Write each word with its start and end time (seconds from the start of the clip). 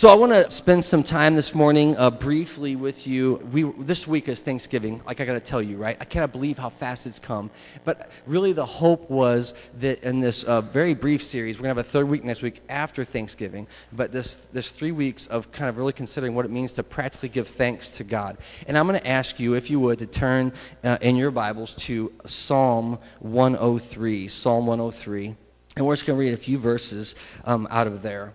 So 0.00 0.08
I 0.08 0.14
want 0.14 0.32
to 0.32 0.50
spend 0.50 0.82
some 0.82 1.02
time 1.02 1.36
this 1.36 1.54
morning 1.54 1.94
uh, 1.98 2.10
briefly 2.10 2.74
with 2.74 3.06
you. 3.06 3.34
We, 3.52 3.64
this 3.84 4.06
week 4.06 4.28
is 4.28 4.40
Thanksgiving, 4.40 5.02
like 5.04 5.20
I 5.20 5.26
got 5.26 5.34
to 5.34 5.40
tell 5.40 5.60
you, 5.60 5.76
right? 5.76 5.98
I 6.00 6.06
cannot 6.06 6.32
believe 6.32 6.56
how 6.56 6.70
fast 6.70 7.06
it's 7.06 7.18
come. 7.18 7.50
But 7.84 8.10
really, 8.26 8.54
the 8.54 8.64
hope 8.64 9.10
was 9.10 9.52
that 9.80 10.02
in 10.02 10.20
this 10.20 10.42
uh, 10.44 10.62
very 10.62 10.94
brief 10.94 11.22
series, 11.22 11.58
we're 11.58 11.64
to 11.64 11.68
have 11.68 11.76
a 11.76 11.82
third 11.82 12.08
week 12.08 12.24
next 12.24 12.40
week 12.40 12.62
after 12.70 13.04
Thanksgiving. 13.04 13.66
But 13.92 14.10
this, 14.10 14.36
this 14.54 14.70
three 14.70 14.92
weeks 14.92 15.26
of 15.26 15.52
kind 15.52 15.68
of 15.68 15.76
really 15.76 15.92
considering 15.92 16.34
what 16.34 16.46
it 16.46 16.50
means 16.50 16.72
to 16.72 16.82
practically 16.82 17.28
give 17.28 17.48
thanks 17.48 17.90
to 17.98 18.02
God. 18.02 18.38
And 18.66 18.78
I'm 18.78 18.86
going 18.86 18.98
to 18.98 19.06
ask 19.06 19.38
you, 19.38 19.52
if 19.52 19.68
you 19.68 19.80
would, 19.80 19.98
to 19.98 20.06
turn 20.06 20.54
uh, 20.82 20.96
in 21.02 21.16
your 21.16 21.30
Bibles 21.30 21.74
to 21.74 22.10
Psalm 22.24 22.98
103. 23.18 24.28
Psalm 24.28 24.66
103. 24.66 25.36
And 25.76 25.86
we're 25.86 25.92
just 25.92 26.06
to 26.16 26.24
read 26.24 26.32
a 26.32 26.38
few 26.38 26.58
verses 26.58 27.16
um, 27.44 27.68
out 27.70 27.86
of 27.86 28.00
there 28.00 28.32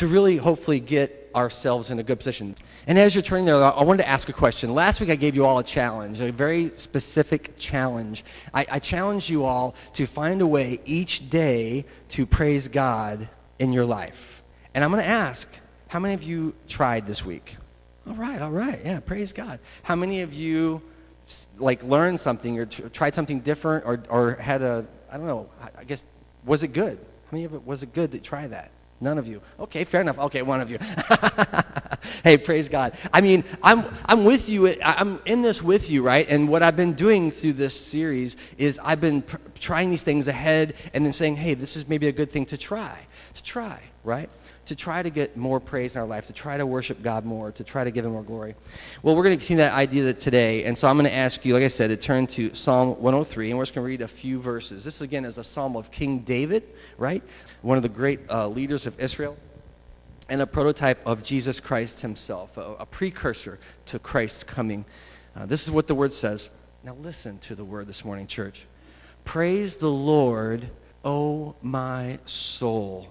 to 0.00 0.08
really 0.08 0.38
hopefully 0.38 0.80
get 0.80 1.30
ourselves 1.34 1.90
in 1.90 1.98
a 1.98 2.02
good 2.02 2.16
position. 2.16 2.56
And 2.86 2.98
as 2.98 3.14
you're 3.14 3.20
turning 3.20 3.44
there, 3.44 3.62
I 3.62 3.82
wanted 3.82 4.02
to 4.02 4.08
ask 4.08 4.30
a 4.30 4.32
question. 4.32 4.72
Last 4.72 4.98
week 4.98 5.10
I 5.10 5.14
gave 5.14 5.34
you 5.34 5.44
all 5.44 5.58
a 5.58 5.62
challenge, 5.62 6.20
a 6.20 6.32
very 6.32 6.70
specific 6.70 7.58
challenge. 7.58 8.24
I, 8.54 8.66
I 8.70 8.78
challenged 8.78 9.28
you 9.28 9.44
all 9.44 9.74
to 9.92 10.06
find 10.06 10.40
a 10.40 10.46
way 10.46 10.80
each 10.86 11.28
day 11.28 11.84
to 12.08 12.24
praise 12.24 12.66
God 12.66 13.28
in 13.58 13.74
your 13.74 13.84
life. 13.84 14.42
And 14.72 14.82
I'm 14.82 14.90
going 14.90 15.02
to 15.02 15.08
ask, 15.08 15.46
how 15.88 15.98
many 15.98 16.14
of 16.14 16.22
you 16.22 16.54
tried 16.66 17.06
this 17.06 17.22
week? 17.22 17.56
All 18.06 18.14
right, 18.14 18.40
all 18.40 18.50
right, 18.50 18.80
yeah, 18.82 19.00
praise 19.00 19.34
God. 19.34 19.60
How 19.82 19.96
many 19.96 20.22
of 20.22 20.32
you 20.32 20.80
like 21.58 21.82
learned 21.82 22.20
something 22.20 22.58
or 22.58 22.64
t- 22.64 22.84
tried 22.84 23.14
something 23.14 23.40
different 23.40 23.84
or, 23.84 24.02
or 24.08 24.36
had 24.36 24.62
a, 24.62 24.86
I 25.12 25.18
don't 25.18 25.26
know, 25.26 25.50
I 25.76 25.84
guess, 25.84 26.04
was 26.46 26.62
it 26.62 26.68
good? 26.68 26.96
How 26.96 27.32
many 27.32 27.44
of 27.44 27.52
it 27.52 27.66
was 27.66 27.82
it 27.82 27.92
good 27.92 28.12
to 28.12 28.18
try 28.18 28.46
that? 28.46 28.70
None 29.00 29.16
of 29.16 29.26
you. 29.26 29.40
Okay, 29.58 29.84
fair 29.84 30.02
enough. 30.02 30.18
Okay, 30.18 30.42
one 30.42 30.60
of 30.60 30.70
you. 30.70 30.78
hey, 32.24 32.36
praise 32.36 32.68
God. 32.68 32.92
I 33.14 33.22
mean, 33.22 33.44
I'm, 33.62 33.84
I'm 34.04 34.24
with 34.24 34.50
you. 34.50 34.74
I'm 34.82 35.20
in 35.24 35.40
this 35.40 35.62
with 35.62 35.88
you, 35.88 36.02
right? 36.02 36.26
And 36.28 36.50
what 36.50 36.62
I've 36.62 36.76
been 36.76 36.92
doing 36.92 37.30
through 37.30 37.54
this 37.54 37.74
series 37.74 38.36
is 38.58 38.78
I've 38.82 39.00
been 39.00 39.22
pr- 39.22 39.38
trying 39.58 39.88
these 39.88 40.02
things 40.02 40.28
ahead 40.28 40.74
and 40.92 41.06
then 41.06 41.14
saying, 41.14 41.36
hey, 41.36 41.54
this 41.54 41.76
is 41.76 41.88
maybe 41.88 42.08
a 42.08 42.12
good 42.12 42.30
thing 42.30 42.44
to 42.46 42.58
try. 42.58 42.98
To 43.34 43.42
try, 43.42 43.80
right? 44.04 44.28
To 44.70 44.76
try 44.76 45.02
to 45.02 45.10
get 45.10 45.36
more 45.36 45.58
praise 45.58 45.96
in 45.96 46.00
our 46.00 46.06
life, 46.06 46.28
to 46.28 46.32
try 46.32 46.56
to 46.56 46.64
worship 46.64 47.02
God 47.02 47.24
more, 47.24 47.50
to 47.50 47.64
try 47.64 47.82
to 47.82 47.90
give 47.90 48.04
Him 48.04 48.12
more 48.12 48.22
glory. 48.22 48.54
Well, 49.02 49.16
we're 49.16 49.24
going 49.24 49.36
to 49.36 49.44
continue 49.44 49.64
that 49.64 49.72
idea 49.72 50.14
today. 50.14 50.62
And 50.62 50.78
so 50.78 50.86
I'm 50.86 50.94
going 50.94 51.10
to 51.10 51.12
ask 51.12 51.44
you, 51.44 51.54
like 51.54 51.64
I 51.64 51.68
said, 51.68 51.88
to 51.88 51.96
turn 51.96 52.28
to 52.28 52.54
Psalm 52.54 52.90
103, 52.90 53.50
and 53.50 53.58
we're 53.58 53.64
just 53.64 53.74
going 53.74 53.84
to 53.84 53.88
read 53.88 54.00
a 54.00 54.06
few 54.06 54.40
verses. 54.40 54.84
This, 54.84 55.00
again, 55.00 55.24
is 55.24 55.38
a 55.38 55.42
psalm 55.42 55.74
of 55.74 55.90
King 55.90 56.20
David, 56.20 56.62
right? 56.98 57.20
One 57.62 57.78
of 57.78 57.82
the 57.82 57.88
great 57.88 58.20
uh, 58.30 58.46
leaders 58.46 58.86
of 58.86 59.00
Israel, 59.00 59.36
and 60.28 60.40
a 60.40 60.46
prototype 60.46 61.04
of 61.04 61.24
Jesus 61.24 61.58
Christ 61.58 62.02
Himself, 62.02 62.56
a, 62.56 62.74
a 62.78 62.86
precursor 62.86 63.58
to 63.86 63.98
Christ's 63.98 64.44
coming. 64.44 64.84
Uh, 65.34 65.46
this 65.46 65.64
is 65.64 65.72
what 65.72 65.88
the 65.88 65.96
word 65.96 66.12
says. 66.12 66.48
Now, 66.84 66.94
listen 66.94 67.38
to 67.40 67.56
the 67.56 67.64
word 67.64 67.88
this 67.88 68.04
morning, 68.04 68.28
church. 68.28 68.66
Praise 69.24 69.78
the 69.78 69.90
Lord, 69.90 70.70
O 71.04 71.56
my 71.60 72.20
soul 72.24 73.08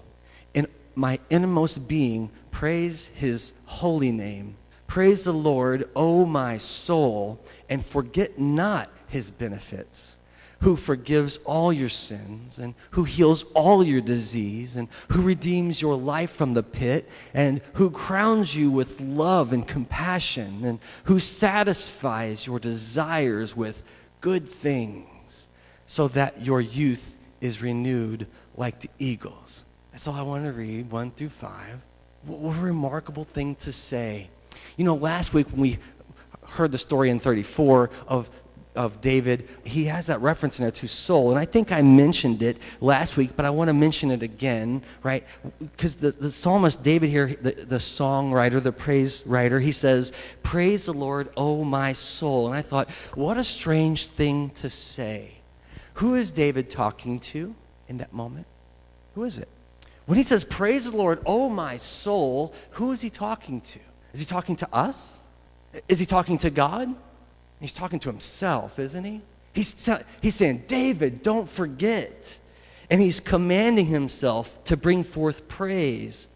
my 0.94 1.18
innermost 1.30 1.88
being 1.88 2.30
praise 2.50 3.06
his 3.14 3.52
holy 3.66 4.12
name. 4.12 4.56
Praise 4.86 5.24
the 5.24 5.32
Lord, 5.32 5.88
O 5.94 6.26
my 6.26 6.58
soul, 6.58 7.38
and 7.68 7.84
forget 7.86 8.38
not 8.38 8.90
his 9.06 9.30
benefits, 9.30 10.16
who 10.60 10.74
forgives 10.74 11.38
all 11.44 11.72
your 11.72 11.88
sins, 11.88 12.58
and 12.58 12.74
who 12.90 13.04
heals 13.04 13.44
all 13.54 13.84
your 13.84 14.00
disease, 14.00 14.74
and 14.74 14.88
who 15.10 15.22
redeems 15.22 15.80
your 15.80 15.94
life 15.94 16.32
from 16.32 16.54
the 16.54 16.62
pit, 16.62 17.08
and 17.32 17.60
who 17.74 17.90
crowns 17.90 18.56
you 18.56 18.70
with 18.70 19.00
love 19.00 19.52
and 19.52 19.66
compassion, 19.66 20.64
and 20.64 20.80
who 21.04 21.20
satisfies 21.20 22.46
your 22.46 22.58
desires 22.58 23.56
with 23.56 23.84
good 24.20 24.50
things, 24.50 25.46
so 25.86 26.08
that 26.08 26.44
your 26.44 26.60
youth 26.60 27.16
is 27.40 27.62
renewed 27.62 28.26
like 28.56 28.80
the 28.80 28.90
eagles. 28.98 29.64
That's 30.00 30.08
all 30.08 30.14
I 30.14 30.22
want 30.22 30.46
to 30.46 30.52
read, 30.52 30.90
1 30.90 31.10
through 31.10 31.28
5. 31.28 31.52
What 32.24 32.56
a 32.56 32.60
remarkable 32.60 33.24
thing 33.24 33.54
to 33.56 33.70
say. 33.70 34.30
You 34.78 34.84
know, 34.86 34.94
last 34.94 35.34
week 35.34 35.50
when 35.50 35.60
we 35.60 35.78
heard 36.42 36.72
the 36.72 36.78
story 36.78 37.10
in 37.10 37.20
34 37.20 37.90
of, 38.08 38.30
of 38.74 39.02
David, 39.02 39.46
he 39.62 39.84
has 39.84 40.06
that 40.06 40.22
reference 40.22 40.58
in 40.58 40.64
there 40.64 40.72
to 40.72 40.88
soul. 40.88 41.28
And 41.32 41.38
I 41.38 41.44
think 41.44 41.70
I 41.70 41.82
mentioned 41.82 42.40
it 42.40 42.56
last 42.80 43.18
week, 43.18 43.32
but 43.36 43.44
I 43.44 43.50
want 43.50 43.68
to 43.68 43.74
mention 43.74 44.10
it 44.10 44.22
again, 44.22 44.82
right? 45.02 45.22
Because 45.58 45.96
the, 45.96 46.12
the 46.12 46.32
psalmist 46.32 46.82
David 46.82 47.10
here, 47.10 47.36
the, 47.38 47.50
the 47.50 47.76
songwriter, 47.76 48.62
the 48.62 48.72
praise 48.72 49.22
writer, 49.26 49.60
he 49.60 49.70
says, 49.70 50.14
Praise 50.42 50.86
the 50.86 50.94
Lord, 50.94 51.28
O 51.36 51.62
my 51.62 51.92
soul. 51.92 52.46
And 52.46 52.56
I 52.56 52.62
thought, 52.62 52.88
what 53.12 53.36
a 53.36 53.44
strange 53.44 54.06
thing 54.06 54.48
to 54.54 54.70
say. 54.70 55.32
Who 55.96 56.14
is 56.14 56.30
David 56.30 56.70
talking 56.70 57.20
to 57.20 57.54
in 57.86 57.98
that 57.98 58.14
moment? 58.14 58.46
Who 59.14 59.24
is 59.24 59.36
it? 59.36 59.48
When 60.10 60.16
he 60.16 60.24
says, 60.24 60.42
Praise 60.42 60.90
the 60.90 60.96
Lord, 60.96 61.20
oh 61.24 61.48
my 61.48 61.76
soul, 61.76 62.52
who 62.70 62.90
is 62.90 63.00
he 63.00 63.10
talking 63.10 63.60
to? 63.60 63.78
Is 64.12 64.18
he 64.18 64.26
talking 64.26 64.56
to 64.56 64.68
us? 64.74 65.22
Is 65.86 66.00
he 66.00 66.04
talking 66.04 66.36
to 66.38 66.50
God? 66.50 66.92
He's 67.60 67.72
talking 67.72 68.00
to 68.00 68.08
himself, 68.08 68.76
isn't 68.80 69.04
he? 69.04 69.20
He's, 69.52 69.88
he's 70.20 70.34
saying, 70.34 70.64
David, 70.66 71.22
don't 71.22 71.48
forget. 71.48 72.36
And 72.90 73.00
he's 73.00 73.20
commanding 73.20 73.86
himself 73.86 74.64
to 74.64 74.76
bring 74.76 75.04
forth 75.04 75.46
praise. 75.46 76.26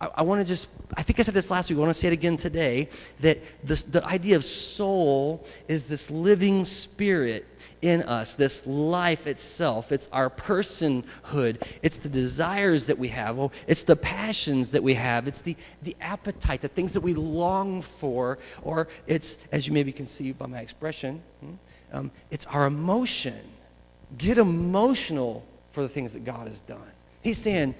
I, 0.00 0.10
I 0.18 0.22
want 0.22 0.40
to 0.40 0.44
just, 0.46 0.68
I 0.96 1.02
think 1.02 1.18
I 1.18 1.24
said 1.24 1.34
this 1.34 1.50
last 1.50 1.68
week, 1.68 1.78
I 1.78 1.80
want 1.80 1.92
to 1.92 1.98
say 1.98 2.06
it 2.06 2.12
again 2.12 2.36
today 2.36 2.88
that 3.18 3.42
this, 3.64 3.82
the 3.82 4.06
idea 4.06 4.36
of 4.36 4.44
soul 4.44 5.44
is 5.66 5.86
this 5.86 6.12
living 6.12 6.64
spirit 6.64 7.44
in 7.82 8.02
us, 8.02 8.34
this 8.34 8.66
life 8.66 9.26
itself. 9.26 9.92
It's 9.92 10.08
our 10.12 10.28
personhood. 10.28 11.62
It's 11.82 11.98
the 11.98 12.08
desires 12.08 12.86
that 12.86 12.98
we 12.98 13.08
have. 13.08 13.38
Oh, 13.38 13.52
it's 13.66 13.82
the 13.82 13.96
passions 13.96 14.70
that 14.72 14.82
we 14.82 14.94
have. 14.94 15.26
It's 15.26 15.40
the, 15.40 15.56
the 15.82 15.96
appetite, 16.00 16.60
the 16.60 16.68
things 16.68 16.92
that 16.92 17.00
we 17.00 17.14
long 17.14 17.82
for. 17.82 18.38
Or 18.62 18.88
it's, 19.06 19.38
as 19.52 19.66
you 19.66 19.72
maybe 19.72 19.92
can 19.92 20.06
see 20.06 20.32
by 20.32 20.46
my 20.46 20.60
expression, 20.60 21.22
hmm, 21.40 21.52
um, 21.92 22.10
it's 22.30 22.46
our 22.46 22.66
emotion. 22.66 23.40
Get 24.18 24.38
emotional 24.38 25.44
for 25.72 25.82
the 25.82 25.88
things 25.88 26.12
that 26.12 26.24
God 26.24 26.48
has 26.48 26.60
done. 26.60 26.82
He's 27.22 27.38
saying, 27.38 27.74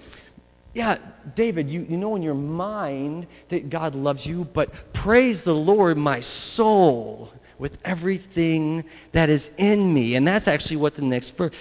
yeah, 0.74 0.98
David, 1.34 1.68
you, 1.68 1.84
you 1.88 1.96
know 1.96 2.14
in 2.14 2.22
your 2.22 2.34
mind 2.34 3.26
that 3.48 3.70
God 3.70 3.94
loves 3.94 4.24
you, 4.24 4.44
but 4.44 4.92
praise 4.92 5.42
the 5.42 5.54
Lord, 5.54 5.98
my 5.98 6.20
soul 6.20 7.32
with 7.60 7.78
everything 7.84 8.84
that 9.12 9.28
is 9.28 9.50
in 9.58 9.92
me. 9.92 10.16
And 10.16 10.26
that's 10.26 10.48
actually 10.48 10.78
what 10.78 10.94
the 10.94 11.02
next 11.02 11.36
verse, 11.36 11.54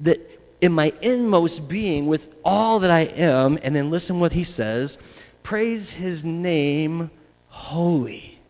that 0.00 0.18
in 0.62 0.72
my 0.72 0.92
inmost 1.02 1.68
being, 1.68 2.06
with 2.06 2.34
all 2.44 2.78
that 2.80 2.90
I 2.90 3.00
am, 3.00 3.58
and 3.62 3.76
then 3.76 3.90
listen 3.90 4.18
what 4.18 4.32
he 4.32 4.44
says 4.44 4.98
praise 5.42 5.90
his 5.90 6.24
name 6.24 7.10
holy. 7.48 8.40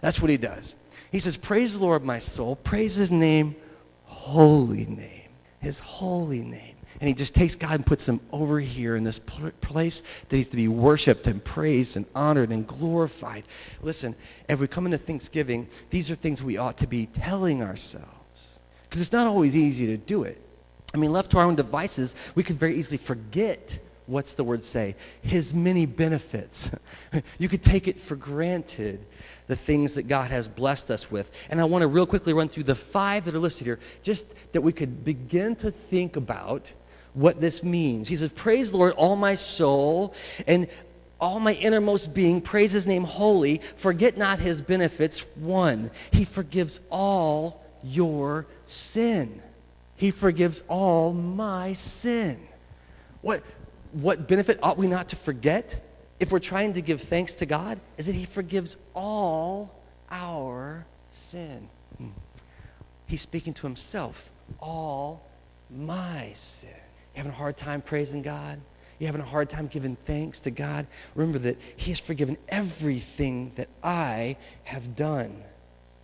That's 0.00 0.20
what 0.20 0.30
he 0.30 0.36
does. 0.36 0.76
He 1.10 1.18
says, 1.18 1.36
Praise 1.36 1.72
the 1.72 1.80
Lord, 1.84 2.04
my 2.04 2.20
soul. 2.20 2.56
Praise 2.56 2.94
his 2.94 3.10
name, 3.10 3.56
holy 4.04 4.84
name. 4.84 5.30
His 5.60 5.80
holy 5.80 6.40
name 6.40 6.76
and 7.00 7.08
he 7.08 7.14
just 7.14 7.34
takes 7.34 7.54
God 7.54 7.72
and 7.72 7.86
puts 7.86 8.08
him 8.08 8.20
over 8.32 8.58
here 8.60 8.96
in 8.96 9.04
this 9.04 9.18
place 9.18 10.02
that 10.28 10.36
he's 10.36 10.48
to 10.48 10.56
be 10.56 10.68
worshiped 10.68 11.26
and 11.26 11.42
praised 11.42 11.96
and 11.96 12.06
honored 12.14 12.50
and 12.50 12.66
glorified. 12.66 13.44
Listen, 13.82 14.14
as 14.48 14.58
we 14.58 14.66
come 14.66 14.86
into 14.86 14.98
Thanksgiving, 14.98 15.68
these 15.90 16.10
are 16.10 16.14
things 16.14 16.42
we 16.42 16.56
ought 16.56 16.76
to 16.78 16.86
be 16.86 17.06
telling 17.06 17.62
ourselves 17.62 18.58
because 18.84 19.00
it's 19.00 19.12
not 19.12 19.26
always 19.26 19.54
easy 19.54 19.86
to 19.86 19.96
do 19.96 20.24
it. 20.24 20.40
I 20.94 20.96
mean, 20.96 21.12
left 21.12 21.30
to 21.32 21.38
our 21.38 21.44
own 21.44 21.54
devices, 21.54 22.14
we 22.34 22.42
could 22.42 22.58
very 22.58 22.74
easily 22.76 22.96
forget 22.96 23.78
what's 24.08 24.34
the 24.34 24.42
word 24.42 24.64
say? 24.64 24.96
His 25.20 25.52
many 25.52 25.86
benefits. 25.86 26.70
you 27.38 27.48
could 27.48 27.62
take 27.62 27.86
it 27.86 28.00
for 28.00 28.16
granted, 28.16 29.04
the 29.46 29.56
things 29.56 29.94
that 29.94 30.04
God 30.04 30.30
has 30.30 30.48
blessed 30.48 30.90
us 30.90 31.10
with. 31.10 31.30
And 31.50 31.60
I 31.60 31.64
want 31.64 31.82
to 31.82 31.88
real 31.88 32.06
quickly 32.06 32.32
run 32.32 32.48
through 32.48 32.64
the 32.64 32.74
five 32.74 33.26
that 33.26 33.34
are 33.34 33.38
listed 33.38 33.66
here, 33.66 33.78
just 34.02 34.26
that 34.52 34.62
we 34.62 34.72
could 34.72 35.04
begin 35.04 35.54
to 35.56 35.70
think 35.70 36.16
about 36.16 36.72
what 37.18 37.40
this 37.40 37.64
means. 37.64 38.06
He 38.08 38.16
says, 38.16 38.30
Praise 38.30 38.70
the 38.70 38.76
Lord, 38.76 38.92
all 38.92 39.16
my 39.16 39.34
soul, 39.34 40.14
and 40.46 40.68
all 41.20 41.40
my 41.40 41.54
innermost 41.54 42.14
being, 42.14 42.40
praise 42.40 42.70
his 42.70 42.86
name 42.86 43.02
holy. 43.02 43.60
Forget 43.76 44.16
not 44.16 44.38
his 44.38 44.60
benefits. 44.60 45.20
One, 45.34 45.90
he 46.12 46.24
forgives 46.24 46.80
all 46.90 47.64
your 47.82 48.46
sin. 48.66 49.42
He 49.96 50.12
forgives 50.12 50.62
all 50.68 51.12
my 51.12 51.72
sin. 51.72 52.40
What, 53.20 53.42
what 53.92 54.28
benefit 54.28 54.60
ought 54.62 54.78
we 54.78 54.86
not 54.86 55.08
to 55.08 55.16
forget 55.16 55.84
if 56.20 56.30
we're 56.30 56.38
trying 56.38 56.74
to 56.74 56.80
give 56.80 57.00
thanks 57.00 57.34
to 57.34 57.46
God? 57.46 57.80
Is 57.96 58.06
that 58.06 58.14
he 58.14 58.26
forgives 58.26 58.76
all 58.94 59.74
our 60.08 60.86
sin. 61.08 61.68
Hmm. 61.96 62.10
He's 63.06 63.22
speaking 63.22 63.54
to 63.54 63.62
himself. 63.62 64.30
All 64.60 65.22
my 65.68 66.30
sin 66.34 66.70
having 67.18 67.32
a 67.32 67.36
hard 67.36 67.56
time 67.56 67.82
praising 67.82 68.22
God? 68.22 68.60
You're 68.98 69.06
having 69.06 69.20
a 69.20 69.24
hard 69.24 69.48
time 69.48 69.66
giving 69.68 69.96
thanks 70.06 70.40
to 70.40 70.50
God? 70.50 70.86
Remember 71.14 71.38
that 71.40 71.56
He 71.76 71.90
has 71.90 72.00
forgiven 72.00 72.36
everything 72.48 73.52
that 73.56 73.68
I 73.82 74.36
have 74.64 74.96
done. 74.96 75.42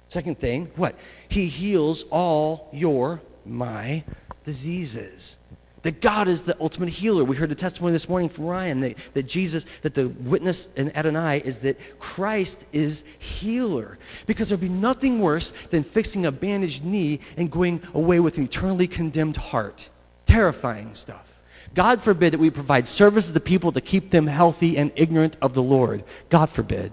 Second 0.08 0.38
thing, 0.38 0.70
what? 0.76 0.96
He 1.28 1.46
heals 1.46 2.04
all 2.10 2.68
your, 2.72 3.20
my 3.44 4.04
diseases. 4.44 5.38
That 5.82 6.00
God 6.00 6.28
is 6.28 6.42
the 6.42 6.56
ultimate 6.60 6.88
healer. 6.88 7.24
We 7.24 7.36
heard 7.36 7.50
the 7.50 7.54
testimony 7.54 7.92
this 7.92 8.08
morning 8.08 8.28
from 8.30 8.46
Ryan 8.46 8.80
that, 8.80 8.96
that 9.12 9.24
Jesus, 9.24 9.66
that 9.82 9.94
the 9.94 10.08
witness 10.08 10.68
in 10.76 10.96
Adonai 10.96 11.42
is 11.44 11.58
that 11.58 11.98
Christ 11.98 12.64
is 12.72 13.04
healer. 13.18 13.98
Because 14.26 14.48
there'd 14.48 14.60
be 14.60 14.68
nothing 14.68 15.20
worse 15.20 15.52
than 15.70 15.84
fixing 15.84 16.24
a 16.24 16.32
bandaged 16.32 16.84
knee 16.84 17.20
and 17.36 17.50
going 17.50 17.82
away 17.92 18.18
with 18.20 18.38
an 18.38 18.44
eternally 18.44 18.86
condemned 18.86 19.36
heart. 19.36 19.90
Terrifying 20.34 20.96
stuff. 20.96 21.32
God 21.74 22.02
forbid 22.02 22.32
that 22.32 22.40
we 22.40 22.50
provide 22.50 22.88
services 22.88 23.32
to 23.32 23.38
people 23.38 23.70
to 23.70 23.80
keep 23.80 24.10
them 24.10 24.26
healthy 24.26 24.76
and 24.76 24.90
ignorant 24.96 25.36
of 25.40 25.54
the 25.54 25.62
Lord. 25.62 26.02
God 26.28 26.50
forbid. 26.50 26.90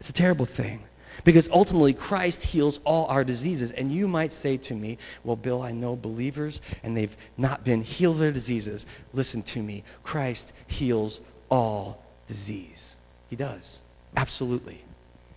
It's 0.00 0.10
a 0.10 0.12
terrible 0.12 0.46
thing. 0.46 0.82
Because 1.22 1.48
ultimately, 1.52 1.92
Christ 1.92 2.42
heals 2.42 2.80
all 2.82 3.06
our 3.06 3.22
diseases. 3.22 3.70
And 3.70 3.92
you 3.92 4.08
might 4.08 4.32
say 4.32 4.56
to 4.56 4.74
me, 4.74 4.98
Well, 5.22 5.36
Bill, 5.36 5.62
I 5.62 5.70
know 5.70 5.94
believers 5.94 6.60
and 6.82 6.96
they've 6.96 7.16
not 7.38 7.62
been 7.62 7.82
healed 7.82 8.16
of 8.16 8.20
their 8.20 8.32
diseases. 8.32 8.84
Listen 9.12 9.42
to 9.42 9.62
me. 9.62 9.84
Christ 10.02 10.52
heals 10.66 11.20
all 11.52 12.02
disease. 12.26 12.96
He 13.30 13.36
does. 13.36 13.78
Absolutely. 14.16 14.82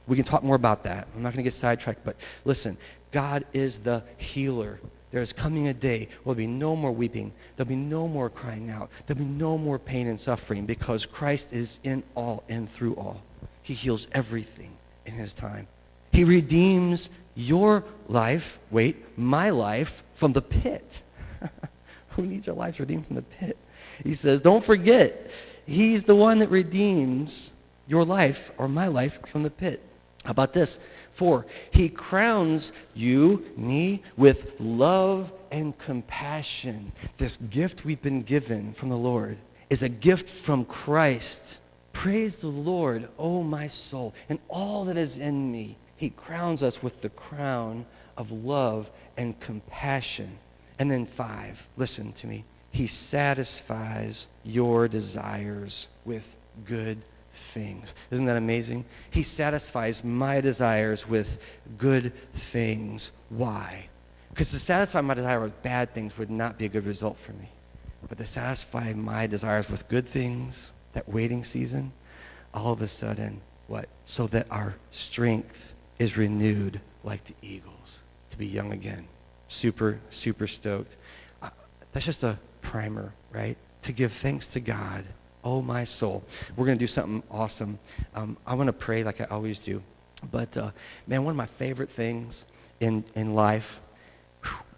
We 0.08 0.16
can 0.16 0.26
talk 0.26 0.44
more 0.44 0.56
about 0.56 0.82
that. 0.86 1.08
I'm 1.16 1.22
not 1.22 1.34
going 1.34 1.44
to 1.44 1.48
get 1.48 1.54
sidetracked, 1.54 2.04
but 2.04 2.16
listen, 2.44 2.76
God 3.12 3.46
is 3.54 3.78
the 3.78 4.02
healer. 4.18 4.80
There 5.16 5.22
is 5.22 5.32
coming 5.32 5.70
a 5.70 5.74
day 5.74 6.10
where 6.26 6.36
there'll 6.36 6.46
be 6.46 6.54
no 6.54 6.76
more 6.76 6.92
weeping. 6.92 7.32
There'll 7.56 7.70
be 7.70 7.78
no 7.78 8.06
more 8.06 8.30
crying 8.30 8.70
out. 8.70 8.90
There'll 9.08 9.24
be 9.24 9.30
no 9.30 9.58
more 9.58 9.80
pain 9.80 10.08
and 10.08 10.20
suffering 10.20 10.66
because 10.66 11.06
Christ 11.06 11.54
is 11.54 11.80
in 11.86 12.04
all 12.16 12.44
and 12.50 12.70
through 12.70 12.96
all. 12.96 13.22
He 13.62 13.74
heals 13.74 14.10
everything 14.12 14.74
in 15.06 15.14
his 15.14 15.34
time. 15.34 15.68
He 16.12 16.26
redeems 16.26 17.10
your 17.34 17.86
life, 18.10 18.60
wait, 18.72 19.18
my 19.18 19.52
life, 19.52 20.04
from 20.16 20.34
the 20.34 20.42
pit. 20.42 21.02
Who 22.10 22.24
needs 22.24 22.50
our 22.50 22.54
lives 22.54 22.82
redeemed 22.82 23.08
from 23.08 23.16
the 23.16 23.22
pit? 23.22 23.58
He 24.04 24.16
says, 24.16 24.42
don't 24.42 24.66
forget, 24.66 25.32
he's 25.66 26.04
the 26.04 26.16
one 26.18 26.40
that 26.40 26.50
redeems 26.50 27.52
your 27.88 28.04
life 28.04 28.52
or 28.58 28.68
my 28.68 28.88
life 28.88 29.26
from 29.28 29.44
the 29.44 29.50
pit. 29.50 29.82
How 30.26 30.32
about 30.32 30.54
this? 30.54 30.80
Four, 31.14 31.46
he 31.72 31.88
crowns 31.88 32.72
you, 32.94 33.46
me, 33.56 34.04
with 34.18 34.60
love 34.60 35.32
and 35.52 35.78
compassion. 35.78 36.92
This 37.18 37.38
gift 37.38 37.86
we've 37.86 38.02
been 38.02 38.24
given 38.24 38.74
from 38.74 38.90
the 38.90 38.98
Lord 38.98 39.38
is 39.70 39.82
a 39.82 39.90
gift 39.90 40.30
from 40.30 40.66
Christ 40.66 41.60
Praise 41.96 42.36
the 42.36 42.48
Lord, 42.48 43.06
O 43.18 43.38
oh 43.38 43.44
my 43.44 43.68
soul, 43.68 44.14
and 44.28 44.38
all 44.50 44.84
that 44.86 44.98
is 44.98 45.18
in 45.18 45.50
me. 45.50 45.78
He 45.96 46.10
crowns 46.10 46.62
us 46.62 46.84
with 46.84 47.02
the 47.02 47.10
crown 47.10 47.86
of 48.18 48.32
love 48.32 48.92
and 49.16 49.40
compassion. 49.40 50.38
And 50.78 50.92
then 50.92 51.06
five, 51.06 51.66
listen 51.78 52.12
to 52.12 52.28
me. 52.28 52.44
He 52.70 52.86
satisfies 52.88 54.28
your 54.44 54.90
desires 54.90 55.88
with 56.04 56.36
good 56.66 56.98
things. 57.36 57.94
Isn't 58.12 58.26
that 58.26 58.38
amazing? 58.38 58.86
He 59.12 59.24
satisfies 59.24 60.04
my 60.04 60.42
desires 60.42 61.08
with 61.08 61.38
good 61.78 62.14
things. 62.34 63.12
Why? 63.30 63.88
Because 64.30 64.52
to 64.52 64.60
satisfy 64.60 65.02
my 65.02 65.14
desire 65.14 65.40
with 65.40 65.62
bad 65.62 65.94
things 65.94 66.18
would 66.18 66.30
not 66.30 66.58
be 66.58 66.66
a 66.66 66.70
good 66.70 66.86
result 66.86 67.18
for 67.18 67.34
me. 67.34 67.50
But 68.08 68.18
to 68.18 68.26
satisfy 68.26 68.94
my 68.94 69.28
desires 69.28 69.70
with 69.70 69.88
good 69.88 70.08
things, 70.08 70.74
that 70.94 71.10
waiting 71.10 71.44
season, 71.44 71.92
all 72.54 72.72
of 72.72 72.82
a 72.82 72.88
sudden, 72.88 73.42
what? 73.68 73.88
So 74.06 74.28
that 74.28 74.48
our 74.52 74.76
strength 74.92 75.74
is 76.00 76.18
renewed 76.18 76.82
like 77.04 77.24
the 77.26 77.34
eagles 77.42 78.04
to 78.32 78.38
be 78.38 78.46
young 78.46 78.72
again. 78.72 79.08
Super, 79.48 80.00
super 80.10 80.48
stoked. 80.48 80.96
Uh, 81.42 81.50
that's 81.92 82.06
just 82.06 82.24
a 82.24 82.38
primer, 82.62 83.14
right? 83.32 83.58
To 83.84 83.92
give 83.92 84.12
thanks 84.12 84.48
to 84.48 84.60
God. 84.60 85.06
Oh, 85.46 85.62
my 85.62 85.84
soul. 85.84 86.24
We're 86.58 86.66
going 86.66 86.78
to 86.78 86.84
do 86.84 86.88
something 86.88 87.24
awesome. 87.32 87.80
Um, 88.16 88.36
I 88.46 88.56
want 88.56 88.68
to 88.68 88.74
pray 88.74 89.04
like 89.04 89.22
I 89.22 89.26
always 89.26 89.60
do. 89.60 89.82
But, 90.32 90.58
uh, 90.58 90.72
man, 91.08 91.24
one 91.24 91.32
of 91.32 91.38
my 91.38 91.46
favorite 91.46 91.92
things 91.92 92.44
in, 92.80 93.06
in 93.16 93.36
life 93.36 93.80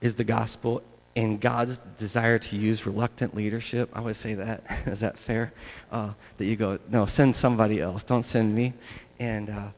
is 0.02 0.16
the 0.16 0.24
gospel 0.24 0.84
and 1.18 1.42
God's 1.42 1.80
desire 1.98 2.38
to 2.38 2.56
use 2.56 2.86
reluctant 2.86 3.36
leadership, 3.36 3.90
I 3.92 4.02
would 4.02 4.16
say 4.16 4.36
that. 4.36 4.64
Is 4.86 5.00
that 5.00 5.18
fair? 5.18 5.52
Uh, 5.92 6.12
that 6.38 6.46
you 6.46 6.56
go, 6.56 6.78
no, 6.90 7.08
send 7.08 7.36
somebody 7.36 7.82
else. 7.82 8.04
Don't 8.04 8.24
send 8.24 8.54
me. 8.54 8.74
And 9.20 9.50
uh, 9.50 9.70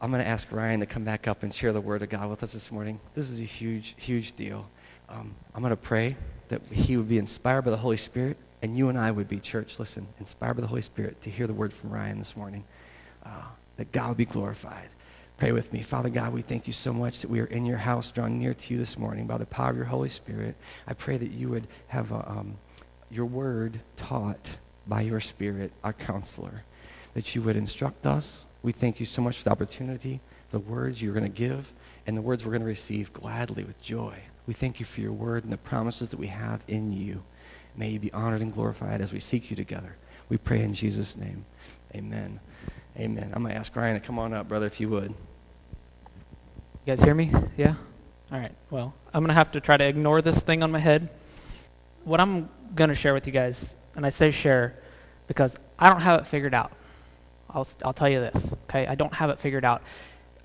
I'm 0.00 0.10
going 0.10 0.22
to 0.22 0.28
ask 0.28 0.50
Ryan 0.50 0.80
to 0.80 0.86
come 0.86 1.04
back 1.04 1.28
up 1.28 1.42
and 1.42 1.54
share 1.54 1.74
the 1.74 1.80
word 1.80 2.00
of 2.00 2.08
God 2.08 2.30
with 2.30 2.42
us 2.42 2.54
this 2.54 2.72
morning. 2.72 3.00
This 3.14 3.28
is 3.28 3.38
a 3.38 3.44
huge, 3.44 3.94
huge 3.98 4.34
deal. 4.34 4.66
Um, 5.10 5.34
I'm 5.54 5.60
going 5.60 5.72
to 5.72 5.76
pray 5.76 6.16
that 6.48 6.62
he 6.70 6.96
would 6.96 7.08
be 7.08 7.18
inspired 7.18 7.62
by 7.62 7.70
the 7.70 7.76
Holy 7.76 7.98
Spirit, 7.98 8.38
and 8.62 8.76
you 8.76 8.88
and 8.88 8.96
I 8.96 9.10
would 9.10 9.28
be, 9.28 9.40
church, 9.40 9.78
listen, 9.78 10.06
inspired 10.20 10.54
by 10.54 10.62
the 10.62 10.68
Holy 10.68 10.82
Spirit 10.82 11.20
to 11.22 11.30
hear 11.30 11.46
the 11.46 11.54
word 11.54 11.74
from 11.74 11.90
Ryan 11.90 12.18
this 12.18 12.36
morning. 12.36 12.64
Uh, 13.24 13.42
that 13.76 13.92
God 13.92 14.08
would 14.08 14.16
be 14.16 14.24
glorified. 14.24 14.88
Pray 15.38 15.52
with 15.52 15.72
me. 15.72 15.82
Father 15.82 16.08
God, 16.08 16.32
we 16.32 16.42
thank 16.42 16.66
you 16.66 16.72
so 16.72 16.92
much 16.92 17.20
that 17.20 17.30
we 17.30 17.40
are 17.40 17.46
in 17.46 17.66
your 17.66 17.78
house, 17.78 18.10
drawn 18.10 18.38
near 18.38 18.54
to 18.54 18.74
you 18.74 18.78
this 18.78 18.98
morning 18.98 19.26
by 19.26 19.38
the 19.38 19.46
power 19.46 19.70
of 19.70 19.76
your 19.76 19.86
Holy 19.86 20.08
Spirit. 20.08 20.54
I 20.86 20.94
pray 20.94 21.16
that 21.16 21.32
you 21.32 21.48
would 21.48 21.66
have 21.88 22.12
a, 22.12 22.30
um, 22.30 22.58
your 23.10 23.26
word 23.26 23.80
taught 23.96 24.50
by 24.86 25.00
your 25.00 25.20
Spirit, 25.20 25.72
our 25.82 25.92
counselor, 25.92 26.64
that 27.14 27.34
you 27.34 27.42
would 27.42 27.56
instruct 27.56 28.06
us. 28.06 28.44
We 28.62 28.72
thank 28.72 29.00
you 29.00 29.06
so 29.06 29.22
much 29.22 29.38
for 29.38 29.44
the 29.44 29.50
opportunity, 29.50 30.20
the 30.50 30.60
words 30.60 31.02
you're 31.02 31.14
going 31.14 31.24
to 31.24 31.28
give, 31.28 31.72
and 32.06 32.16
the 32.16 32.22
words 32.22 32.44
we're 32.44 32.52
going 32.52 32.62
to 32.62 32.66
receive 32.66 33.12
gladly 33.12 33.64
with 33.64 33.80
joy. 33.82 34.14
We 34.46 34.54
thank 34.54 34.80
you 34.80 34.86
for 34.86 35.00
your 35.00 35.12
word 35.12 35.44
and 35.44 35.52
the 35.52 35.58
promises 35.58 36.10
that 36.10 36.18
we 36.18 36.28
have 36.28 36.62
in 36.68 36.92
you. 36.92 37.22
May 37.76 37.90
you 37.90 37.98
be 37.98 38.12
honored 38.12 38.42
and 38.42 38.52
glorified 38.52 39.00
as 39.00 39.12
we 39.12 39.20
seek 39.20 39.50
you 39.50 39.56
together. 39.56 39.96
We 40.28 40.36
pray 40.36 40.62
in 40.62 40.74
Jesus' 40.74 41.16
name. 41.16 41.44
Amen. 41.94 42.40
Amen. 42.98 43.32
I'm 43.34 43.42
going 43.42 43.54
to 43.54 43.58
ask 43.58 43.74
Ryan 43.74 44.00
to 44.00 44.06
come 44.06 44.18
on 44.18 44.34
up, 44.34 44.48
brother, 44.48 44.66
if 44.66 44.80
you 44.80 44.88
would. 44.90 45.10
You 45.10 45.16
guys 46.86 47.02
hear 47.02 47.14
me? 47.14 47.32
Yeah? 47.56 47.74
All 48.30 48.38
right. 48.38 48.52
Well, 48.70 48.94
I'm 49.14 49.22
going 49.22 49.28
to 49.28 49.34
have 49.34 49.52
to 49.52 49.60
try 49.60 49.76
to 49.76 49.84
ignore 49.84 50.20
this 50.20 50.40
thing 50.40 50.62
on 50.62 50.70
my 50.70 50.78
head. 50.78 51.08
What 52.04 52.20
I'm 52.20 52.48
going 52.74 52.88
to 52.88 52.94
share 52.94 53.14
with 53.14 53.26
you 53.26 53.32
guys, 53.32 53.74
and 53.94 54.04
I 54.04 54.10
say 54.10 54.30
share 54.30 54.74
because 55.26 55.58
I 55.78 55.88
don't 55.88 56.00
have 56.00 56.20
it 56.20 56.26
figured 56.26 56.54
out. 56.54 56.72
I'll, 57.48 57.66
I'll 57.84 57.92
tell 57.92 58.08
you 58.08 58.20
this, 58.20 58.52
okay? 58.64 58.86
I 58.86 58.94
don't 58.94 59.12
have 59.14 59.30
it 59.30 59.38
figured 59.38 59.64
out. 59.64 59.82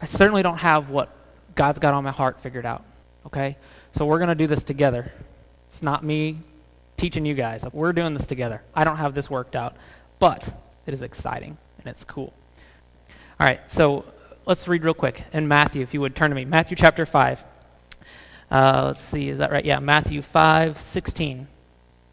I 0.01 0.05
certainly 0.05 0.43
don't 0.43 0.57
have 0.57 0.89
what 0.89 1.13
God's 1.55 1.79
got 1.79 1.93
on 1.93 2.03
my 2.03 2.11
heart 2.11 2.41
figured 2.41 2.65
out, 2.65 2.83
okay? 3.25 3.57
So 3.93 4.05
we're 4.05 4.19
going 4.19 4.29
to 4.29 4.35
do 4.35 4.47
this 4.47 4.63
together. 4.63 5.11
It's 5.69 5.81
not 5.81 6.03
me 6.03 6.39
teaching 6.97 7.25
you 7.25 7.33
guys. 7.33 7.65
We're 7.71 7.93
doing 7.93 8.13
this 8.13 8.25
together. 8.25 8.61
I 8.75 8.83
don't 8.83 8.97
have 8.97 9.13
this 9.13 9.29
worked 9.29 9.55
out, 9.55 9.75
but 10.19 10.53
it 10.85 10.93
is 10.93 11.01
exciting 11.01 11.57
and 11.79 11.87
it's 11.87 12.03
cool. 12.03 12.33
All 13.39 13.45
right, 13.47 13.61
so 13.71 14.05
Let's 14.47 14.65
read 14.65 14.85
real 14.85 14.93
quick 14.93 15.25
in 15.33 15.49
Matthew, 15.49 15.81
if 15.81 15.93
you 15.93 15.99
would 15.99 16.15
turn 16.15 16.31
to 16.31 16.35
me. 16.35 16.45
Matthew 16.45 16.77
chapter 16.77 17.05
5. 17.05 17.43
Uh, 18.49 18.83
let's 18.87 19.03
see, 19.03 19.27
is 19.27 19.39
that 19.39 19.51
right? 19.51 19.65
Yeah, 19.65 19.79
Matthew 19.79 20.21
5, 20.21 20.79
16. 20.79 21.49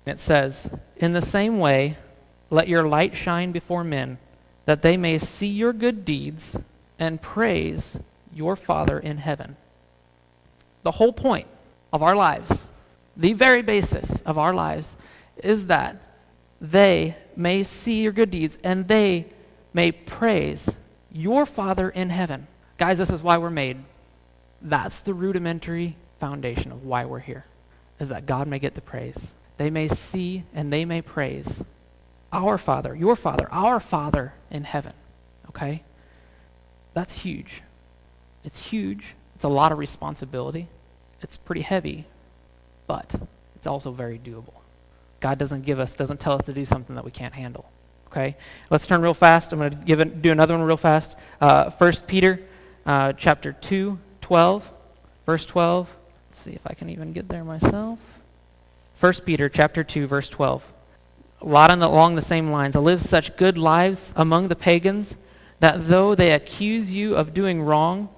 It 0.05 0.19
says, 0.19 0.69
In 0.97 1.13
the 1.13 1.23
same 1.23 1.61
way, 1.61 1.97
let 2.51 2.67
your 2.67 2.89
light 2.89 3.17
shine 3.17 3.53
before 3.53 3.85
men, 3.85 4.19
that 4.65 4.83
they 4.83 4.97
may 4.97 5.17
see 5.19 5.47
your 5.47 5.73
good 5.73 6.05
deeds 6.05 6.57
and 6.99 7.23
praise 7.23 8.01
your 8.35 8.57
Father 8.57 8.99
in 8.99 9.19
heaven. 9.19 9.57
The 10.83 10.91
whole 10.91 11.13
point 11.13 11.47
of 11.93 12.03
our 12.03 12.17
lives, 12.17 12.67
the 13.17 13.33
very 13.33 13.63
basis 13.63 14.21
of 14.21 14.39
our 14.39 14.55
lives, 14.55 14.97
is 15.43 15.67
that 15.67 16.01
they 16.61 17.17
may 17.37 17.63
see 17.63 18.03
your 18.03 18.13
good 18.13 18.31
deeds 18.31 18.59
and 18.63 18.89
they 18.89 19.27
may 19.73 19.93
praise 19.93 20.71
your 21.13 21.47
Father 21.47 21.91
in 21.91 22.11
heaven. 22.11 22.47
Guys, 22.79 22.99
this 22.99 23.11
is 23.11 23.23
why 23.23 23.39
we're 23.39 23.51
made. 23.51 23.79
That's 24.63 25.01
the 25.01 25.15
rudimentary 25.15 25.97
foundation 26.19 26.73
of 26.73 26.85
why 26.85 27.05
we're 27.05 27.19
here, 27.21 27.45
is 28.01 28.09
that 28.09 28.27
God 28.27 28.49
may 28.49 28.59
get 28.59 28.75
the 28.75 28.81
praise. 28.81 29.35
They 29.57 29.71
may 29.71 29.89
see 29.89 30.45
and 30.55 30.73
they 30.73 30.85
may 30.85 31.03
praise 31.03 31.63
our 32.33 32.59
Father, 32.59 32.95
your 32.95 33.15
Father, 33.15 33.49
our 33.53 33.79
Father 33.79 34.35
in 34.51 34.65
heaven. 34.65 34.93
Okay? 35.51 35.83
That's 36.95 37.19
huge. 37.19 37.63
It's 38.45 38.67
huge. 38.67 39.15
It's 39.37 39.45
a 39.45 39.49
lot 39.49 39.71
of 39.71 39.79
responsibility. 39.79 40.69
It's 41.23 41.37
pretty 41.37 41.63
heavy, 41.63 42.07
but 42.87 43.15
it's 43.57 43.67
also 43.67 43.91
very 43.91 44.19
doable. 44.19 44.55
God 45.21 45.39
doesn't 45.39 45.63
give 45.63 45.79
us, 45.81 45.95
doesn't 45.95 46.21
tell 46.21 46.35
us 46.35 46.45
to 46.47 46.53
do 46.53 46.65
something 46.65 46.97
that 46.97 47.05
we 47.05 47.11
can't 47.11 47.35
handle. 47.35 47.65
Okay, 48.09 48.37
let's 48.71 48.87
turn 48.87 49.01
real 49.01 49.15
fast. 49.15 49.53
I'm 49.53 49.59
going 49.59 49.71
to 49.71 49.77
give 49.77 50.01
it, 50.01 50.23
do 50.23 50.31
another 50.31 50.57
one 50.57 50.67
real 50.67 50.77
fast. 50.77 51.17
Uh, 51.41 51.71
1 51.71 51.93
Peter 52.07 52.41
uh, 52.87 53.13
chapter 53.15 53.53
2, 53.53 53.99
12, 54.21 54.71
verse 55.27 55.47
12. 55.47 55.97
Let's 56.29 56.41
see 56.41 56.53
if 56.53 56.61
I 56.67 56.75
can 56.75 56.91
even 56.91 57.13
get 57.13 57.29
there 57.29 57.43
myself. 57.43 57.99
1 59.01 59.13
Peter 59.25 59.49
chapter 59.49 59.83
2, 59.83 60.07
verse 60.07 60.29
12. 60.29 60.73
a 61.41 61.45
lot 61.45 61.77
the, 61.79 61.87
along 61.87 62.15
the 62.15 62.23
same 62.23 62.51
lines. 62.51 62.77
Live 62.77 63.03
such 63.03 63.37
good 63.37 63.59
lives 63.59 64.13
among 64.15 64.49
the 64.49 64.57
pagans 64.57 65.17
that 65.61 65.89
though 65.89 66.15
they 66.15 66.33
accuse 66.33 66.93
you 66.93 67.17
of 67.17 67.35
doing 67.35 67.63
wrong, 67.63 68.09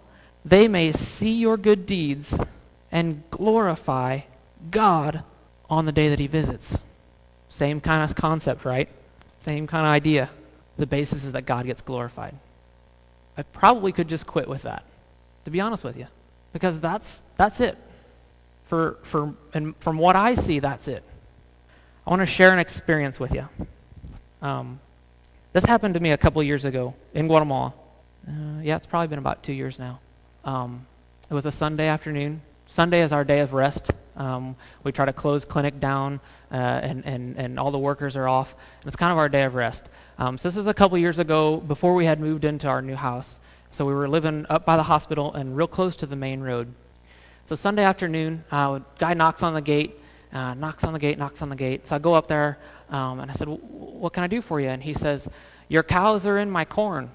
they 0.44 0.68
may 0.68 0.92
see 0.92 1.32
your 1.32 1.56
good 1.56 1.87
deeds 1.87 2.38
and 2.92 3.23
glorify 3.30 4.20
God 4.70 5.23
on 5.68 5.87
the 5.87 5.92
day 5.92 6.08
that 6.08 6.18
he 6.18 6.26
visits. 6.26 6.78
Same 7.49 7.80
kind 7.80 8.08
of 8.08 8.16
concept, 8.16 8.64
right? 8.64 8.88
Same 9.37 9.66
kind 9.66 9.87
of 9.87 9.90
idea. 9.90 10.30
The 10.78 10.87
basis 10.87 11.25
is 11.25 11.32
that 11.32 11.42
God 11.46 11.66
gets 11.66 11.80
glorified. 11.80 12.35
I 13.37 13.42
probably 13.42 13.92
could 13.92 14.08
just 14.08 14.26
quit 14.26 14.49
with 14.49 14.62
that, 14.62 14.85
to 15.44 15.50
be 15.50 15.61
honest 15.61 15.85
with 15.85 15.96
you, 15.96 16.06
because 16.52 16.80
that's, 16.80 17.23
that's 17.37 17.61
it. 17.61 17.76
For, 18.64 18.99
for, 19.02 19.35
and 19.54 19.76
from 19.76 19.99
what 19.99 20.16
I 20.16 20.35
see, 20.35 20.58
that's 20.58 20.88
it. 20.88 21.02
I 22.06 22.11
want 22.11 22.20
to 22.20 22.26
share 22.26 22.52
an 22.52 22.58
experience 22.58 23.20
with 23.20 23.35
you. 23.35 23.49
Um, 24.42 24.80
this 25.52 25.64
happened 25.64 25.94
to 25.94 26.00
me 26.00 26.12
a 26.12 26.16
couple 26.16 26.42
years 26.42 26.64
ago 26.64 26.94
in 27.14 27.26
Guatemala. 27.26 27.73
Uh, 28.28 28.61
yeah, 28.62 28.76
it's 28.76 28.87
probably 28.87 29.08
been 29.08 29.18
about 29.18 29.42
two 29.42 29.52
years 29.52 29.78
now. 29.78 30.00
Um, 30.44 30.87
it 31.30 31.35
was 31.35 31.46
a 31.46 31.50
Sunday 31.50 31.88
afternoon. 31.88 32.42
Sunday 32.66 33.02
is 33.02 33.12
our 33.12 33.25
day 33.25 33.40
of 33.40 33.52
rest. 33.52 33.90
Um, 34.16 34.56
we 34.82 34.92
try 34.92 35.04
to 35.04 35.12
close 35.12 35.44
clinic 35.44 35.78
down, 35.80 36.20
uh, 36.50 36.54
and, 36.54 37.04
and, 37.04 37.37
and 37.37 37.58
all 37.58 37.70
the 37.70 37.78
workers 37.78 38.16
are 38.16 38.28
off. 38.28 38.54
And 38.80 38.88
it's 38.88 38.96
kind 38.96 39.12
of 39.12 39.18
our 39.18 39.28
day 39.28 39.42
of 39.42 39.54
rest. 39.54 39.88
Um, 40.18 40.38
so 40.38 40.49
this 40.49 40.56
is 40.56 40.66
a 40.66 40.75
couple 40.75 40.96
years 40.99 41.18
ago, 41.18 41.58
before 41.58 41.94
we 41.94 42.06
had 42.06 42.20
moved 42.20 42.44
into 42.44 42.68
our 42.68 42.80
new 42.80 42.96
house. 42.96 43.38
So 43.70 43.85
we 43.85 43.92
were 43.92 44.08
living 44.08 44.46
up 44.49 44.64
by 44.64 44.76
the 44.76 44.85
hospital 44.85 45.35
and 45.35 45.56
real 45.56 45.66
close 45.66 45.96
to 45.96 46.06
the 46.06 46.16
main 46.16 46.40
road. 46.40 46.73
So 47.44 47.54
Sunday 47.54 47.85
afternoon, 47.85 48.44
uh, 48.50 48.80
guy 48.99 49.14
knocks 49.14 49.42
on 49.42 49.54
the 49.54 49.61
gate, 49.61 50.00
uh, 50.32 50.54
knocks 50.54 50.82
on 50.82 50.92
the 50.92 50.99
gate, 50.99 51.18
knocks 51.18 51.42
on 51.42 51.49
the 51.49 51.56
gate. 51.56 51.87
So 51.87 51.94
I 51.94 51.99
go 51.99 52.14
up 52.14 52.26
there, 52.26 52.58
um, 52.90 53.20
and 53.20 53.30
I 53.30 53.35
said, 53.35 53.49
"What 53.49 54.12
can 54.12 54.25
I 54.25 54.26
do 54.26 54.40
for 54.40 54.61
you?" 54.61 54.68
And 54.68 54.82
he 54.82 54.94
says, 54.94 55.28
"Your 55.68 55.82
cows 55.82 56.26
are 56.26 56.38
in 56.38 56.50
my 56.50 56.64
corn, 56.64 57.11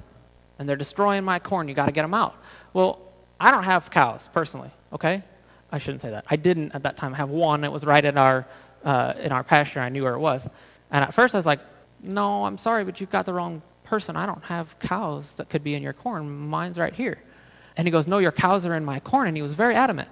and 0.58 0.70
they're 0.70 0.78
destroying 0.78 1.24
my 1.24 1.40
corn. 1.40 1.68
You 1.68 1.74
got 1.74 1.88
to 1.88 1.92
get 1.92 2.04
them 2.04 2.14
out." 2.14 2.36
Well, 2.74 3.00
I 3.40 3.52
don't 3.52 3.64
have 3.64 3.90
cows 3.90 4.30
personally, 4.32 4.70
okay? 4.94 5.24
I 5.72 5.78
shouldn't 5.78 6.02
say 6.02 6.12
that. 6.12 6.26
I 6.30 6.36
didn't 6.36 6.74
at 6.74 6.84
that 6.84 6.98
time 6.98 7.14
have 7.14 7.30
one. 7.30 7.64
It 7.64 7.72
was 7.72 7.86
right 7.86 8.04
in 8.04 8.18
our, 8.18 8.46
uh, 8.84 9.14
in 9.20 9.32
our 9.32 9.44
pasture. 9.44 9.80
I 9.80 9.90
knew 9.90 10.04
where 10.04 10.14
it 10.14 10.20
was. 10.20 10.48
And 10.92 11.04
at 11.04 11.14
first 11.14 11.34
I 11.34 11.38
was 11.38 11.46
like, 11.46 11.62
no, 12.04 12.46
I'm 12.46 12.58
sorry, 12.58 12.84
but 12.84 13.00
you've 13.00 13.12
got 13.12 13.26
the 13.26 13.34
wrong 13.34 13.62
person. 13.84 14.16
I 14.16 14.26
don't 14.26 14.44
have 14.44 14.78
cows 14.80 15.34
that 15.36 15.50
could 15.50 15.64
be 15.64 15.76
in 15.76 15.84
your 15.84 15.94
corn. 15.94 16.30
Mine's 16.30 16.78
right 16.78 16.94
here. 16.94 17.22
And 17.78 17.88
he 17.88 17.92
goes, 17.92 18.08
no, 18.08 18.18
your 18.18 18.32
cows 18.32 18.66
are 18.66 18.76
in 18.76 18.84
my 18.84 19.00
corn. 19.00 19.28
And 19.28 19.38
he 19.38 19.44
was 19.44 19.54
very 19.54 19.76
adamant. 19.76 20.10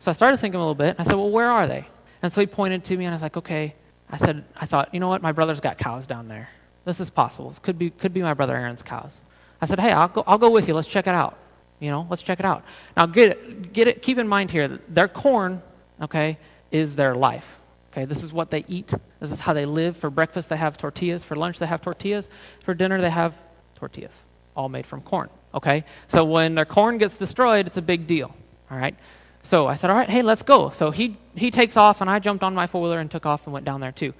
So 0.00 0.10
I 0.10 0.14
started 0.14 0.38
thinking 0.38 0.56
a 0.56 0.62
little 0.62 0.74
bit. 0.74 0.96
And 0.98 1.00
I 1.00 1.04
said, 1.04 1.16
well, 1.16 1.30
where 1.30 1.50
are 1.50 1.66
they? 1.66 1.86
And 2.22 2.32
so 2.32 2.40
he 2.40 2.46
pointed 2.46 2.84
to 2.84 2.96
me, 2.96 3.04
and 3.04 3.12
I 3.12 3.16
was 3.16 3.22
like, 3.22 3.36
okay. 3.36 3.74
I 4.10 4.16
said, 4.16 4.44
I 4.56 4.66
thought, 4.66 4.92
you 4.92 5.00
know 5.00 5.08
what? 5.08 5.22
My 5.22 5.32
brother's 5.32 5.60
got 5.60 5.78
cows 5.78 6.06
down 6.06 6.28
there. 6.28 6.48
This 6.84 7.00
is 7.00 7.10
possible. 7.10 7.50
This 7.50 7.58
could 7.58 7.78
be, 7.78 7.90
could 7.90 8.14
be 8.14 8.22
my 8.22 8.34
brother 8.34 8.56
Aaron's 8.56 8.82
cows. 8.82 9.20
I 9.60 9.66
said, 9.66 9.78
hey, 9.80 9.92
I'll 9.92 10.08
go, 10.08 10.24
I'll 10.26 10.38
go 10.38 10.50
with 10.50 10.68
you. 10.68 10.74
Let's 10.74 10.88
check 10.88 11.06
it 11.06 11.14
out. 11.14 11.36
You 11.80 11.90
know, 11.90 12.06
let's 12.10 12.22
check 12.22 12.40
it 12.40 12.44
out. 12.44 12.64
Now, 12.96 13.06
get 13.06 13.32
it, 13.32 13.72
get 13.72 13.88
it, 13.88 14.02
keep 14.02 14.18
in 14.18 14.26
mind 14.26 14.50
here, 14.50 14.80
their 14.88 15.08
corn, 15.08 15.62
okay, 16.02 16.38
is 16.70 16.96
their 16.96 17.14
life. 17.14 17.58
Okay, 17.92 18.04
this 18.04 18.22
is 18.22 18.32
what 18.32 18.50
they 18.50 18.64
eat. 18.68 18.92
This 19.20 19.30
is 19.30 19.40
how 19.40 19.52
they 19.52 19.64
live. 19.64 19.96
For 19.96 20.10
breakfast, 20.10 20.48
they 20.48 20.56
have 20.56 20.76
tortillas. 20.76 21.24
For 21.24 21.36
lunch, 21.36 21.58
they 21.58 21.66
have 21.66 21.80
tortillas. 21.80 22.28
For 22.64 22.74
dinner, 22.74 23.00
they 23.00 23.10
have 23.10 23.36
tortillas, 23.76 24.24
all 24.54 24.68
made 24.68 24.86
from 24.86 25.00
corn. 25.00 25.30
Okay, 25.54 25.84
so 26.08 26.24
when 26.24 26.54
their 26.54 26.66
corn 26.66 26.98
gets 26.98 27.16
destroyed, 27.16 27.66
it's 27.66 27.78
a 27.78 27.82
big 27.82 28.06
deal. 28.06 28.34
All 28.70 28.76
right. 28.76 28.94
So 29.42 29.66
I 29.66 29.76
said, 29.76 29.88
all 29.88 29.96
right, 29.96 30.10
hey, 30.10 30.22
let's 30.22 30.42
go. 30.42 30.70
So 30.70 30.90
he 30.90 31.16
he 31.34 31.50
takes 31.50 31.76
off, 31.76 32.00
and 32.00 32.10
I 32.10 32.18
jumped 32.18 32.44
on 32.44 32.54
my 32.54 32.66
four 32.66 32.82
wheeler 32.82 32.98
and 32.98 33.10
took 33.10 33.24
off 33.24 33.46
and 33.46 33.54
went 33.54 33.64
down 33.64 33.80
there 33.80 33.92
too. 33.92 34.12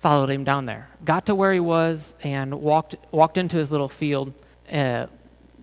Followed 0.00 0.30
him 0.30 0.42
down 0.42 0.66
there. 0.66 0.88
Got 1.04 1.26
to 1.26 1.34
where 1.34 1.52
he 1.52 1.60
was 1.60 2.14
and 2.22 2.62
walked 2.62 2.96
walked 3.10 3.36
into 3.36 3.56
his 3.56 3.70
little 3.70 3.88
field. 3.88 4.32
Uh, 4.72 5.06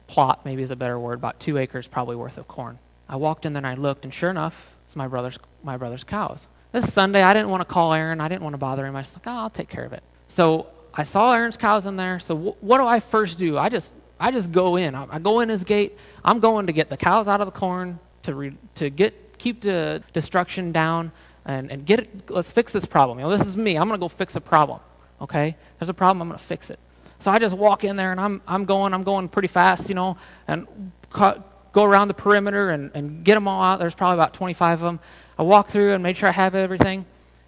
plot, 0.10 0.44
maybe 0.44 0.64
is 0.64 0.72
a 0.72 0.76
better 0.76 1.00
word, 1.00 1.14
about 1.14 1.40
two 1.40 1.58
acres 1.58 1.88
probably 1.88 2.16
worth 2.16 2.38
of 2.38 2.48
corn. 2.48 2.80
I 3.08 3.16
walked 3.16 3.46
in 3.46 3.54
there 3.54 3.60
and 3.60 3.68
I 3.68 3.76
looked, 3.76 4.04
and 4.04 4.14
sure 4.14 4.30
enough, 4.30 4.76
it's 4.86 4.96
my 4.96 5.08
brother's, 5.08 5.38
my 5.64 5.78
brother's 5.78 6.04
cows. 6.04 6.48
This 6.72 6.92
Sunday, 6.92 7.22
I 7.22 7.34
didn't 7.34 7.50
want 7.50 7.62
to 7.62 7.66
call 7.66 7.94
Aaron. 7.94 8.20
I 8.20 8.28
didn't 8.28 8.44
want 8.44 8.54
to 8.54 8.58
bother 8.58 8.86
him. 8.86 8.96
I 8.96 9.00
was 9.00 9.16
like, 9.16 9.28
oh, 9.28 9.32
I'll 9.32 9.50
take 9.50 9.70
care 9.70 9.86
of 9.86 9.94
it. 9.94 10.04
So 10.28 10.68
I 10.94 11.04
saw 11.04 11.34
Aaron's 11.34 11.58
cows 11.58 11.86
in 11.86 11.96
there. 11.96 12.20
So 12.20 12.36
w- 12.36 12.56
what 12.62 12.80
do 12.80 12.86
I 12.86 13.00
first 13.00 13.38
do? 13.38 13.58
I 13.58 13.70
just, 13.70 13.94
I 14.20 14.32
just 14.32 14.52
go 14.52 14.76
in. 14.76 14.96
I, 14.96 15.08
I, 15.10 15.20
go 15.20 15.40
in 15.40 15.50
his 15.50 15.64
gate. 15.64 15.98
I'm 16.24 16.40
going 16.40 16.68
to 16.68 16.74
get 16.74 16.90
the 16.90 16.98
cows 16.98 17.28
out 17.28 17.40
of 17.42 17.48
the 17.48 17.52
corn 17.52 18.00
to, 18.24 18.36
re- 18.36 18.58
to 18.76 18.90
get, 18.90 19.38
keep 19.38 19.62
the 19.62 20.04
destruction 20.14 20.72
down 20.72 21.12
and, 21.46 21.72
and 21.72 21.86
get 21.86 22.00
it. 22.02 22.30
Let's 22.30 22.52
fix 22.52 22.74
this 22.74 22.86
problem. 22.86 23.20
You 23.20 23.26
know, 23.26 23.36
this 23.36 23.48
is 23.48 23.58
me. 23.58 23.78
I'm 23.78 23.88
going 23.88 24.00
to 24.00 24.04
go 24.04 24.10
fix 24.10 24.36
a 24.36 24.42
problem. 24.42 24.80
Okay? 25.22 25.56
There's 25.80 25.90
a 25.90 25.94
problem. 25.94 26.22
I'm 26.22 26.28
going 26.30 26.40
to 26.40 26.46
fix 26.46 26.70
it. 26.70 26.80
So 27.20 27.30
I 27.30 27.38
just 27.38 27.56
walk 27.56 27.84
in 27.84 27.98
there 27.98 28.12
and 28.12 28.20
I'm, 28.20 28.42
I'm 28.48 28.66
going, 28.66 28.94
I'm 28.94 29.04
going 29.04 29.28
pretty 29.28 29.50
fast, 29.50 29.90
you 29.90 29.96
know, 29.96 30.18
and 30.48 30.68
go 31.12 31.84
around 31.84 32.08
the 32.08 32.14
perimeter 32.14 32.70
and, 32.70 32.92
and 32.94 33.24
get 33.24 33.36
them 33.36 33.48
all 33.48 33.62
out. 33.62 33.80
There's 33.80 33.94
probably 33.94 34.16
about 34.16 34.34
25 34.34 34.82
of 34.82 34.86
them. 34.86 35.00
I 35.38 35.44
walk 35.44 35.70
through 35.70 35.94
and 35.94 36.02
make 36.02 36.18
sure 36.18 36.30
I 36.30 36.32
have 36.32 36.56
everything. 36.56 37.06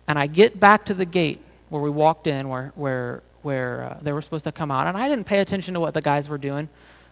And 0.08 0.20
I 0.20 0.28
get 0.28 0.60
back 0.60 0.86
to 0.86 0.94
the 0.94 1.06
gate 1.06 1.42
where 1.70 1.82
we 1.82 1.90
walked 1.90 2.28
in, 2.28 2.50
where, 2.50 2.74
where, 2.76 3.24
where 3.44 3.84
uh, 3.84 4.00
they 4.02 4.12
were 4.12 4.22
supposed 4.22 4.44
to 4.44 4.52
come 4.52 4.72
out. 4.72 4.88
And 4.88 4.98
I 4.98 5.08
didn't 5.08 5.26
pay 5.26 5.40
attention 5.40 5.74
to 5.74 5.80
what 5.80 5.94
the 5.94 6.02
guys 6.02 6.28
were 6.28 6.38
doing. 6.38 6.68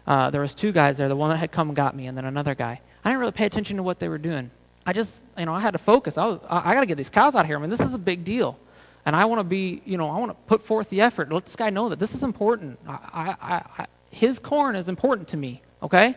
Uh, 0.06 0.30
there 0.30 0.42
was 0.42 0.54
two 0.54 0.74
guys 0.74 0.98
there, 0.98 1.08
the 1.08 1.16
one 1.16 1.30
that 1.30 1.38
had 1.38 1.51
come 1.51 1.70
and 1.70 1.75
got 1.75 1.96
me, 1.96 2.08
and 2.08 2.18
then 2.18 2.25
another 2.25 2.56
guy. 2.56 2.82
I 3.06 3.10
didn't 3.10 3.20
really 3.20 3.32
pay 3.32 3.46
attention 3.46 3.78
to 3.78 3.84
what 3.84 4.00
they 4.00 4.10
were 4.10 4.18
doing. 4.18 4.51
I 4.86 4.92
just, 4.92 5.24
you 5.38 5.46
know, 5.46 5.54
I 5.54 5.60
had 5.62 5.72
to 5.72 5.78
focus. 5.78 6.18
I, 6.18 6.25
was, 6.25 6.39
I, 6.50 6.72
I 6.72 6.74
got 6.74 6.82
to 6.82 6.86
get 6.88 6.98
these 6.98 7.10
cows 7.10 7.36
out 7.36 7.42
of 7.42 7.46
here. 7.46 7.58
I 7.58 7.62
mean, 7.62 7.70
this 7.70 7.80
is 7.80 7.94
a 7.94 8.00
big 8.00 8.25
deal 8.25 8.58
and 9.06 9.15
I 9.15 9.25
want 9.25 9.39
to 9.39 9.44
be, 9.44 9.82
you 9.86 9.98
know, 9.98 10.10
I 10.10 10.20
want 10.20 10.32
to 10.32 10.38
put 10.48 10.63
forth 10.63 10.89
the 10.89 11.01
effort. 11.01 11.32
Let 11.32 11.46
this 11.46 11.56
guy 11.56 11.70
know 11.70 11.89
that 11.89 12.00
this 12.00 12.13
is 12.13 12.24
important. 12.24 12.79
I, 12.88 13.36
I, 13.41 13.53
I, 13.77 13.86
his 14.12 14.39
corn 14.39 14.75
is 14.75 14.89
important 14.89 15.27
to 15.29 15.38
me, 15.38 15.62
okay? 15.82 16.15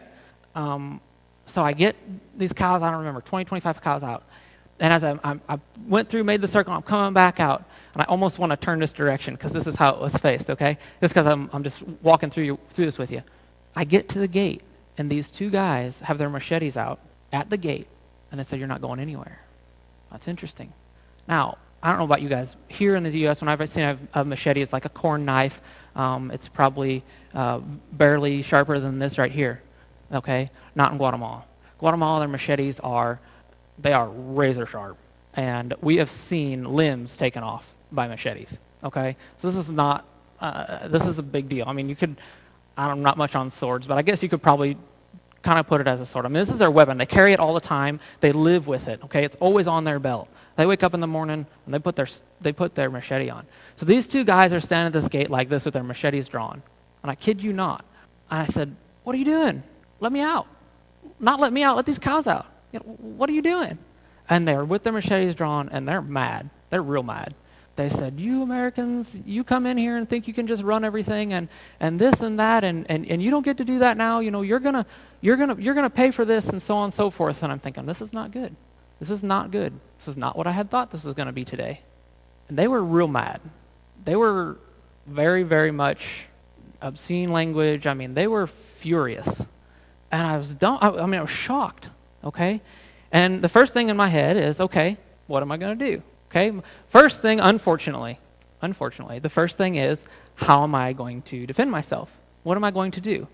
Um, 0.55 1.01
so 1.47 1.62
I 1.62 1.73
get 1.73 1.97
these 2.37 2.53
cows, 2.53 2.83
I 2.83 2.91
don't 2.91 2.99
remember, 2.99 3.21
20, 3.21 3.45
25 3.45 3.81
cows 3.81 4.03
out. 4.03 4.25
And 4.81 4.93
as 4.93 5.05
I, 5.05 5.19
I, 5.23 5.39
I 5.49 5.59
went 5.87 6.09
through, 6.09 6.25
made 6.25 6.41
the 6.41 6.49
circle, 6.49 6.73
I'm 6.73 6.83
coming 6.83 7.12
back 7.12 7.41
out, 7.41 7.65
and 7.93 8.03
I 8.03 8.05
almost 8.07 8.39
want 8.39 8.51
to 8.51 8.57
turn 8.57 8.81
this 8.81 8.93
direction 8.93 9.35
because 9.35 9.53
this 9.53 9.67
is 9.67 9.77
how 9.77 9.95
it 9.95 10.01
was 10.01 10.17
faced, 10.17 10.51
okay? 10.51 10.79
Just 11.01 11.15
because 11.15 11.27
I'm, 11.27 11.49
I'm 11.53 11.62
just 11.62 11.83
walking 12.03 12.31
through, 12.31 12.45
you, 12.45 12.59
through 12.71 12.87
this 12.87 12.99
with 12.99 13.12
you. 13.12 13.23
I 13.77 13.85
get 13.85 14.09
to 14.11 14.19
the 14.19 14.29
gate, 14.29 14.62
and 14.99 15.11
these 15.11 15.31
two 15.31 15.51
guys 15.51 16.01
have 16.01 16.19
their 16.19 16.29
machetes 16.29 16.77
out 16.77 17.01
at 17.33 17.49
the 17.49 17.57
gate, 17.57 17.87
and 18.31 18.41
they 18.41 18.45
said, 18.45 18.59
You're 18.59 18.69
not 18.69 18.81
going 18.81 18.99
anywhere. 19.01 19.41
That's 20.11 20.29
interesting. 20.29 20.73
Now, 21.29 21.59
I 21.83 21.89
don't 21.91 21.99
know 21.99 22.05
about 22.05 22.23
you 22.23 22.29
guys. 22.29 22.57
Here 22.69 22.95
in 22.95 23.03
the 23.03 23.11
U.S., 23.21 23.41
when 23.41 23.49
I've 23.49 23.69
seen 23.69 23.85
a, 23.85 23.99
a 24.15 24.25
machete, 24.25 24.62
it's 24.62 24.73
like 24.73 24.85
a 24.85 24.89
corn 24.89 25.25
knife. 25.25 25.61
Um, 25.97 26.31
it's 26.31 26.49
probably 26.49 27.03
uh, 27.35 27.59
barely 27.93 28.43
sharper 28.43 28.79
than 28.79 28.99
this 28.99 29.19
right 29.19 29.33
here. 29.33 29.62
Okay, 30.12 30.49
not 30.75 30.93
in 30.93 30.99
Guatemala. 30.99 31.45
Guatemala, 31.79 32.21
their 32.21 32.29
machetes 32.29 32.79
are 32.81 33.19
they 33.79 33.93
are 33.93 34.09
razor 34.09 34.67
sharp, 34.67 34.97
and 35.35 35.75
we 35.81 35.97
have 35.97 36.11
seen 36.11 36.65
limbs 36.65 37.17
taken 37.17 37.43
off 37.43 37.75
by 37.91 38.07
machetes. 38.07 38.59
Okay, 38.85 39.17
so 39.39 39.49
this 39.49 39.57
is 39.57 39.71
not 39.71 40.05
uh, 40.41 40.87
this 40.89 41.07
is 41.07 41.19
a 41.19 41.23
big 41.23 41.49
deal. 41.49 41.65
I 41.67 41.73
mean, 41.73 41.89
you 41.89 41.97
could 41.97 42.17
I'm 42.77 43.03
not 43.03 43.17
much 43.17 43.35
on 43.35 43.51
swords, 43.51 43.87
but 43.87 43.99
I 43.99 44.03
guess 44.03 44.23
you 44.23 44.29
could 44.29 44.43
probably 44.43 44.77
kind 45.43 45.59
of 45.59 45.67
put 45.67 45.81
it 45.81 45.89
as 45.89 46.01
a 46.01 46.07
sword. 46.07 46.25
I 46.25 46.29
mean, 46.29 46.35
this 46.35 46.51
is 46.51 46.59
their 46.59 46.71
weapon. 46.71 46.99
They 46.99 47.07
carry 47.07 47.33
it 47.33 47.41
all 47.41 47.55
the 47.55 47.61
time. 47.61 48.01
They 48.21 48.33
live 48.33 48.67
with 48.67 48.89
it. 48.89 49.03
Okay, 49.05 49.25
it's 49.25 49.37
always 49.41 49.67
on 49.67 49.85
their 49.85 49.99
belt. 49.99 50.29
They 50.56 50.66
wake 50.66 50.82
up 50.82 50.94
in 50.94 51.00
the 51.00 51.06
morning 51.06 51.47
and 51.64 51.75
they 51.75 51.78
put 51.78 51.97
their, 51.97 52.09
they 52.40 52.52
put 52.52 52.75
their 52.75 52.90
machete 52.90 53.30
on. 53.30 53.47
So 53.76 53.87
these 53.87 54.06
two 54.06 54.25
guys 54.25 54.52
are 54.52 54.61
standing 54.61 54.87
at 54.87 54.92
this 54.92 55.09
gate 55.09 55.30
like 55.30 55.49
this 55.49 55.64
with 55.64 55.75
their 55.75 55.82
machetes 55.82 56.28
drawn. 56.28 56.62
And 57.02 57.11
I 57.11 57.14
kid 57.14 57.42
you 57.42 57.52
not. 57.52 57.85
And 58.30 58.42
I 58.42 58.47
said, 58.47 58.75
What 59.04 59.14
are 59.14 59.18
you 59.18 59.25
doing? 59.25 59.62
Let 60.00 60.12
me 60.12 60.21
out. 60.21 60.47
Not 61.18 61.40
let 61.40 61.52
me 61.52 61.62
out, 61.62 61.76
let 61.76 61.87
these 61.87 61.99
cows 61.99 62.26
out. 62.26 62.47
You 62.73 62.80
know, 62.80 62.85
what 62.85 63.30
are 63.30 63.32
you 63.32 63.42
doing? 63.42 63.78
And 64.28 64.47
they're 64.47 64.64
with 64.64 64.82
their 64.82 64.92
machetes 64.92 65.35
drawn 65.35 65.68
and 65.68 65.87
they're 65.87 66.02
mad. 66.02 66.50
They're 66.71 66.82
real 66.82 67.02
mad. 67.02 67.35
They 67.76 67.88
said, 67.88 68.21
You 68.21 68.42
Americans, 68.42 69.21
you 69.25 69.44
come 69.44 69.66
in 69.66 69.78
here 69.78 69.97
and 69.97 70.09
think 70.09 70.28
you 70.28 70.35
can 70.35 70.47
just 70.47 70.62
run 70.62 70.85
everything 70.85 71.32
and, 71.32 71.49
and 71.80 71.99
this 71.99 72.21
and 72.21 72.38
that 72.38 72.64
and, 72.64 72.87
and, 72.90 73.06
and 73.06 73.23
you 73.23 73.30
don't 73.30 73.44
get 73.44 73.56
to 73.59 73.64
do 73.64 73.78
that 73.78 73.97
now. 73.97 74.21
You 74.21 74.30
know, 74.30 74.42
you're 74.42 74.61
gonna 74.61 74.85
you're 75.21 75.37
gonna 75.37 75.56
you're 75.59 75.75
gonna 75.75 75.90
pay 75.90 76.11
for 76.11 76.25
this 76.25 76.49
and 76.49 76.61
so 76.61 76.76
on 76.76 76.85
and 76.85 76.94
so 76.94 77.11
forth. 77.11 77.42
And 77.42 77.50
I'm 77.50 77.61
thinking, 77.61 77.87
this 77.87 78.02
is 78.02 78.12
not 78.12 78.30
good. 78.30 78.54
This 79.02 79.11
is 79.11 79.25
not 79.25 79.50
good. 79.50 79.73
This 79.99 80.06
is 80.06 80.16
not 80.16 80.38
what 80.38 80.47
I 80.47 80.52
had 80.52 80.71
thought 80.71 80.92
this 80.92 81.02
was 81.02 81.16
going 81.16 81.26
to 81.26 81.32
be 81.32 81.44
today. 81.44 81.80
And 82.49 82.56
they 82.56 82.68
were 82.68 82.80
real 82.80 83.09
mad. 83.09 83.40
They 84.04 84.14
were 84.14 84.59
very, 85.09 85.42
very 85.42 85.73
much 85.73 86.28
obscene 86.80 87.32
language. 87.32 87.85
I 87.85 87.94
mean, 87.94 88.14
they 88.14 88.28
were 88.28 88.47
furious. 88.47 89.44
And 90.12 90.25
I 90.25 90.37
was 90.37 90.54
dumb. 90.54 90.78
I, 90.80 90.90
I 90.90 91.06
mean, 91.06 91.18
I 91.18 91.23
was 91.23 91.32
shocked. 91.32 91.88
Okay? 92.23 92.61
And 93.11 93.42
the 93.42 93.49
first 93.49 93.75
thing 93.75 93.88
in 93.88 93.97
my 93.97 94.06
head 94.06 94.37
is, 94.37 94.61
okay, 94.61 94.97
what 95.26 95.42
am 95.42 95.50
I 95.50 95.56
going 95.56 95.76
to 95.76 95.85
do? 95.85 96.02
Okay? 96.30 96.52
First 96.87 97.23
thing, 97.23 97.40
unfortunately, 97.40 98.21
unfortunately, 98.61 99.18
the 99.18 99.28
first 99.28 99.56
thing 99.56 99.75
is, 99.75 100.00
how 100.37 100.62
am 100.62 100.76
I 100.76 100.92
going 100.92 101.23
to 101.23 101.44
defend 101.44 101.73
myself? 101.73 102.09
What 102.44 102.56
am 102.56 102.62
I 102.62 102.71
going 102.71 102.92
to 102.92 103.00
do? 103.00 103.26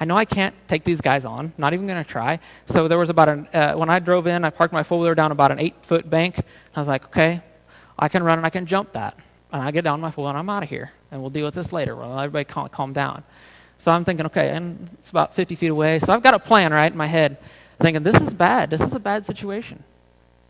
I 0.00 0.06
know 0.06 0.16
I 0.16 0.24
can't 0.24 0.54
take 0.66 0.82
these 0.82 1.02
guys 1.02 1.26
on. 1.26 1.52
Not 1.58 1.74
even 1.74 1.86
going 1.86 2.02
to 2.02 2.10
try. 2.10 2.40
So 2.66 2.88
there 2.88 2.96
was 2.96 3.10
about 3.10 3.28
an, 3.28 3.48
uh, 3.52 3.74
when 3.74 3.90
I 3.90 3.98
drove 3.98 4.26
in, 4.26 4.44
I 4.44 4.50
parked 4.50 4.72
my 4.72 4.82
four-wheeler 4.82 5.14
down 5.14 5.30
about 5.30 5.52
an 5.52 5.58
eight-foot 5.60 6.08
bank. 6.08 6.40
I 6.74 6.80
was 6.80 6.88
like, 6.88 7.04
okay, 7.04 7.42
I 7.98 8.08
can 8.08 8.22
run 8.22 8.38
and 8.38 8.46
I 8.46 8.50
can 8.50 8.64
jump 8.64 8.92
that. 8.92 9.14
and 9.52 9.60
I 9.60 9.70
get 9.70 9.84
down 9.84 10.00
my 10.00 10.10
fool 10.10 10.28
and 10.28 10.38
I'm 10.38 10.48
out 10.48 10.62
of 10.62 10.70
here. 10.70 10.90
And 11.10 11.20
we'll 11.20 11.30
deal 11.30 11.44
with 11.44 11.54
this 11.54 11.70
later. 11.70 11.94
Well, 11.94 12.18
everybody 12.18 12.44
calm, 12.44 12.68
calm 12.70 12.92
down. 12.94 13.24
So 13.76 13.92
I'm 13.92 14.04
thinking, 14.04 14.26
okay, 14.26 14.50
and 14.50 14.88
it's 14.94 15.10
about 15.10 15.34
50 15.34 15.54
feet 15.54 15.68
away. 15.68 15.98
So 15.98 16.12
I've 16.12 16.22
got 16.22 16.34
a 16.34 16.38
plan, 16.38 16.72
right, 16.72 16.90
in 16.90 16.96
my 16.96 17.06
head. 17.06 17.36
thinking, 17.80 18.02
this 18.02 18.20
is 18.20 18.32
bad. 18.32 18.70
This 18.70 18.80
is 18.80 18.94
a 18.94 19.00
bad 19.00 19.26
situation. 19.26 19.84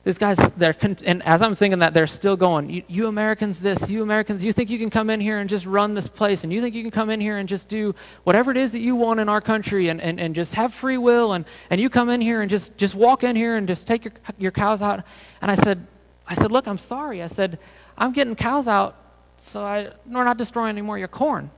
These 0.02 0.16
guys, 0.16 0.38
they're, 0.56 0.74
and 1.04 1.22
as 1.24 1.42
I'm 1.42 1.54
thinking 1.54 1.80
that, 1.80 1.92
they're 1.92 2.06
still 2.06 2.34
going, 2.34 2.70
you, 2.70 2.82
you, 2.88 3.06
Americans 3.06 3.60
this, 3.60 3.90
you 3.90 4.02
Americans, 4.02 4.42
you 4.42 4.50
think 4.50 4.70
you 4.70 4.78
can 4.78 4.88
come 4.88 5.10
in 5.10 5.20
here 5.20 5.40
and 5.40 5.50
just 5.50 5.66
run 5.66 5.92
this 5.92 6.08
place, 6.08 6.42
and 6.42 6.50
you 6.50 6.62
think 6.62 6.74
you 6.74 6.80
can 6.80 6.90
come 6.90 7.10
in 7.10 7.20
here 7.20 7.36
and 7.36 7.46
just 7.46 7.68
do 7.68 7.94
whatever 8.24 8.50
it 8.50 8.56
is 8.56 8.72
that 8.72 8.80
you 8.80 8.96
want 8.96 9.20
in 9.20 9.28
our 9.28 9.42
country 9.42 9.88
and, 9.88 10.00
and, 10.00 10.18
and 10.18 10.34
just 10.34 10.54
have 10.54 10.72
free 10.72 10.96
will, 10.96 11.34
and, 11.34 11.44
and 11.68 11.82
you 11.82 11.90
come 11.90 12.08
in 12.08 12.22
here 12.22 12.40
and 12.40 12.50
just, 12.50 12.74
just 12.78 12.94
walk 12.94 13.24
in 13.24 13.36
here 13.36 13.56
and 13.56 13.68
just 13.68 13.86
take 13.86 14.06
your, 14.06 14.14
your 14.38 14.52
cows 14.52 14.80
out. 14.80 15.04
And 15.42 15.50
I 15.50 15.54
said, 15.54 15.86
I 16.26 16.34
said, 16.34 16.50
look, 16.50 16.66
I'm 16.66 16.78
sorry. 16.78 17.22
I 17.22 17.26
said, 17.26 17.58
I'm 17.98 18.12
getting 18.12 18.34
cows 18.34 18.68
out, 18.68 18.96
so 19.36 19.62
I, 19.62 19.90
we're 20.06 20.24
not 20.24 20.38
destroying 20.38 20.70
any 20.70 20.82
more 20.82 20.96
of 20.96 21.00
your 21.00 21.08
corn. 21.08 21.50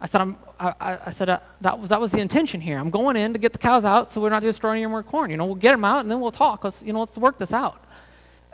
I 0.00 0.06
said, 0.06 0.20
I'm, 0.20 0.36
I, 0.58 0.98
I 1.06 1.10
said 1.10 1.28
uh, 1.28 1.38
that, 1.60 1.78
was, 1.78 1.90
that 1.90 2.00
was 2.00 2.10
the 2.10 2.18
intention 2.18 2.60
here. 2.60 2.78
I'm 2.78 2.90
going 2.90 3.16
in 3.16 3.32
to 3.32 3.38
get 3.38 3.52
the 3.52 3.58
cows 3.58 3.84
out 3.84 4.10
so 4.10 4.20
we're 4.20 4.30
not 4.30 4.42
destroying 4.42 4.82
any 4.82 4.90
more 4.90 5.02
corn. 5.02 5.30
You 5.30 5.36
know, 5.36 5.46
we'll 5.46 5.54
get 5.54 5.70
them 5.70 5.84
out 5.84 6.00
and 6.00 6.10
then 6.10 6.20
we'll 6.20 6.32
talk. 6.32 6.64
Let's, 6.64 6.82
you 6.82 6.92
know, 6.92 7.00
let's 7.00 7.16
work 7.16 7.38
this 7.38 7.52
out. 7.52 7.83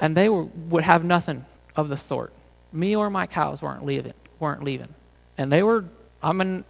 And 0.00 0.16
they 0.16 0.28
were, 0.28 0.44
would 0.44 0.84
have 0.84 1.04
nothing 1.04 1.44
of 1.76 1.88
the 1.88 1.96
sort. 1.96 2.32
Me 2.72 2.96
or 2.96 3.10
my 3.10 3.26
cows 3.26 3.62
weren't 3.62 3.84
leaving. 3.84 4.14
Weren't 4.38 4.64
leaving. 4.64 4.94
And 5.36 5.52
they 5.52 5.62
were, 5.62 5.84
I 6.22 6.32
mean, 6.32 6.64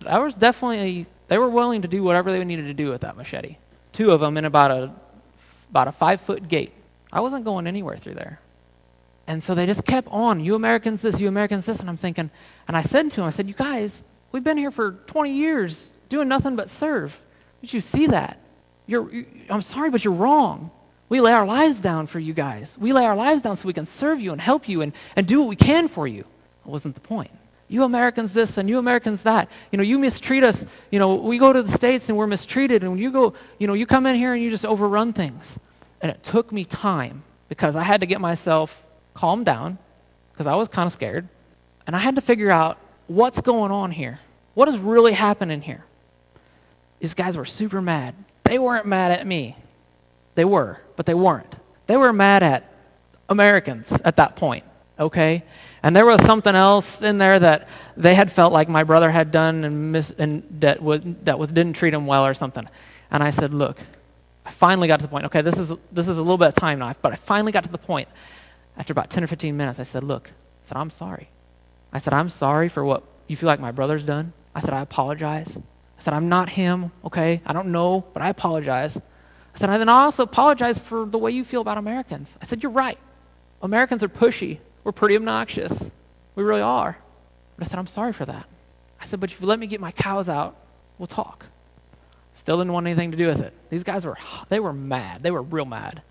that 0.00 0.20
was 0.20 0.34
definitely, 0.34 1.06
they 1.28 1.38
were 1.38 1.48
willing 1.48 1.82
to 1.82 1.88
do 1.88 2.02
whatever 2.02 2.30
they 2.30 2.44
needed 2.44 2.66
to 2.66 2.74
do 2.74 2.90
with 2.90 3.00
that 3.02 3.16
machete. 3.16 3.56
Two 3.92 4.10
of 4.10 4.20
them 4.20 4.36
in 4.36 4.44
about 4.44 4.70
a, 4.70 4.92
about 5.70 5.88
a 5.88 5.92
five-foot 5.92 6.48
gate. 6.48 6.72
I 7.12 7.20
wasn't 7.20 7.44
going 7.44 7.66
anywhere 7.66 7.96
through 7.96 8.14
there. 8.14 8.40
And 9.26 9.42
so 9.42 9.54
they 9.54 9.64
just 9.64 9.86
kept 9.86 10.08
on, 10.10 10.40
you 10.44 10.54
Americans 10.54 11.00
this, 11.00 11.20
you 11.20 11.28
Americans 11.28 11.64
this. 11.66 11.80
And 11.80 11.88
I'm 11.88 11.96
thinking, 11.96 12.30
and 12.68 12.76
I 12.76 12.82
said 12.82 13.10
to 13.12 13.16
them, 13.16 13.26
I 13.26 13.30
said, 13.30 13.48
you 13.48 13.54
guys, 13.54 14.02
We've 14.34 14.42
been 14.42 14.58
here 14.58 14.72
for 14.72 14.90
20 15.06 15.30
years 15.30 15.92
doing 16.08 16.26
nothing 16.26 16.56
but 16.56 16.68
serve. 16.68 17.20
Did 17.60 17.72
you 17.72 17.80
see 17.80 18.08
that? 18.08 18.40
You're, 18.84 19.08
you, 19.14 19.26
I'm 19.48 19.62
sorry, 19.62 19.90
but 19.90 20.04
you're 20.04 20.12
wrong. 20.12 20.72
We 21.08 21.20
lay 21.20 21.32
our 21.32 21.46
lives 21.46 21.80
down 21.80 22.06
for 22.06 22.18
you 22.18 22.32
guys. 22.32 22.76
We 22.78 22.92
lay 22.92 23.04
our 23.04 23.16
lives 23.16 23.42
down 23.42 23.56
so 23.56 23.66
we 23.66 23.72
can 23.72 23.86
serve 23.86 24.20
you 24.20 24.32
and 24.32 24.40
help 24.40 24.68
you 24.68 24.80
and, 24.82 24.92
and 25.16 25.26
do 25.26 25.40
what 25.40 25.48
we 25.48 25.56
can 25.56 25.88
for 25.88 26.08
you. 26.08 26.24
That 26.64 26.70
wasn't 26.70 26.94
the 26.94 27.00
point. 27.00 27.30
You 27.68 27.84
Americans 27.84 28.32
this 28.32 28.58
and 28.58 28.68
you 28.68 28.78
Americans 28.78 29.22
that. 29.22 29.48
You 29.70 29.78
know, 29.78 29.82
you 29.82 29.98
mistreat 29.98 30.44
us. 30.44 30.64
You 30.90 30.98
know, 30.98 31.16
we 31.16 31.38
go 31.38 31.52
to 31.52 31.62
the 31.62 31.72
States 31.72 32.08
and 32.08 32.16
we're 32.16 32.26
mistreated. 32.26 32.82
And 32.82 32.92
when 32.92 33.00
you 33.00 33.10
go, 33.10 33.34
you 33.58 33.66
know, 33.66 33.74
you 33.74 33.86
come 33.86 34.06
in 34.06 34.16
here 34.16 34.34
and 34.34 34.42
you 34.42 34.50
just 34.50 34.66
overrun 34.66 35.12
things. 35.12 35.58
And 36.00 36.10
it 36.10 36.22
took 36.22 36.52
me 36.52 36.64
time 36.64 37.22
because 37.48 37.76
I 37.76 37.82
had 37.82 38.00
to 38.00 38.06
get 38.06 38.20
myself 38.20 38.84
calmed 39.14 39.46
down 39.46 39.78
because 40.32 40.46
I 40.46 40.54
was 40.54 40.68
kind 40.68 40.86
of 40.86 40.92
scared. 40.92 41.28
And 41.86 41.94
I 41.94 41.98
had 41.98 42.14
to 42.16 42.20
figure 42.20 42.50
out 42.50 42.78
what's 43.06 43.40
going 43.40 43.70
on 43.70 43.90
here. 43.90 44.20
What 44.54 44.68
is 44.68 44.78
really 44.78 45.12
happening 45.12 45.60
here? 45.60 45.84
These 47.00 47.14
guys 47.14 47.36
were 47.36 47.44
super 47.44 47.82
mad. 47.82 48.14
They 48.44 48.58
weren't 48.58 48.86
mad 48.86 49.12
at 49.12 49.26
me. 49.26 49.56
They 50.34 50.44
were, 50.44 50.80
but 50.96 51.06
they 51.06 51.14
weren't. 51.14 51.54
They 51.86 51.96
were 51.96 52.12
mad 52.12 52.42
at 52.42 52.70
Americans 53.28 53.92
at 54.04 54.16
that 54.16 54.36
point, 54.36 54.64
okay? 54.98 55.42
And 55.82 55.94
there 55.94 56.06
was 56.06 56.24
something 56.24 56.54
else 56.54 57.02
in 57.02 57.18
there 57.18 57.38
that 57.38 57.68
they 57.96 58.14
had 58.14 58.32
felt 58.32 58.52
like 58.52 58.68
my 58.68 58.84
brother 58.84 59.10
had 59.10 59.30
done 59.30 59.64
and, 59.64 59.92
mis- 59.92 60.14
and 60.16 60.42
that, 60.60 60.82
was, 60.82 61.00
that 61.24 61.38
was, 61.38 61.50
didn't 61.50 61.74
treat 61.74 61.92
him 61.92 62.06
well 62.06 62.24
or 62.24 62.34
something. 62.34 62.66
And 63.10 63.22
I 63.22 63.30
said, 63.30 63.52
look, 63.52 63.78
I 64.46 64.50
finally 64.50 64.88
got 64.88 64.96
to 64.96 65.02
the 65.02 65.08
point. 65.08 65.26
Okay, 65.26 65.42
this 65.42 65.58
is, 65.58 65.72
this 65.92 66.08
is 66.08 66.16
a 66.16 66.22
little 66.22 66.38
bit 66.38 66.48
of 66.48 66.54
time 66.54 66.78
now, 66.78 66.92
but 67.02 67.12
I 67.12 67.16
finally 67.16 67.52
got 67.52 67.64
to 67.64 67.70
the 67.70 67.78
point. 67.78 68.08
After 68.76 68.92
about 68.92 69.10
10 69.10 69.24
or 69.24 69.26
15 69.26 69.56
minutes, 69.56 69.78
I 69.78 69.84
said, 69.84 70.04
look, 70.04 70.28
I 70.28 70.68
said, 70.68 70.76
I'm 70.76 70.90
sorry. 70.90 71.28
I 71.92 71.98
said, 71.98 72.12
I'm 72.12 72.28
sorry 72.28 72.68
for 72.68 72.84
what 72.84 73.04
you 73.28 73.36
feel 73.36 73.46
like 73.46 73.60
my 73.60 73.70
brother's 73.70 74.04
done. 74.04 74.32
I 74.54 74.60
said, 74.60 74.74
I 74.74 74.80
apologize. 74.80 75.56
I 75.56 76.02
said, 76.02 76.14
I'm 76.14 76.28
not 76.28 76.48
him, 76.48 76.90
okay? 77.04 77.40
I 77.46 77.52
don't 77.52 77.68
know, 77.68 78.04
but 78.12 78.22
I 78.22 78.30
apologize. 78.30 78.98
I 79.54 79.58
said, 79.58 79.70
and 79.70 79.80
then 79.80 79.88
I 79.88 80.02
also 80.02 80.24
apologize 80.24 80.78
for 80.78 81.06
the 81.06 81.18
way 81.18 81.30
you 81.30 81.44
feel 81.44 81.60
about 81.60 81.78
Americans. 81.78 82.36
I 82.42 82.44
said, 82.44 82.62
you're 82.62 82.72
right. 82.72 82.98
Americans 83.62 84.02
are 84.02 84.08
pushy. 84.08 84.58
We're 84.82 84.92
pretty 84.92 85.16
obnoxious. 85.16 85.90
We 86.34 86.42
really 86.42 86.60
are. 86.60 86.98
But 87.56 87.66
I 87.66 87.70
said, 87.70 87.78
I'm 87.78 87.86
sorry 87.86 88.12
for 88.12 88.24
that. 88.24 88.46
I 89.00 89.04
said, 89.04 89.20
but 89.20 89.30
if 89.30 89.40
you 89.40 89.46
let 89.46 89.58
me 89.58 89.66
get 89.66 89.80
my 89.80 89.92
cows 89.92 90.28
out, 90.28 90.56
we'll 90.98 91.06
talk. 91.06 91.46
Still 92.34 92.58
didn't 92.58 92.72
want 92.72 92.86
anything 92.86 93.12
to 93.12 93.16
do 93.16 93.28
with 93.28 93.40
it. 93.40 93.52
These 93.70 93.84
guys 93.84 94.04
were, 94.04 94.18
they 94.48 94.58
were 94.58 94.72
mad. 94.72 95.22
They 95.22 95.30
were 95.30 95.42
real 95.42 95.66
mad. 95.66 96.02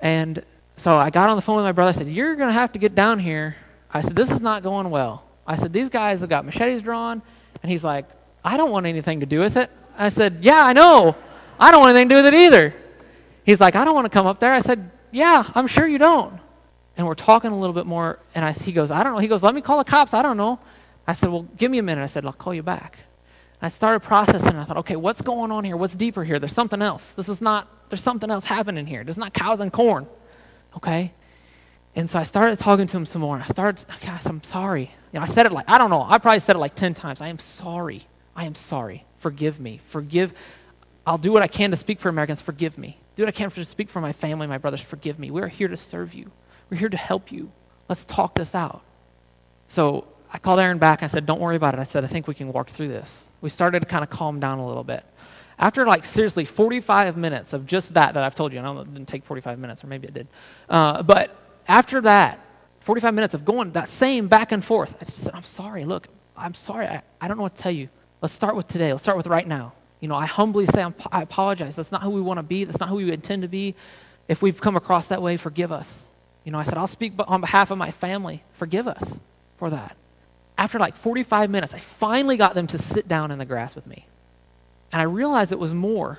And 0.00 0.44
so 0.76 0.96
I 0.96 1.10
got 1.10 1.28
on 1.28 1.36
the 1.36 1.42
phone 1.42 1.56
with 1.56 1.64
my 1.64 1.72
brother. 1.72 1.88
I 1.88 1.92
said, 1.92 2.08
you're 2.08 2.36
going 2.36 2.48
to 2.48 2.52
have 2.52 2.72
to 2.72 2.78
get 2.78 2.94
down 2.94 3.18
here. 3.18 3.56
I 3.92 4.00
said, 4.00 4.14
this 4.14 4.30
is 4.30 4.40
not 4.40 4.62
going 4.62 4.90
well. 4.90 5.24
I 5.46 5.56
said, 5.56 5.72
these 5.72 5.88
guys 5.88 6.20
have 6.20 6.30
got 6.30 6.44
machetes 6.44 6.82
drawn. 6.82 7.20
And 7.62 7.70
he's 7.70 7.82
like, 7.82 8.06
I 8.44 8.56
don't 8.56 8.70
want 8.70 8.86
anything 8.86 9.20
to 9.20 9.26
do 9.26 9.40
with 9.40 9.56
it. 9.56 9.70
I 9.98 10.08
said, 10.10 10.38
Yeah, 10.42 10.64
I 10.64 10.72
know. 10.72 11.16
I 11.58 11.70
don't 11.70 11.80
want 11.80 11.90
anything 11.90 12.08
to 12.10 12.14
do 12.14 12.22
with 12.22 12.26
it 12.26 12.34
either. 12.34 12.74
He's 13.44 13.60
like, 13.60 13.76
I 13.76 13.84
don't 13.84 13.94
want 13.94 14.06
to 14.06 14.10
come 14.10 14.26
up 14.26 14.40
there. 14.40 14.52
I 14.52 14.60
said, 14.60 14.90
Yeah, 15.12 15.50
I'm 15.54 15.66
sure 15.66 15.86
you 15.86 15.98
don't. 15.98 16.38
And 16.96 17.06
we're 17.06 17.14
talking 17.14 17.50
a 17.50 17.58
little 17.58 17.74
bit 17.74 17.86
more. 17.86 18.18
And 18.34 18.44
I, 18.44 18.52
he 18.52 18.72
goes, 18.72 18.90
I 18.90 19.02
don't 19.02 19.14
know. 19.14 19.18
He 19.18 19.28
goes, 19.28 19.42
Let 19.42 19.54
me 19.54 19.60
call 19.60 19.78
the 19.78 19.84
cops. 19.84 20.14
I 20.14 20.22
don't 20.22 20.36
know. 20.36 20.58
I 21.06 21.12
said, 21.12 21.30
Well, 21.30 21.46
give 21.56 21.70
me 21.70 21.78
a 21.78 21.82
minute. 21.82 22.02
I 22.02 22.06
said, 22.06 22.24
I'll 22.24 22.32
call 22.32 22.54
you 22.54 22.62
back. 22.62 22.98
And 23.60 23.66
I 23.66 23.70
started 23.70 24.00
processing. 24.00 24.56
I 24.56 24.64
thought, 24.64 24.76
okay, 24.78 24.96
what's 24.96 25.22
going 25.22 25.50
on 25.50 25.64
here? 25.64 25.76
What's 25.76 25.94
deeper 25.94 26.24
here? 26.24 26.38
There's 26.38 26.52
something 26.52 26.82
else. 26.82 27.12
This 27.14 27.28
is 27.28 27.40
not, 27.40 27.68
there's 27.88 28.02
something 28.02 28.30
else 28.30 28.44
happening 28.44 28.86
here. 28.86 29.02
There's 29.02 29.16
not 29.16 29.32
cows 29.32 29.60
and 29.60 29.72
corn. 29.72 30.06
Okay? 30.76 31.12
And 31.94 32.10
so 32.10 32.18
I 32.18 32.24
started 32.24 32.58
talking 32.58 32.86
to 32.86 32.96
him 32.98 33.06
some 33.06 33.22
more. 33.22 33.34
And 33.34 33.42
I 33.42 33.46
started, 33.46 33.82
guys, 34.04 34.26
I'm 34.26 34.42
sorry. 34.42 34.90
You 35.12 35.18
know, 35.18 35.22
I 35.22 35.26
said 35.26 35.46
it 35.46 35.52
like, 35.52 35.64
I 35.68 35.78
don't 35.78 35.88
know, 35.88 36.02
I 36.02 36.18
probably 36.18 36.40
said 36.40 36.56
it 36.56 36.58
like 36.58 36.74
10 36.74 36.92
times. 36.92 37.22
I 37.22 37.28
am 37.28 37.38
sorry. 37.38 38.06
I 38.34 38.44
am 38.44 38.54
sorry. 38.54 39.06
Forgive 39.16 39.58
me. 39.58 39.78
Forgive. 39.78 40.34
I'll 41.06 41.18
do 41.18 41.32
what 41.32 41.42
I 41.42 41.46
can 41.46 41.70
to 41.70 41.76
speak 41.76 42.00
for 42.00 42.08
Americans. 42.08 42.40
Forgive 42.40 42.76
me. 42.76 42.98
Do 43.14 43.22
what 43.22 43.28
I 43.28 43.32
can 43.32 43.50
to 43.50 43.64
speak 43.64 43.88
for 43.88 44.00
my 44.00 44.12
family, 44.12 44.46
my 44.46 44.58
brothers. 44.58 44.80
Forgive 44.80 45.18
me. 45.18 45.30
We're 45.30 45.48
here 45.48 45.68
to 45.68 45.76
serve 45.76 46.14
you. 46.14 46.32
We're 46.68 46.78
here 46.78 46.88
to 46.88 46.96
help 46.96 47.30
you. 47.30 47.52
Let's 47.88 48.04
talk 48.04 48.34
this 48.34 48.54
out. 48.54 48.82
So 49.68 50.06
I 50.32 50.38
called 50.38 50.58
Aaron 50.58 50.78
back. 50.78 51.02
I 51.02 51.06
said, 51.06 51.24
don't 51.24 51.40
worry 51.40 51.56
about 51.56 51.74
it. 51.74 51.80
I 51.80 51.84
said, 51.84 52.02
I 52.02 52.08
think 52.08 52.26
we 52.26 52.34
can 52.34 52.52
walk 52.52 52.70
through 52.70 52.88
this. 52.88 53.24
We 53.40 53.50
started 53.50 53.80
to 53.80 53.86
kind 53.86 54.02
of 54.02 54.10
calm 54.10 54.40
down 54.40 54.58
a 54.58 54.66
little 54.66 54.84
bit. 54.84 55.04
After 55.58 55.86
like 55.86 56.04
seriously 56.04 56.44
45 56.44 57.16
minutes 57.16 57.52
of 57.52 57.66
just 57.66 57.94
that 57.94 58.14
that 58.14 58.22
I've 58.22 58.34
told 58.34 58.52
you, 58.52 58.58
I 58.58 58.62
don't 58.62 58.74
know 58.74 58.82
it 58.82 58.92
didn't 58.92 59.08
take 59.08 59.24
45 59.24 59.58
minutes, 59.58 59.82
or 59.84 59.86
maybe 59.86 60.08
it 60.08 60.14
did. 60.14 60.26
Uh, 60.68 61.02
but 61.02 61.34
after 61.68 62.00
that, 62.02 62.40
45 62.80 63.14
minutes 63.14 63.34
of 63.34 63.44
going 63.44 63.70
that 63.72 63.88
same 63.88 64.28
back 64.28 64.52
and 64.52 64.64
forth, 64.64 64.94
I 65.00 65.04
just 65.04 65.18
said, 65.18 65.34
I'm 65.34 65.44
sorry. 65.44 65.84
Look, 65.84 66.08
I'm 66.36 66.54
sorry. 66.54 66.86
I, 66.86 67.02
I 67.20 67.28
don't 67.28 67.36
know 67.36 67.44
what 67.44 67.56
to 67.56 67.62
tell 67.62 67.72
you. 67.72 67.88
Let's 68.20 68.34
start 68.34 68.56
with 68.56 68.68
today. 68.68 68.92
Let's 68.92 69.02
start 69.02 69.16
with 69.16 69.28
right 69.28 69.46
now. 69.46 69.72
You 70.00 70.08
know, 70.08 70.14
I 70.14 70.26
humbly 70.26 70.66
say 70.66 70.84
i 71.12 71.22
apologize. 71.22 71.76
That's 71.76 71.92
not 71.92 72.02
who 72.02 72.10
we 72.10 72.20
want 72.20 72.38
to 72.38 72.42
be. 72.42 72.64
That's 72.64 72.80
not 72.80 72.88
who 72.88 72.96
we 72.96 73.10
intend 73.10 73.42
to 73.42 73.48
be. 73.48 73.74
If 74.28 74.42
we've 74.42 74.60
come 74.60 74.76
across 74.76 75.08
that 75.08 75.22
way, 75.22 75.36
forgive 75.36 75.72
us. 75.72 76.06
You 76.44 76.52
know, 76.52 76.58
I 76.58 76.64
said, 76.64 76.78
I'll 76.78 76.86
speak 76.86 77.14
on 77.18 77.40
behalf 77.40 77.70
of 77.70 77.78
my 77.78 77.90
family. 77.90 78.42
Forgive 78.54 78.86
us 78.86 79.18
for 79.56 79.70
that. 79.70 79.96
After 80.58 80.78
like 80.78 80.96
45 80.96 81.50
minutes, 81.50 81.74
I 81.74 81.78
finally 81.78 82.36
got 82.36 82.54
them 82.54 82.66
to 82.68 82.78
sit 82.78 83.08
down 83.08 83.30
in 83.30 83.38
the 83.38 83.44
grass 83.44 83.74
with 83.74 83.86
me. 83.86 84.06
And 84.92 85.00
I 85.00 85.04
realized 85.04 85.52
it 85.52 85.58
was 85.58 85.74
more 85.74 86.18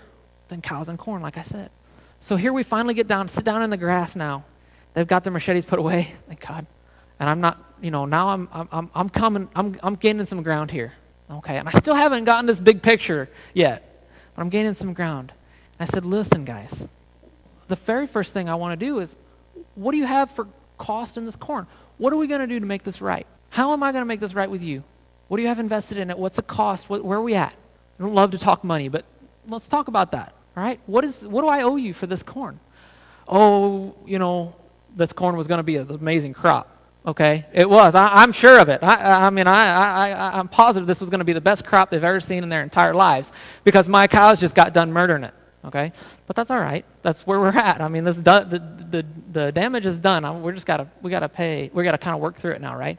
than 0.49 0.61
cows 0.61 0.89
and 0.89 0.99
corn, 0.99 1.21
like 1.21 1.37
I 1.37 1.43
said. 1.43 1.69
So 2.19 2.35
here 2.35 2.53
we 2.53 2.63
finally 2.63 2.93
get 2.93 3.07
down, 3.07 3.29
sit 3.29 3.43
down 3.43 3.61
in 3.63 3.69
the 3.69 3.77
grass 3.77 4.15
now. 4.15 4.43
They've 4.93 5.07
got 5.07 5.23
their 5.23 5.33
machetes 5.33 5.65
put 5.65 5.79
away, 5.79 6.13
thank 6.27 6.45
God. 6.45 6.65
And 7.19 7.29
I'm 7.29 7.41
not, 7.41 7.63
you 7.81 7.91
know, 7.91 8.05
now 8.05 8.29
I'm, 8.29 8.49
I'm, 8.51 8.89
I'm 8.93 9.09
coming, 9.09 9.49
I'm, 9.55 9.79
I'm 9.81 9.95
gaining 9.95 10.25
some 10.25 10.41
ground 10.43 10.71
here. 10.71 10.93
Okay, 11.29 11.57
and 11.57 11.67
I 11.67 11.71
still 11.73 11.95
haven't 11.95 12.23
gotten 12.23 12.45
this 12.45 12.59
big 12.59 12.81
picture 12.81 13.29
yet, 13.53 14.07
but 14.35 14.41
I'm 14.41 14.49
gaining 14.49 14.73
some 14.73 14.93
ground. 14.93 15.33
And 15.77 15.87
I 15.87 15.91
said, 15.91 16.05
listen, 16.05 16.45
guys, 16.45 16.87
the 17.67 17.75
very 17.75 18.07
first 18.07 18.33
thing 18.33 18.49
I 18.49 18.55
want 18.55 18.79
to 18.79 18.85
do 18.85 18.99
is, 18.99 19.17
what 19.75 19.91
do 19.91 19.97
you 19.97 20.05
have 20.05 20.31
for 20.31 20.47
cost 20.77 21.17
in 21.17 21.25
this 21.25 21.35
corn? 21.35 21.67
What 21.97 22.13
are 22.13 22.17
we 22.17 22.27
going 22.27 22.41
to 22.41 22.47
do 22.47 22.59
to 22.59 22.65
make 22.65 22.83
this 22.83 23.01
right? 23.01 23.27
How 23.49 23.73
am 23.73 23.83
I 23.83 23.91
going 23.91 24.01
to 24.01 24.05
make 24.05 24.19
this 24.19 24.33
right 24.33 24.49
with 24.49 24.63
you? 24.63 24.83
What 25.27 25.37
do 25.37 25.43
you 25.43 25.49
have 25.49 25.59
invested 25.59 25.97
in 25.97 26.09
it? 26.09 26.17
What's 26.17 26.37
the 26.37 26.43
cost? 26.43 26.89
What, 26.89 27.03
where 27.03 27.17
are 27.17 27.21
we 27.21 27.35
at? 27.35 27.53
I 27.99 28.03
don't 28.03 28.13
love 28.13 28.31
to 28.31 28.37
talk 28.37 28.63
money, 28.63 28.87
but 28.87 29.03
let's 29.47 29.67
talk 29.67 29.87
about 29.87 30.11
that. 30.11 30.33
All 30.55 30.63
right? 30.63 30.79
What, 30.85 31.03
is, 31.03 31.27
what 31.27 31.41
do 31.41 31.47
I 31.47 31.63
owe 31.63 31.75
you 31.75 31.93
for 31.93 32.07
this 32.07 32.23
corn? 32.23 32.59
Oh, 33.27 33.95
you 34.05 34.19
know, 34.19 34.55
this 34.95 35.11
corn 35.11 35.35
was 35.35 35.47
going 35.47 35.59
to 35.59 35.63
be 35.63 35.75
an 35.75 35.89
amazing 35.91 36.33
crop. 36.33 36.76
Okay, 37.07 37.45
it 37.53 37.69
was. 37.69 37.95
I, 37.95 38.21
am 38.21 38.33
sure 38.33 38.59
of 38.59 38.67
it. 38.67 38.83
I, 38.83 39.27
I 39.27 39.29
mean, 39.29 39.47
I, 39.47 40.11
I, 40.11 40.39
I'm 40.39 40.49
positive 40.49 40.85
this 40.87 40.99
was 40.99 41.09
going 41.09 41.19
to 41.19 41.25
be 41.25 41.31
the 41.31 41.39
best 41.39 41.65
crop 41.65 41.89
they've 41.89 42.03
ever 42.03 42.19
seen 42.19 42.43
in 42.43 42.49
their 42.49 42.61
entire 42.61 42.93
lives 42.93 43.31
because 43.63 43.87
my 43.87 44.07
cows 44.07 44.41
just 44.41 44.53
got 44.53 44.73
done 44.73 44.91
murdering 44.91 45.23
it. 45.23 45.33
Okay, 45.63 45.93
but 46.27 46.35
that's 46.35 46.51
all 46.51 46.59
right. 46.59 46.85
That's 47.03 47.25
where 47.25 47.39
we're 47.39 47.57
at. 47.57 47.81
I 47.81 47.87
mean, 47.87 48.03
this 48.03 48.17
the, 48.17 48.61
the, 48.89 49.05
the 49.31 49.51
damage 49.53 49.85
is 49.85 49.97
done. 49.97 50.41
We're 50.41 50.51
just 50.51 50.65
gotta 50.65 50.87
we 51.01 51.09
gotta 51.09 51.29
pay. 51.29 51.71
We 51.73 51.83
gotta 51.83 51.97
kind 51.97 52.13
of 52.13 52.21
work 52.21 52.37
through 52.37 52.51
it 52.51 52.61
now, 52.61 52.77
right? 52.77 52.97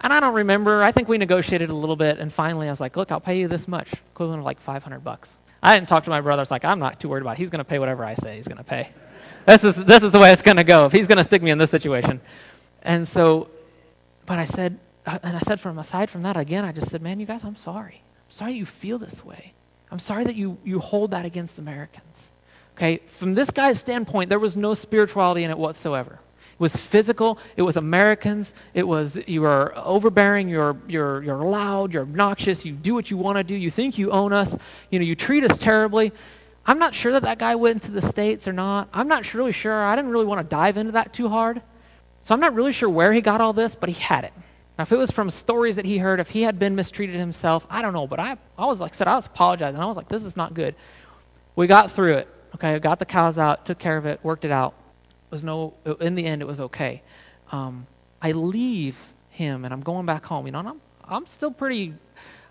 And 0.00 0.12
I 0.12 0.20
don't 0.20 0.34
remember. 0.34 0.82
I 0.82 0.92
think 0.92 1.08
we 1.08 1.18
negotiated 1.18 1.68
a 1.70 1.74
little 1.74 1.96
bit, 1.96 2.18
and 2.18 2.32
finally 2.32 2.68
I 2.68 2.70
was 2.70 2.80
like, 2.80 2.96
look, 2.96 3.10
I'll 3.10 3.20
pay 3.20 3.38
you 3.40 3.48
this 3.48 3.66
much, 3.66 3.92
equivalent 4.12 4.40
of 4.40 4.44
like 4.46 4.60
500 4.60 5.00
bucks. 5.00 5.36
I 5.62 5.76
didn't 5.76 5.88
talk 5.88 6.04
to 6.04 6.10
my 6.10 6.20
brother. 6.20 6.40
I 6.40 6.44
was 6.44 6.50
like, 6.50 6.64
I'm 6.64 6.78
not 6.78 7.00
too 7.00 7.08
worried 7.08 7.22
about. 7.22 7.32
it. 7.32 7.38
He's 7.38 7.50
going 7.50 7.58
to 7.58 7.64
pay 7.64 7.78
whatever 7.78 8.02
I 8.04 8.14
say. 8.14 8.36
He's 8.36 8.48
going 8.48 8.58
to 8.58 8.64
pay. 8.64 8.90
This 9.46 9.64
is, 9.64 9.84
this 9.84 10.02
is 10.02 10.10
the 10.10 10.18
way 10.18 10.32
it's 10.32 10.42
going 10.42 10.56
to 10.56 10.64
go 10.64 10.86
if 10.86 10.92
he's 10.92 11.06
going 11.06 11.18
to 11.18 11.24
stick 11.24 11.42
me 11.42 11.50
in 11.50 11.58
this 11.58 11.70
situation. 11.70 12.20
And 12.82 13.06
so 13.06 13.50
But 14.26 14.38
I 14.38 14.44
said, 14.44 14.78
uh, 15.06 15.18
and 15.24 15.36
I 15.36 15.40
said 15.40 15.60
from 15.60 15.78
aside 15.78 16.08
from 16.08 16.22
that, 16.22 16.36
again, 16.36 16.64
I 16.64 16.70
just 16.70 16.88
said, 16.88 17.02
man, 17.02 17.18
you 17.18 17.26
guys, 17.26 17.42
I'm 17.42 17.56
sorry. 17.56 18.02
I'm 18.04 18.30
sorry 18.30 18.52
you 18.52 18.64
feel 18.64 18.96
this 18.96 19.24
way. 19.24 19.54
I'm 19.90 19.98
sorry 19.98 20.22
that 20.22 20.36
you, 20.36 20.56
you 20.64 20.78
hold 20.78 21.10
that 21.10 21.24
against 21.24 21.58
Americans. 21.58 22.30
Okay, 22.76 22.98
from 23.06 23.34
this 23.34 23.50
guy's 23.50 23.80
standpoint, 23.80 24.30
there 24.30 24.38
was 24.38 24.56
no 24.56 24.72
spirituality 24.72 25.42
in 25.42 25.50
it 25.50 25.58
whatsoever. 25.58 26.20
It 26.54 26.60
was 26.60 26.76
physical, 26.76 27.38
it 27.56 27.62
was 27.62 27.76
Americans, 27.76 28.54
it 28.72 28.86
was 28.86 29.18
you 29.26 29.44
are 29.44 29.72
overbearing, 29.76 30.48
you're, 30.48 30.76
you're, 30.86 31.22
you're 31.24 31.42
loud, 31.42 31.92
you're 31.92 32.02
obnoxious, 32.02 32.64
you 32.64 32.72
do 32.72 32.94
what 32.94 33.10
you 33.10 33.16
want 33.16 33.36
to 33.38 33.42
do, 33.42 33.54
you 33.54 33.70
think 33.70 33.98
you 33.98 34.12
own 34.12 34.32
us, 34.32 34.56
you 34.90 35.00
know, 35.00 35.04
you 35.04 35.16
treat 35.16 35.42
us 35.42 35.58
terribly. 35.58 36.12
I'm 36.66 36.78
not 36.78 36.94
sure 36.94 37.10
that 37.12 37.22
that 37.22 37.38
guy 37.38 37.56
went 37.56 37.82
to 37.82 37.90
the 37.90 38.02
States 38.02 38.46
or 38.46 38.52
not. 38.52 38.88
I'm 38.92 39.08
not 39.08 39.34
really 39.34 39.50
sure. 39.50 39.82
I 39.82 39.96
didn't 39.96 40.12
really 40.12 40.26
want 40.26 40.38
to 40.38 40.48
dive 40.48 40.76
into 40.76 40.92
that 40.92 41.12
too 41.12 41.28
hard. 41.28 41.62
So 42.22 42.34
I'm 42.34 42.40
not 42.40 42.54
really 42.54 42.72
sure 42.72 42.88
where 42.88 43.12
he 43.12 43.20
got 43.20 43.40
all 43.40 43.52
this, 43.52 43.74
but 43.74 43.88
he 43.88 43.94
had 43.94 44.24
it. 44.24 44.32
Now, 44.78 44.82
if 44.82 44.92
it 44.92 44.96
was 44.96 45.10
from 45.10 45.30
stories 45.30 45.76
that 45.76 45.84
he 45.84 45.98
heard, 45.98 46.20
if 46.20 46.30
he 46.30 46.42
had 46.42 46.58
been 46.58 46.74
mistreated 46.74 47.16
himself, 47.16 47.66
I 47.68 47.82
don't 47.82 47.92
know. 47.92 48.06
But 48.06 48.20
I, 48.20 48.36
I 48.58 48.66
was 48.66 48.80
like 48.80 48.94
said, 48.94 49.08
I 49.08 49.14
was 49.14 49.26
apologizing. 49.26 49.80
I 49.80 49.86
was 49.86 49.96
like, 49.96 50.08
this 50.08 50.24
is 50.24 50.36
not 50.36 50.54
good. 50.54 50.74
We 51.56 51.66
got 51.66 51.92
through 51.92 52.14
it. 52.14 52.28
Okay, 52.54 52.78
got 52.78 52.98
the 52.98 53.04
cows 53.04 53.38
out, 53.38 53.64
took 53.66 53.78
care 53.78 53.96
of 53.96 54.06
it, 54.06 54.20
worked 54.22 54.44
it 54.44 54.50
out. 54.50 54.74
It 55.28 55.32
was 55.32 55.44
no, 55.44 55.74
in 56.00 56.14
the 56.14 56.26
end, 56.26 56.42
it 56.42 56.48
was 56.48 56.60
okay. 56.60 57.02
Um, 57.52 57.86
I 58.20 58.32
leave 58.32 58.96
him 59.30 59.64
and 59.64 59.72
I'm 59.72 59.82
going 59.82 60.06
back 60.06 60.24
home. 60.24 60.46
You 60.46 60.52
know, 60.52 60.58
and 60.60 60.68
I'm, 60.68 60.80
I'm 61.04 61.26
still 61.26 61.50
pretty, 61.50 61.94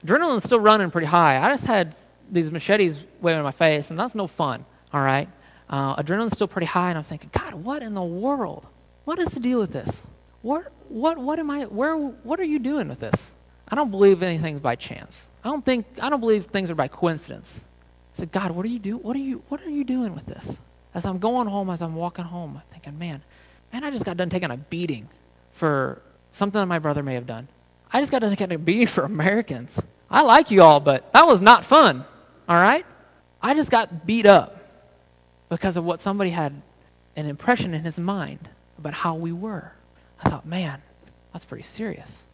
adrenaline's 0.05 0.45
still 0.45 0.59
running 0.59 0.89
pretty 0.91 1.07
high. 1.07 1.43
I 1.43 1.49
just 1.49 1.65
had 1.65 1.95
these 2.31 2.51
machetes 2.51 3.03
waving 3.21 3.39
in 3.39 3.43
my 3.43 3.51
face, 3.51 3.89
and 3.89 3.99
that's 3.99 4.15
no 4.15 4.27
fun. 4.27 4.65
All 4.93 5.01
right, 5.01 5.27
uh, 5.69 5.95
adrenaline's 5.95 6.33
still 6.33 6.47
pretty 6.47 6.67
high, 6.67 6.89
and 6.89 6.97
I'm 6.97 7.03
thinking, 7.03 7.29
God, 7.33 7.55
what 7.55 7.83
in 7.83 7.93
the 7.93 8.03
world? 8.03 8.65
What 9.09 9.17
is 9.17 9.29
the 9.29 9.39
deal 9.39 9.57
with 9.57 9.73
this? 9.73 10.03
What, 10.43 10.71
what, 10.87 11.17
what 11.17 11.39
am 11.39 11.49
I? 11.49 11.63
Where? 11.63 11.95
What 11.97 12.39
are 12.39 12.43
you 12.43 12.59
doing 12.59 12.87
with 12.87 12.99
this? 12.99 13.33
I 13.67 13.73
don't 13.73 13.89
believe 13.89 14.21
anything's 14.21 14.59
by 14.59 14.75
chance. 14.75 15.27
I 15.43 15.49
don't 15.49 15.65
think. 15.65 15.87
I 15.99 16.11
don't 16.11 16.19
believe 16.19 16.45
things 16.45 16.69
are 16.69 16.75
by 16.75 16.89
coincidence. 16.89 17.63
I 18.13 18.19
said, 18.19 18.31
God, 18.31 18.51
what 18.51 18.63
are 18.67 18.69
you 18.69 18.77
do? 18.77 18.97
What 18.97 19.15
are 19.15 19.19
you? 19.19 19.41
What 19.49 19.63
are 19.63 19.69
you 19.71 19.83
doing 19.83 20.13
with 20.13 20.27
this? 20.27 20.59
As 20.93 21.07
I'm 21.07 21.17
going 21.17 21.47
home, 21.47 21.71
as 21.71 21.81
I'm 21.81 21.95
walking 21.95 22.25
home, 22.25 22.57
I'm 22.57 22.71
thinking, 22.71 22.99
man, 22.99 23.23
man, 23.73 23.83
I 23.83 23.89
just 23.89 24.05
got 24.05 24.15
done 24.15 24.29
taking 24.29 24.51
a 24.51 24.57
beating 24.57 25.09
for 25.53 26.03
something 26.31 26.59
that 26.59 26.67
my 26.67 26.77
brother 26.77 27.01
may 27.01 27.15
have 27.15 27.25
done. 27.25 27.47
I 27.91 28.01
just 28.01 28.11
got 28.11 28.19
done 28.19 28.29
taking 28.29 28.51
a 28.51 28.59
beating 28.59 28.85
for 28.85 29.05
Americans. 29.05 29.81
I 30.11 30.21
like 30.21 30.51
you 30.51 30.61
all, 30.61 30.79
but 30.79 31.11
that 31.13 31.25
was 31.25 31.41
not 31.41 31.65
fun. 31.65 32.05
All 32.47 32.57
right? 32.57 32.85
I 33.41 33.55
just 33.55 33.71
got 33.71 34.05
beat 34.05 34.27
up 34.27 34.63
because 35.49 35.77
of 35.77 35.83
what 35.83 35.99
somebody 35.99 36.29
had 36.29 36.61
an 37.15 37.25
impression 37.25 37.73
in 37.73 37.83
his 37.83 37.99
mind 37.99 38.49
about 38.79 38.93
how 38.93 39.15
we 39.15 39.31
were. 39.31 39.71
I 40.23 40.29
thought, 40.29 40.45
man, 40.45 40.81
that's 41.31 41.45
pretty 41.45 41.63
serious. 41.63 42.25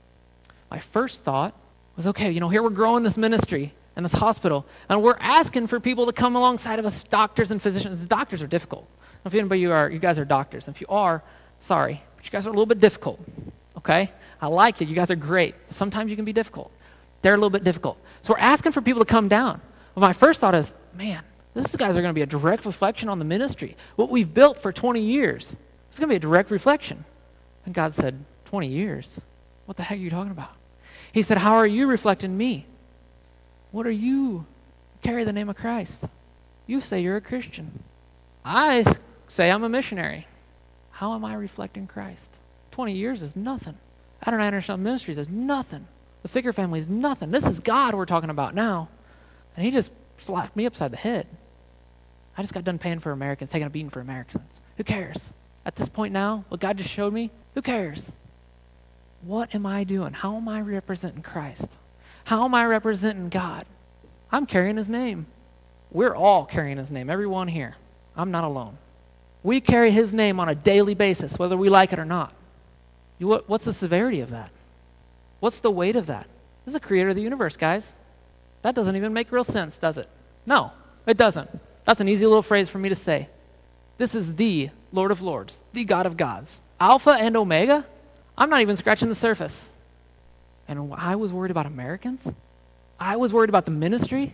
My 0.71 0.79
first 0.79 1.23
thought 1.23 1.53
was, 1.95 2.08
okay, 2.08 2.31
you 2.31 2.39
know, 2.39 2.49
here 2.49 2.63
we're 2.63 2.69
growing 2.69 3.03
this 3.03 3.17
ministry 3.17 3.73
and 3.95 4.03
this 4.03 4.13
hospital, 4.13 4.65
and 4.89 5.01
we're 5.01 5.17
asking 5.19 5.67
for 5.67 5.79
people 5.79 6.05
to 6.05 6.13
come 6.13 6.36
alongside 6.36 6.79
of 6.79 6.86
us, 6.86 7.03
doctors 7.03 7.51
and 7.51 7.62
physicians. 7.62 8.01
The 8.01 8.08
doctors 8.08 8.41
are 8.41 8.47
difficult. 8.47 8.88
If 9.25 9.34
anybody 9.34 9.62
you 9.62 9.71
are, 9.71 9.89
you 9.89 9.99
guys 9.99 10.19
are 10.19 10.25
doctors. 10.25 10.67
If 10.67 10.81
you 10.81 10.88
are, 10.89 11.23
sorry, 11.60 12.01
but 12.15 12.25
you 12.25 12.31
guys 12.31 12.45
are 12.45 12.49
a 12.49 12.53
little 12.53 12.65
bit 12.65 12.79
difficult. 12.79 13.19
Okay? 13.77 14.12
I 14.41 14.47
like 14.47 14.81
you. 14.81 14.88
You 14.88 14.95
guys 14.95 15.10
are 15.12 15.15
great. 15.15 15.55
Sometimes 15.69 16.10
you 16.10 16.15
can 16.15 16.25
be 16.25 16.34
difficult. 16.34 16.71
They're 17.21 17.34
a 17.34 17.38
little 17.38 17.49
bit 17.49 17.63
difficult. 17.63 17.97
So 18.21 18.34
we're 18.34 18.39
asking 18.39 18.73
for 18.73 18.81
people 18.81 19.03
to 19.03 19.10
come 19.10 19.27
down. 19.27 19.62
My 19.95 20.13
first 20.13 20.41
thought 20.41 20.55
is, 20.55 20.73
man, 20.93 21.23
these 21.55 21.75
guys 21.75 21.97
are 21.97 22.01
going 22.01 22.12
to 22.12 22.13
be 22.13 22.21
a 22.21 22.27
direct 22.27 22.65
reflection 22.65 23.08
on 23.08 23.17
the 23.17 23.25
ministry. 23.25 23.77
What 23.95 24.10
we've 24.10 24.31
built 24.31 24.62
for 24.62 24.73
20 24.73 24.99
years. 24.99 25.55
It's 25.95 25.99
going 26.01 26.10
to 26.10 26.12
be 26.12 26.17
a 26.17 26.19
direct 26.19 26.51
reflection. 26.51 27.05
And 27.65 27.73
God 27.73 27.95
said, 27.95 28.25
20 28.47 28.67
years? 28.67 29.21
What 29.65 29.77
the 29.77 29.84
heck 29.84 29.97
are 29.97 30.01
you 30.01 30.10
talking 30.10 30.34
about? 30.34 30.51
He 31.13 31.21
said, 31.21 31.38
How 31.38 31.53
are 31.53 31.65
you 31.65 31.88
reflecting 31.88 32.36
me? 32.36 32.65
What 33.71 33.88
are 33.88 33.91
you? 33.91 34.45
Carry 35.01 35.23
the 35.23 35.31
name 35.31 35.47
of 35.47 35.55
Christ. 35.55 36.10
You 36.67 36.81
say 36.81 36.99
you're 36.99 37.15
a 37.15 37.21
Christian. 37.21 37.81
I 38.43 38.84
say 39.29 39.49
I'm 39.49 39.63
a 39.63 39.69
missionary. 39.69 40.27
How 40.91 41.13
am 41.13 41.23
I 41.23 41.34
reflecting 41.34 41.88
Christ? 41.88 42.39
20 42.71 42.91
years 42.91 43.21
is 43.21 43.38
nothing. 43.38 43.77
Adonai 44.27 44.49
International 44.49 44.77
Ministries 44.77 45.17
is 45.17 45.29
nothing. 45.29 45.88
The 46.23 46.27
Figure 46.27 46.51
family 46.51 46.79
is 46.79 46.89
nothing. 46.89 47.31
This 47.31 47.47
is 47.47 47.62
God 47.62 47.95
we're 47.95 48.05
talking 48.05 48.29
about 48.29 48.53
now. 48.53 48.89
And 49.55 49.63
he 49.63 49.71
just 49.71 49.93
slapped 50.17 50.58
me 50.58 50.65
upside 50.65 50.91
the 50.91 50.97
head. 50.97 51.25
I 52.38 52.41
just 52.41 52.53
got 52.53 52.65
done 52.65 52.79
paying 52.79 52.99
for 52.99 53.13
Americans, 53.13 53.49
taking 53.49 53.67
a 53.67 53.69
beating 53.69 53.89
for 53.89 54.01
Americans. 54.01 54.60
Who 54.75 54.84
cares? 54.84 55.31
At 55.65 55.75
this 55.75 55.89
point 55.89 56.13
now, 56.13 56.45
what 56.49 56.60
God 56.60 56.78
just 56.78 56.89
showed 56.89 57.13
me, 57.13 57.32
who 57.56 57.62
cares? 57.62 58.12
What 59.21 59.56
am 59.56 59.65
I 59.65 59.84
doing? 59.84 60.13
How 60.13 60.36
am 60.36 60.47
I 60.47 60.62
representing 60.62 61.23
Christ? 61.23 61.78
How 62.25 62.45
am 62.45 62.54
I 62.54 62.65
representing 62.65 63.30
God? 63.30 63.65
I'm 64.32 64.45
carrying 64.45 64.78
his 64.78 64.89
name. 64.89 65.25
We're 65.91 66.15
all 66.15 66.45
carrying 66.45 66.78
his 66.78 66.91
name, 66.91 67.10
everyone 67.10 67.47
here. 67.47 67.75
I'm 68.15 68.32
not 68.32 68.43
alone. 68.43 68.78
We 69.43 69.62
carry 69.62 69.91
his 69.91 70.13
name 70.13 70.39
on 70.39 70.49
a 70.49 70.56
daily 70.56 70.93
basis, 70.93 71.39
whether 71.39 71.58
we 71.58 71.69
like 71.69 71.93
it 71.93 71.99
or 71.99 72.06
not. 72.06 72.34
what's 73.19 73.65
the 73.65 73.73
severity 73.73 74.21
of 74.21 74.32
that? 74.32 74.49
What's 75.39 75.60
the 75.60 75.71
weight 75.71 75.95
of 75.95 76.08
that? 76.08 76.28
This 76.63 76.73
is 76.73 76.73
the 76.73 76.80
creator 76.80 77.10
of 77.10 77.15
the 77.15 77.21
universe, 77.21 77.58
guys. 77.58 77.93
That 78.63 78.73
doesn't 78.73 78.95
even 78.95 79.13
make 79.13 79.32
real 79.32 79.43
sense, 79.43 79.78
does 79.78 79.97
it? 79.97 80.10
No, 80.45 80.71
it 81.06 81.17
doesn't. 81.17 81.49
That's 81.86 82.01
an 82.01 82.10
easy 82.10 82.25
little 82.25 82.41
phrase 82.41 82.69
for 82.69 82.80
me 82.80 82.89
to 82.89 82.95
say. 82.95 83.30
This 83.97 84.15
is 84.15 84.36
the 84.36 84.71
Lord 84.95 85.12
of 85.12 85.21
Lords, 85.21 85.62
the 85.73 85.84
God 85.84 86.05
of 86.05 86.17
gods. 86.17 86.62
Alpha 86.79 87.12
and 87.12 87.38
Omega? 87.38 87.86
I'm 88.38 88.49
not 88.49 88.62
even 88.62 88.75
scratching 88.75 89.10
the 89.10 89.15
surface. 89.15 89.69
And 90.67 90.93
I 90.95 91.15
was 91.15 91.31
worried 91.31 91.51
about 91.51 91.65
Americans. 91.65 92.31
I 92.99 93.17
was 93.17 93.31
worried 93.31 93.49
about 93.49 93.65
the 93.65 93.71
ministry. 93.71 94.34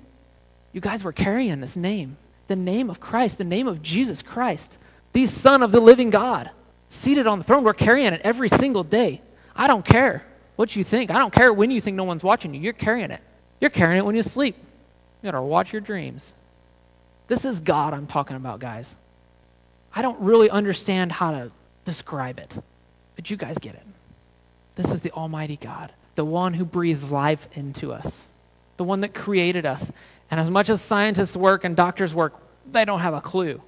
You 0.71 0.79
guys 0.79 1.03
were 1.03 1.11
carrying 1.11 1.59
this 1.59 1.75
name 1.75 2.17
the 2.47 2.55
name 2.57 2.89
of 2.89 2.99
Christ, 2.99 3.37
the 3.37 3.45
name 3.45 3.65
of 3.65 3.81
Jesus 3.81 4.21
Christ, 4.21 4.77
the 5.13 5.25
Son 5.25 5.63
of 5.63 5.71
the 5.71 5.79
living 5.79 6.09
God, 6.09 6.49
seated 6.89 7.25
on 7.25 7.37
the 7.39 7.45
throne. 7.45 7.63
We're 7.63 7.73
carrying 7.73 8.13
it 8.13 8.19
every 8.25 8.49
single 8.49 8.83
day. 8.83 9.21
I 9.55 9.67
don't 9.67 9.85
care 9.85 10.25
what 10.57 10.75
you 10.75 10.83
think. 10.83 11.11
I 11.11 11.17
don't 11.17 11.33
care 11.33 11.53
when 11.53 11.71
you 11.71 11.79
think 11.79 11.95
no 11.95 12.03
one's 12.03 12.25
watching 12.25 12.53
you. 12.53 12.59
You're 12.59 12.73
carrying 12.73 13.09
it. 13.09 13.21
You're 13.61 13.69
carrying 13.69 13.99
it 13.99 14.05
when 14.05 14.15
you 14.15 14.23
sleep. 14.23 14.57
You 15.21 15.31
gotta 15.31 15.41
watch 15.41 15.71
your 15.71 15.79
dreams. 15.79 16.33
This 17.29 17.45
is 17.45 17.61
God 17.61 17.93
I'm 17.93 18.05
talking 18.05 18.35
about, 18.35 18.59
guys. 18.59 18.95
I 19.93 20.01
don't 20.01 20.19
really 20.19 20.49
understand 20.49 21.11
how 21.11 21.31
to 21.31 21.51
describe 21.85 22.39
it, 22.39 22.57
but 23.15 23.29
you 23.29 23.37
guys 23.37 23.57
get 23.57 23.75
it. 23.75 23.85
This 24.75 24.91
is 24.91 25.01
the 25.01 25.11
Almighty 25.11 25.57
God, 25.57 25.91
the 26.15 26.25
one 26.25 26.53
who 26.53 26.65
breathes 26.65 27.11
life 27.11 27.47
into 27.53 27.91
us, 27.91 28.25
the 28.77 28.83
one 28.83 29.01
that 29.01 29.13
created 29.13 29.65
us. 29.65 29.91
And 30.29 30.39
as 30.39 30.49
much 30.49 30.69
as 30.69 30.81
scientists 30.81 31.35
work 31.35 31.63
and 31.63 31.75
doctors 31.75 32.13
work, 32.13 32.33
they 32.71 32.85
don't 32.85 33.01
have 33.01 33.13
a 33.13 33.21
clue. 33.21 33.61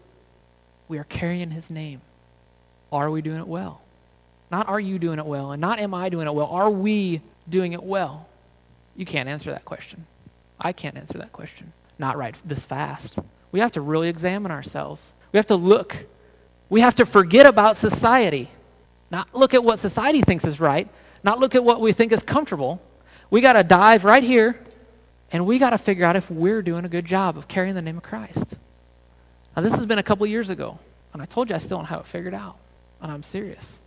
We 0.87 0.97
are 0.97 1.03
carrying 1.03 1.51
his 1.51 1.69
name. 1.69 2.01
Are 2.91 3.09
we 3.09 3.21
doing 3.21 3.39
it 3.39 3.47
well? 3.47 3.81
Not 4.51 4.67
are 4.69 4.79
you 4.79 4.99
doing 4.99 5.19
it 5.19 5.25
well, 5.25 5.51
and 5.51 5.59
not 5.59 5.79
am 5.79 5.93
I 5.93 6.09
doing 6.09 6.27
it 6.27 6.33
well. 6.33 6.45
Are 6.47 6.69
we 6.69 7.21
doing 7.49 7.73
it 7.73 7.83
well? 7.83 8.27
You 8.95 9.05
can't 9.05 9.27
answer 9.27 9.51
that 9.51 9.65
question. 9.65 10.05
I 10.59 10.71
can't 10.73 10.95
answer 10.95 11.17
that 11.17 11.33
question. 11.33 11.73
Not 11.97 12.17
right 12.17 12.35
this 12.45 12.65
fast. 12.65 13.17
We 13.51 13.59
have 13.59 13.71
to 13.73 13.81
really 13.81 14.09
examine 14.09 14.51
ourselves. 14.51 15.11
We 15.33 15.37
have 15.37 15.47
to 15.47 15.55
look. 15.55 16.05
We 16.69 16.79
have 16.79 16.95
to 16.95 17.05
forget 17.05 17.45
about 17.45 17.75
society. 17.75 18.49
Not 19.11 19.35
look 19.35 19.53
at 19.53 19.63
what 19.63 19.79
society 19.79 20.21
thinks 20.21 20.45
is 20.45 20.59
right, 20.59 20.87
not 21.23 21.39
look 21.39 21.53
at 21.53 21.63
what 21.63 21.81
we 21.81 21.91
think 21.91 22.11
is 22.11 22.23
comfortable. 22.23 22.81
We 23.29 23.41
got 23.41 23.53
to 23.53 23.63
dive 23.63 24.05
right 24.05 24.23
here 24.23 24.59
and 25.31 25.45
we 25.45 25.59
got 25.59 25.71
to 25.71 25.77
figure 25.77 26.05
out 26.05 26.15
if 26.15 26.31
we're 26.31 26.61
doing 26.61 26.85
a 26.85 26.89
good 26.89 27.05
job 27.05 27.37
of 27.37 27.47
carrying 27.47 27.75
the 27.75 27.81
name 27.81 27.97
of 27.97 28.03
Christ. 28.03 28.55
Now, 29.55 29.61
this 29.61 29.75
has 29.75 29.85
been 29.85 29.99
a 29.99 30.03
couple 30.03 30.25
years 30.25 30.49
ago, 30.49 30.79
and 31.11 31.21
I 31.21 31.25
told 31.25 31.49
you 31.49 31.55
I 31.55 31.59
still 31.59 31.77
don't 31.77 31.85
have 31.85 32.01
it 32.01 32.05
figured 32.07 32.33
out. 32.33 32.57
And 33.01 33.11
I'm 33.11 33.23
serious. 33.23 33.79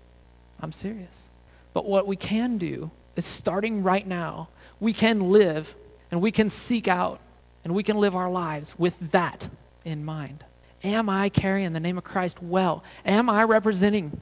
I'm 0.61 0.73
serious. 0.73 1.29
But 1.73 1.87
what 1.87 2.07
we 2.07 2.17
can 2.17 2.59
do 2.59 2.91
is 3.17 3.25
starting 3.25 3.83
right 3.83 4.07
now 4.07 4.49
we 4.81 4.93
can 4.93 5.33
live 5.33 5.75
and 6.11 6.21
we 6.21 6.31
can 6.31 6.51
seek 6.51 6.87
out 6.89 7.21
and 7.65 7.75
we 7.75 7.83
can 7.83 7.97
live 7.99 8.15
our 8.15 8.31
lives 8.31 8.79
with 8.79 8.97
that 9.13 9.49
in 9.85 10.05
mind. 10.05 10.45
Am 10.85 11.09
I 11.09 11.29
carrying 11.29 11.73
the 11.73 11.81
name 11.81 11.99
of 11.99 12.05
Christ 12.05 12.43
well? 12.43 12.85
Am 13.05 13.29
I 13.31 13.43
representing 13.45 14.21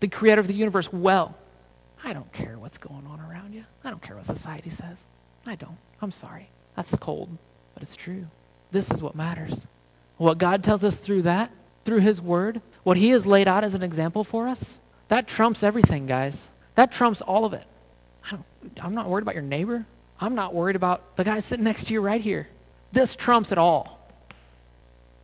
the 0.00 0.08
creator 0.08 0.40
of 0.40 0.46
the 0.46 0.54
universe 0.54 0.92
well? 0.92 1.36
I 2.02 2.12
don't 2.12 2.32
care 2.32 2.58
what's 2.58 2.78
going 2.78 3.06
on 3.06 3.20
around 3.20 3.54
you. 3.54 3.64
I 3.84 3.90
don't 3.90 4.02
care 4.02 4.16
what 4.16 4.26
society 4.26 4.70
says. 4.70 5.04
I 5.46 5.54
don't. 5.54 5.76
I'm 6.00 6.10
sorry. 6.10 6.48
That's 6.76 6.96
cold, 6.96 7.28
but 7.74 7.82
it's 7.82 7.96
true. 7.96 8.26
This 8.70 8.90
is 8.90 9.02
what 9.02 9.14
matters. 9.14 9.66
What 10.16 10.38
God 10.38 10.62
tells 10.62 10.84
us 10.84 11.00
through 11.00 11.22
that, 11.22 11.50
through 11.84 12.00
His 12.00 12.20
Word, 12.20 12.60
what 12.82 12.96
He 12.96 13.10
has 13.10 13.26
laid 13.26 13.48
out 13.48 13.64
as 13.64 13.74
an 13.74 13.82
example 13.82 14.24
for 14.24 14.48
us, 14.48 14.78
that 15.08 15.26
trumps 15.26 15.62
everything, 15.62 16.06
guys. 16.06 16.48
That 16.74 16.92
trumps 16.92 17.20
all 17.20 17.44
of 17.44 17.52
it. 17.52 17.64
I 18.24 18.30
don't, 18.30 18.44
I'm 18.80 18.94
not 18.94 19.08
worried 19.08 19.22
about 19.22 19.34
your 19.34 19.42
neighbor. 19.42 19.84
I'm 20.20 20.34
not 20.34 20.54
worried 20.54 20.76
about 20.76 21.16
the 21.16 21.24
guy 21.24 21.40
sitting 21.40 21.64
next 21.64 21.84
to 21.84 21.94
you 21.94 22.00
right 22.00 22.20
here. 22.20 22.48
This 22.92 23.16
trumps 23.16 23.52
it 23.52 23.58
all. 23.58 23.99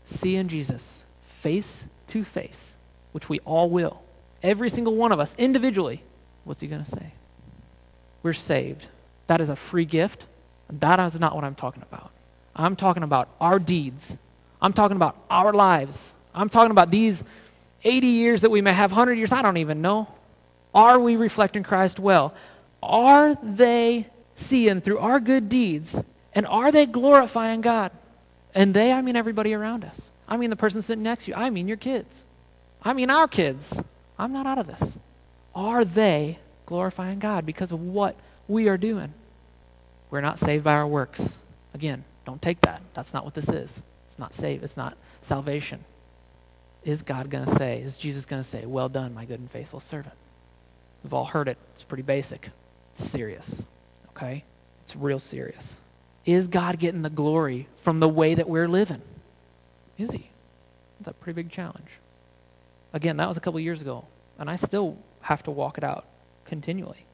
Seeing 0.07 0.49
Jesus 0.49 1.05
face 1.23 1.85
to 2.09 2.25
face, 2.25 2.77
which 3.12 3.29
we 3.29 3.40
all 3.40 3.69
will. 3.69 4.03
Every 4.42 4.71
single 4.71 4.95
one 4.95 5.12
of 5.12 5.21
us, 5.21 5.35
individually. 5.37 6.03
What's 6.45 6.62
he 6.62 6.66
going 6.66 6.85
to 6.85 6.90
say? 6.90 7.12
we're 8.27 8.33
saved. 8.33 8.88
That 9.29 9.40
is 9.40 9.49
a 9.49 9.55
free 9.55 9.85
gift. 9.85 10.27
That 10.69 10.99
is 10.99 11.21
not 11.21 11.37
what 11.37 11.45
I'm 11.45 11.55
talking 11.55 11.85
about. 11.85 12.11
I'm 12.57 12.75
talking 12.75 13.05
about 13.05 13.29
our 13.40 13.61
deeds. 13.61 14.16
I'm 14.61 14.73
talking 14.73 14.97
about 14.97 15.16
our 15.31 15.53
lives. 15.53 16.12
I'm 16.35 16.49
talking 16.49 16.73
about 16.73 16.90
these 16.90 17.23
80 17.85 18.07
years 18.09 18.40
that 18.40 18.51
we 18.51 18.62
may 18.62 18.73
have, 18.73 18.90
100 18.90 19.12
years, 19.12 19.31
I 19.31 19.42
don't 19.42 19.59
even 19.59 19.81
know. 19.81 20.09
Are 20.75 20.99
we 20.99 21.14
reflecting 21.14 21.62
Christ 21.62 22.01
well? 22.01 22.35
Are 22.83 23.37
they 23.37 24.09
seeing 24.35 24.81
through 24.81 24.99
our 24.99 25.21
good 25.21 25.49
deeds? 25.49 26.03
And 26.33 26.49
are 26.49 26.73
they 26.73 26.85
glorifying 26.85 27.61
God? 27.61 27.92
And 28.57 28.73
they, 28.73 28.90
I 28.90 29.03
mean 29.03 29.16
everybody 29.16 29.53
around 29.53 29.85
us. 29.85 30.11
I 30.27 30.38
mean 30.38 30.49
the 30.49 30.57
person 30.57 30.81
sitting 30.81 31.05
next 31.05 31.27
to 31.27 31.31
you. 31.31 31.37
I 31.37 31.51
mean 31.51 31.69
your 31.69 31.77
kids. 31.77 32.25
I 32.83 32.95
mean 32.95 33.11
our 33.11 33.29
kids. 33.29 33.81
I'm 34.19 34.33
not 34.33 34.47
out 34.47 34.57
of 34.59 34.66
this. 34.66 34.99
Are 35.55 35.85
they 35.85 36.38
glorifying 36.64 37.19
God 37.19 37.45
because 37.45 37.71
of 37.71 37.81
what 37.81 38.16
we 38.49 38.69
are 38.69 38.79
doing? 38.79 39.12
We're 40.11 40.23
not 40.23 40.38
saved 40.38 40.64
by 40.64 40.75
our 40.75 40.87
works. 40.87 41.37
Again, 41.75 42.05
don't 42.25 42.40
take 42.40 42.62
that. 42.62 42.81
That's 42.95 43.12
not 43.12 43.27
what 43.27 43.35
this 43.35 43.51
is. 43.51 43.83
It's 44.07 44.19
not 44.19 44.33
save. 44.33 44.62
It's 44.62 44.77
not 44.77 44.97
salvation. 45.21 45.85
Is 46.83 47.03
God 47.03 47.29
going 47.29 47.45
to 47.45 47.55
say, 47.57 47.81
is 47.81 47.99
Jesus 47.99 48.25
going 48.25 48.42
to 48.42 48.49
say, 48.49 48.64
well 48.64 48.88
done, 48.88 49.12
my 49.12 49.27
good 49.27 49.40
and 49.40 49.51
faithful 49.51 49.81
servant? 49.81 50.14
We've 51.05 51.12
all 51.12 51.27
heard 51.27 51.49
it. 51.49 51.59
It's 51.75 51.85
pretty 51.85 52.05
basic. 52.05 52.49
It's 52.95 53.05
serious. 53.05 53.62
Okay? 54.11 54.45
It's 54.83 54.97
real 54.97 55.19
serious. 55.19 55.77
Is 56.27 56.49
God 56.49 56.79
getting 56.81 57.03
the 57.03 57.11
glory 57.11 57.69
from 57.79 58.01
the 58.01 58.09
way 58.09 58.35
that 58.35 58.49
we're 58.49 58.69
living? 58.69 59.01
Is 59.97 60.11
he? 60.11 60.29
That's 61.01 61.17
a 61.17 61.21
pretty 61.21 61.41
big 61.41 61.51
challenge. 61.51 61.89
Again, 62.93 63.17
that 63.19 63.29
was 63.29 63.37
a 63.37 63.41
couple 63.41 63.61
years 63.61 63.81
ago, 63.81 64.05
and 64.39 64.51
I 64.51 64.57
still 64.57 64.99
have 65.21 65.45
to 65.45 65.51
walk 65.51 65.79
it 65.79 65.85
out 65.85 66.05
continually. 66.45 67.05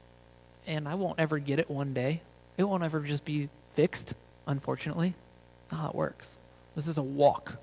And 0.65 0.87
I 0.87 0.95
won't 0.95 1.19
ever 1.19 1.37
get 1.39 1.59
it 1.59 1.69
one 1.69 1.93
day. 1.93 2.21
It 2.57 2.63
won't 2.63 2.83
ever 2.83 3.01
just 3.01 3.23
be 3.23 3.49
fixed, 3.75 4.13
unfortunately. 4.47 5.13
That's 5.61 5.73
not 5.73 5.81
how 5.81 5.89
it 5.89 5.95
works. 5.95 6.35
This 6.75 6.87
is 6.87 6.97
a 6.97 7.03
walk. 7.03 7.55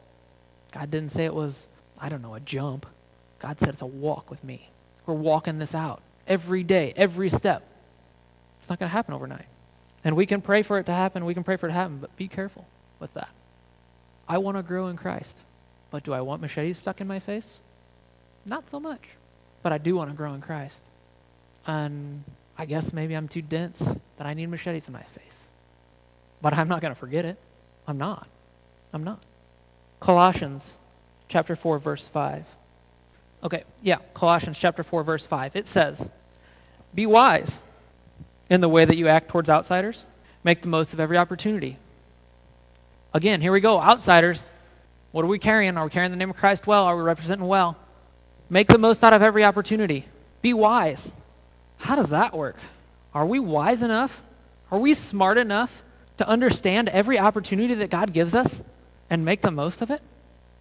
God 0.73 0.91
didn't 0.91 1.11
say 1.11 1.25
it 1.25 1.35
was, 1.35 1.67
I 1.99 2.09
don't 2.09 2.23
know, 2.23 2.35
a 2.35 2.41
jump. 2.41 2.87
God 3.41 3.59
said 3.59 3.71
it's 3.71 3.83
a 3.83 3.87
walk 3.87 4.31
with 4.31 4.45
me. 4.45 4.69
We're 5.07 5.15
walking 5.15 5.59
this 5.59 5.75
out 5.75 6.01
every 6.29 6.63
day, 6.63 6.93
every 6.95 7.29
step. 7.29 7.65
It's 8.61 8.71
not 8.71 8.79
going 8.79 8.89
to 8.89 8.93
happen 8.93 9.15
overnight. 9.15 9.47
And 10.05 10.17
we 10.17 10.27
can 10.27 10.41
pray 10.41 10.63
for 10.63 10.79
it 10.79 10.87
to 10.87 10.93
happen. 10.93 11.25
We 11.25 11.35
can 11.35 11.45
pray 11.45 11.57
for 11.57 11.67
it 11.67 11.71
to 11.71 11.75
happen, 11.75 11.99
but 11.99 12.15
be 12.17 12.29
careful 12.29 12.67
with 12.99 13.13
that. 13.15 13.29
I 14.29 14.39
want 14.39 14.57
to 14.57 14.63
grow 14.63 14.89
in 14.89 14.97
Christ. 14.97 15.37
But 15.91 16.05
do 16.05 16.13
I 16.13 16.21
want 16.21 16.41
machetes 16.41 16.79
stuck 16.79 17.01
in 17.01 17.07
my 17.07 17.19
face? 17.19 17.59
Not 18.47 18.71
so 18.71 18.81
much. 18.81 19.03
But 19.63 19.73
I 19.73 19.79
do 19.79 19.97
want 19.97 20.11
to 20.11 20.17
grow 20.17 20.33
in 20.35 20.41
Christ. 20.41 20.83
And 21.67 22.25
I 22.57 22.65
guess 22.65 22.93
maybe 22.93 23.15
I'm 23.15 23.29
too 23.29 23.43
dense 23.43 23.97
that 24.17 24.27
I 24.27 24.35
need 24.35 24.47
machetes 24.47 24.87
in 24.87 24.93
my 24.93 25.03
face. 25.03 25.49
But 26.41 26.55
I'm 26.55 26.69
not 26.69 26.81
going 26.81 26.95
to 26.95 26.99
forget 26.99 27.25
it. 27.25 27.37
I'm 27.87 27.99
not. 27.99 28.27
I'm 28.93 29.05
not. 29.05 29.21
Colossians 29.99 30.77
chapter 31.29 31.57
4 31.57 31.79
verse 31.79 32.09
5. 32.09 32.45
Okay, 33.43 33.65
yeah, 33.83 33.99
Colossians 34.15 34.59
chapter 34.59 34.83
4 34.83 35.03
verse 35.03 35.27
5. 35.27 35.57
It 35.57 35.67
says, 35.67 36.07
"Be 36.95 37.07
wise 37.07 37.63
in 38.51 38.61
the 38.61 38.69
way 38.69 38.85
that 38.85 38.99
you 38.99 39.09
act 39.09 39.31
towards 39.31 39.49
outsiders. 39.49 40.07
Make 40.45 40.61
the 40.61 40.69
most 40.69 40.93
of 40.93 41.01
every 41.01 41.17
opportunity." 41.17 41.79
Again, 43.15 43.41
here 43.41 43.53
we 43.53 43.61
go, 43.61 43.81
outsiders. 43.81 44.51
What 45.13 45.25
are 45.25 45.29
we 45.29 45.39
carrying? 45.39 45.77
Are 45.77 45.85
we 45.85 45.91
carrying 45.91 46.11
the 46.11 46.17
name 46.17 46.31
of 46.31 46.37
Christ 46.37 46.67
well? 46.67 46.85
Are 46.85 46.97
we 46.97 47.03
representing 47.03 47.47
well? 47.47 47.77
Make 48.49 48.69
the 48.69 48.79
most 48.79 49.03
out 49.03 49.13
of 49.13 49.23
every 49.23 49.45
opportunity. 49.45 50.07
Be 50.43 50.53
wise. 50.53 51.11
How 51.79 51.97
does 51.97 52.11
that 52.11 52.37
work? 52.37 52.57
Are 53.15 53.27
we 53.27 53.41
wise 53.41 53.83
enough? 53.83 54.23
Are 54.71 54.79
we 54.79 54.95
smart 54.95 55.39
enough 55.39 55.83
to 56.19 56.29
understand 56.29 56.89
every 56.91 57.19
opportunity 57.19 57.75
that 57.75 57.91
God 57.91 58.13
gives 58.13 58.35
us 58.35 58.63
and 59.09 59.25
make 59.25 59.43
the 59.43 59.51
most 59.51 59.83
of 59.83 59.91
it? 59.91 60.03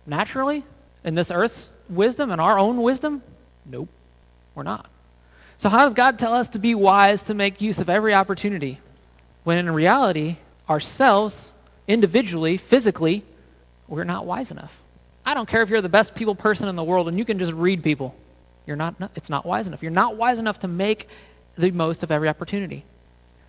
Naturally? 0.07 0.63
In 1.03 1.15
this 1.15 1.29
earth's 1.29 1.71
wisdom 1.89 2.31
and 2.31 2.41
our 2.41 2.57
own 2.57 2.81
wisdom? 2.81 3.21
Nope, 3.65 3.89
we're 4.55 4.63
not. 4.63 4.87
So, 5.59 5.69
how 5.69 5.83
does 5.83 5.93
God 5.93 6.17
tell 6.17 6.33
us 6.33 6.49
to 6.49 6.59
be 6.59 6.73
wise 6.73 7.23
to 7.23 7.33
make 7.33 7.61
use 7.61 7.79
of 7.79 7.89
every 7.89 8.13
opportunity 8.13 8.79
when 9.43 9.57
in 9.57 9.69
reality, 9.69 10.37
ourselves, 10.69 11.53
individually, 11.87 12.57
physically, 12.57 13.23
we're 13.87 14.05
not 14.05 14.25
wise 14.25 14.51
enough? 14.51 14.81
I 15.25 15.33
don't 15.33 15.47
care 15.47 15.61
if 15.61 15.69
you're 15.69 15.81
the 15.81 15.89
best 15.89 16.15
people 16.15 16.33
person 16.33 16.69
in 16.69 16.75
the 16.75 16.83
world 16.83 17.07
and 17.09 17.17
you 17.17 17.25
can 17.25 17.39
just 17.39 17.51
read 17.51 17.83
people. 17.83 18.15
You're 18.65 18.77
not, 18.77 18.95
it's 19.15 19.29
not 19.29 19.45
wise 19.45 19.67
enough. 19.67 19.83
You're 19.83 19.91
not 19.91 20.15
wise 20.15 20.39
enough 20.39 20.59
to 20.59 20.67
make 20.67 21.09
the 21.57 21.71
most 21.71 22.03
of 22.03 22.11
every 22.11 22.29
opportunity. 22.29 22.85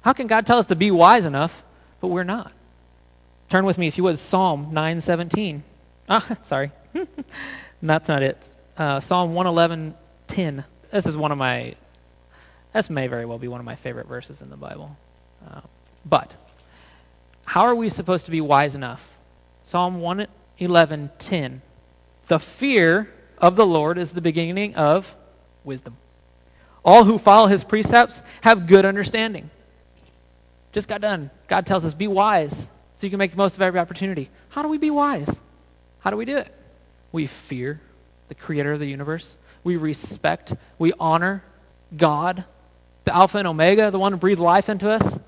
How 0.02 0.12
can 0.12 0.26
God 0.26 0.46
tell 0.46 0.58
us 0.58 0.66
to 0.66 0.76
be 0.76 0.90
wise 0.90 1.24
enough, 1.24 1.62
but 2.00 2.08
we're 2.08 2.24
not? 2.24 2.52
Turn 3.50 3.64
with 3.64 3.78
me, 3.78 3.86
if 3.86 3.96
you 3.96 4.04
would, 4.04 4.18
Psalm 4.18 4.68
917. 4.72 5.62
Ah, 6.08 6.36
sorry. 6.42 6.72
That's 7.82 8.08
not 8.08 8.22
it. 8.22 8.38
Uh, 8.76 8.98
Psalm 8.98 9.32
111.10. 9.34 10.64
This 10.90 11.06
is 11.06 11.16
one 11.16 11.30
of 11.30 11.38
my, 11.38 11.74
this 12.72 12.90
may 12.90 13.06
very 13.06 13.24
well 13.24 13.38
be 13.38 13.48
one 13.48 13.60
of 13.60 13.66
my 13.66 13.74
favorite 13.74 14.06
verses 14.06 14.42
in 14.42 14.50
the 14.50 14.56
Bible. 14.56 14.96
Uh, 15.48 15.60
but, 16.04 16.32
how 17.44 17.62
are 17.62 17.74
we 17.74 17.88
supposed 17.88 18.26
to 18.26 18.30
be 18.30 18.40
wise 18.40 18.74
enough? 18.74 19.16
Psalm 19.62 20.00
111.10. 20.00 21.60
The 22.28 22.38
fear 22.38 23.12
of 23.38 23.56
the 23.56 23.66
Lord 23.66 23.98
is 23.98 24.12
the 24.12 24.20
beginning 24.20 24.74
of 24.76 25.16
wisdom. 25.64 25.96
All 26.84 27.04
who 27.04 27.18
follow 27.18 27.46
his 27.46 27.64
precepts 27.64 28.22
have 28.42 28.66
good 28.66 28.84
understanding. 28.84 29.50
Just 30.72 30.88
got 30.88 31.00
done. 31.00 31.30
God 31.48 31.66
tells 31.66 31.84
us, 31.84 31.94
be 31.94 32.06
wise 32.06 32.68
so 32.96 33.06
you 33.06 33.10
can 33.10 33.18
make 33.18 33.32
the 33.32 33.36
most 33.36 33.56
of 33.56 33.62
every 33.62 33.80
opportunity. 33.80 34.30
How 34.50 34.62
do 34.62 34.68
we 34.68 34.78
be 34.78 34.90
wise? 34.90 35.40
How 36.00 36.10
do 36.10 36.16
we 36.16 36.24
do 36.24 36.36
it? 36.36 36.54
We 37.12 37.26
fear 37.26 37.80
the 38.28 38.34
creator 38.34 38.72
of 38.72 38.78
the 38.78 38.86
universe. 38.86 39.36
We 39.64 39.76
respect, 39.76 40.54
we 40.78 40.92
honor 40.98 41.42
God, 41.96 42.44
the 43.04 43.14
Alpha 43.14 43.38
and 43.38 43.48
Omega, 43.48 43.90
the 43.90 43.98
one 43.98 44.12
who 44.12 44.18
breathed 44.18 44.40
life 44.40 44.68
into 44.68 44.88
us, 44.88 45.18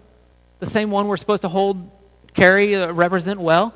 the 0.60 0.66
same 0.66 0.90
one 0.90 1.08
we're 1.08 1.16
supposed 1.16 1.42
to 1.42 1.48
hold, 1.48 1.90
carry, 2.34 2.74
uh, 2.74 2.92
represent 2.92 3.40
well. 3.40 3.74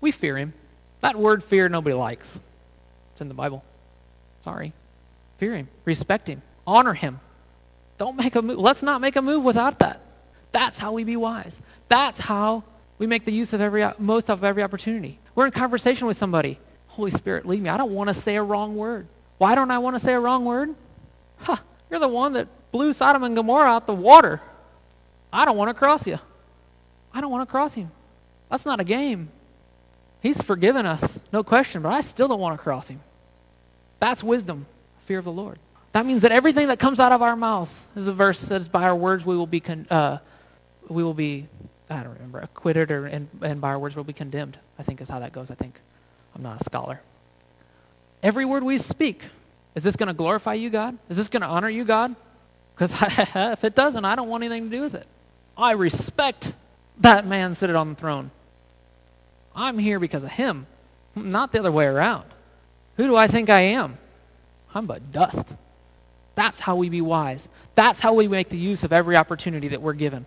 We 0.00 0.12
fear 0.12 0.36
him. 0.36 0.52
That 1.00 1.16
word 1.16 1.42
fear 1.42 1.68
nobody 1.68 1.94
likes. 1.94 2.40
It's 3.12 3.20
in 3.20 3.28
the 3.28 3.34
Bible. 3.34 3.64
Sorry. 4.40 4.72
Fear 5.38 5.56
him. 5.56 5.68
Respect 5.84 6.28
him. 6.28 6.42
Honor 6.66 6.94
him. 6.94 7.20
Don't 7.98 8.16
make 8.16 8.34
a 8.34 8.42
move. 8.42 8.58
Let's 8.58 8.82
not 8.82 9.00
make 9.00 9.16
a 9.16 9.22
move 9.22 9.44
without 9.44 9.78
that. 9.80 10.00
That's 10.52 10.78
how 10.78 10.92
we 10.92 11.04
be 11.04 11.16
wise. 11.16 11.60
That's 11.88 12.20
how 12.20 12.64
we 12.98 13.06
make 13.06 13.24
the 13.24 13.32
use 13.32 13.52
of 13.52 13.60
every 13.60 13.86
most 13.98 14.30
of 14.30 14.44
every 14.44 14.62
opportunity. 14.62 15.18
We're 15.34 15.46
in 15.46 15.52
conversation 15.52 16.06
with 16.06 16.16
somebody. 16.16 16.58
Holy 16.88 17.10
Spirit, 17.10 17.46
lead 17.46 17.62
me. 17.62 17.70
I 17.70 17.76
don't 17.76 17.92
want 17.92 18.08
to 18.08 18.14
say 18.14 18.36
a 18.36 18.42
wrong 18.42 18.76
word. 18.76 19.06
Why 19.38 19.54
don't 19.54 19.70
I 19.70 19.78
want 19.78 19.96
to 19.96 20.00
say 20.00 20.12
a 20.12 20.20
wrong 20.20 20.44
word? 20.44 20.74
Huh, 21.38 21.56
you're 21.88 22.00
the 22.00 22.08
one 22.08 22.34
that 22.34 22.48
blew 22.72 22.92
Sodom 22.92 23.22
and 23.22 23.34
Gomorrah 23.34 23.70
out 23.70 23.86
the 23.86 23.94
water. 23.94 24.40
I 25.32 25.44
don't 25.44 25.56
want 25.56 25.68
to 25.68 25.74
cross 25.74 26.06
you. 26.06 26.18
I 27.12 27.20
don't 27.20 27.30
want 27.30 27.48
to 27.48 27.50
cross 27.50 27.74
him. 27.74 27.90
That's 28.50 28.66
not 28.66 28.80
a 28.80 28.84
game. 28.84 29.30
He's 30.20 30.40
forgiven 30.42 30.86
us, 30.86 31.20
no 31.32 31.42
question, 31.42 31.82
but 31.82 31.92
I 31.92 32.02
still 32.02 32.28
don't 32.28 32.40
want 32.40 32.58
to 32.58 32.62
cross 32.62 32.88
him. 32.88 33.00
That's 34.00 34.22
wisdom, 34.22 34.66
fear 35.06 35.18
of 35.18 35.24
the 35.24 35.32
Lord. 35.32 35.58
That 35.92 36.06
means 36.06 36.22
that 36.22 36.32
everything 36.32 36.68
that 36.68 36.78
comes 36.78 37.00
out 37.00 37.12
of 37.12 37.22
our 37.22 37.36
mouths, 37.36 37.86
as 37.96 38.06
a 38.06 38.12
verse 38.12 38.38
says, 38.38 38.68
by 38.68 38.84
our 38.84 38.94
words 38.94 39.24
we 39.24 39.36
will 39.36 39.46
be, 39.46 39.60
con- 39.60 39.86
uh, 39.90 40.18
we 40.88 41.02
will 41.02 41.14
be, 41.14 41.48
I 41.88 42.02
don't 42.02 42.12
remember, 42.14 42.38
acquitted, 42.38 42.90
or 42.90 43.06
and, 43.06 43.28
and 43.42 43.60
by 43.60 43.68
our 43.68 43.78
words 43.78 43.96
we'll 43.96 44.04
be 44.04 44.12
condemned. 44.12 44.58
I 44.78 44.82
think 44.82 45.00
is 45.00 45.08
how 45.08 45.18
that 45.20 45.32
goes. 45.32 45.50
I 45.50 45.54
think 45.54 45.74
I'm 46.34 46.42
not 46.42 46.60
a 46.60 46.64
scholar. 46.64 47.00
Every 48.22 48.44
word 48.44 48.62
we 48.62 48.78
speak, 48.78 49.22
is 49.74 49.82
this 49.82 49.96
going 49.96 50.08
to 50.08 50.14
glorify 50.14 50.54
you, 50.54 50.70
God? 50.70 50.98
Is 51.08 51.16
this 51.16 51.28
going 51.28 51.40
to 51.42 51.48
honor 51.48 51.70
you, 51.70 51.84
God? 51.84 52.14
Because 52.80 52.96
if 53.34 53.62
it 53.62 53.74
doesn't, 53.74 54.06
I 54.06 54.16
don't 54.16 54.28
want 54.28 54.42
anything 54.42 54.70
to 54.70 54.76
do 54.76 54.82
with 54.82 54.94
it. 54.94 55.06
I 55.56 55.72
respect 55.72 56.54
that 57.00 57.26
man 57.26 57.54
sitting 57.54 57.76
on 57.76 57.90
the 57.90 57.94
throne. 57.94 58.30
I'm 59.54 59.76
here 59.76 60.00
because 60.00 60.24
of 60.24 60.30
him, 60.30 60.66
not 61.14 61.52
the 61.52 61.58
other 61.58 61.72
way 61.72 61.84
around. 61.84 62.24
Who 62.96 63.06
do 63.06 63.16
I 63.16 63.26
think 63.26 63.50
I 63.50 63.60
am? 63.60 63.98
I'm 64.74 64.86
but 64.86 65.12
dust. 65.12 65.46
That's 66.36 66.60
how 66.60 66.76
we 66.76 66.88
be 66.88 67.02
wise. 67.02 67.48
That's 67.74 68.00
how 68.00 68.14
we 68.14 68.28
make 68.28 68.48
the 68.48 68.56
use 68.56 68.82
of 68.82 68.94
every 68.94 69.16
opportunity 69.16 69.68
that 69.68 69.82
we're 69.82 69.92
given. 69.92 70.24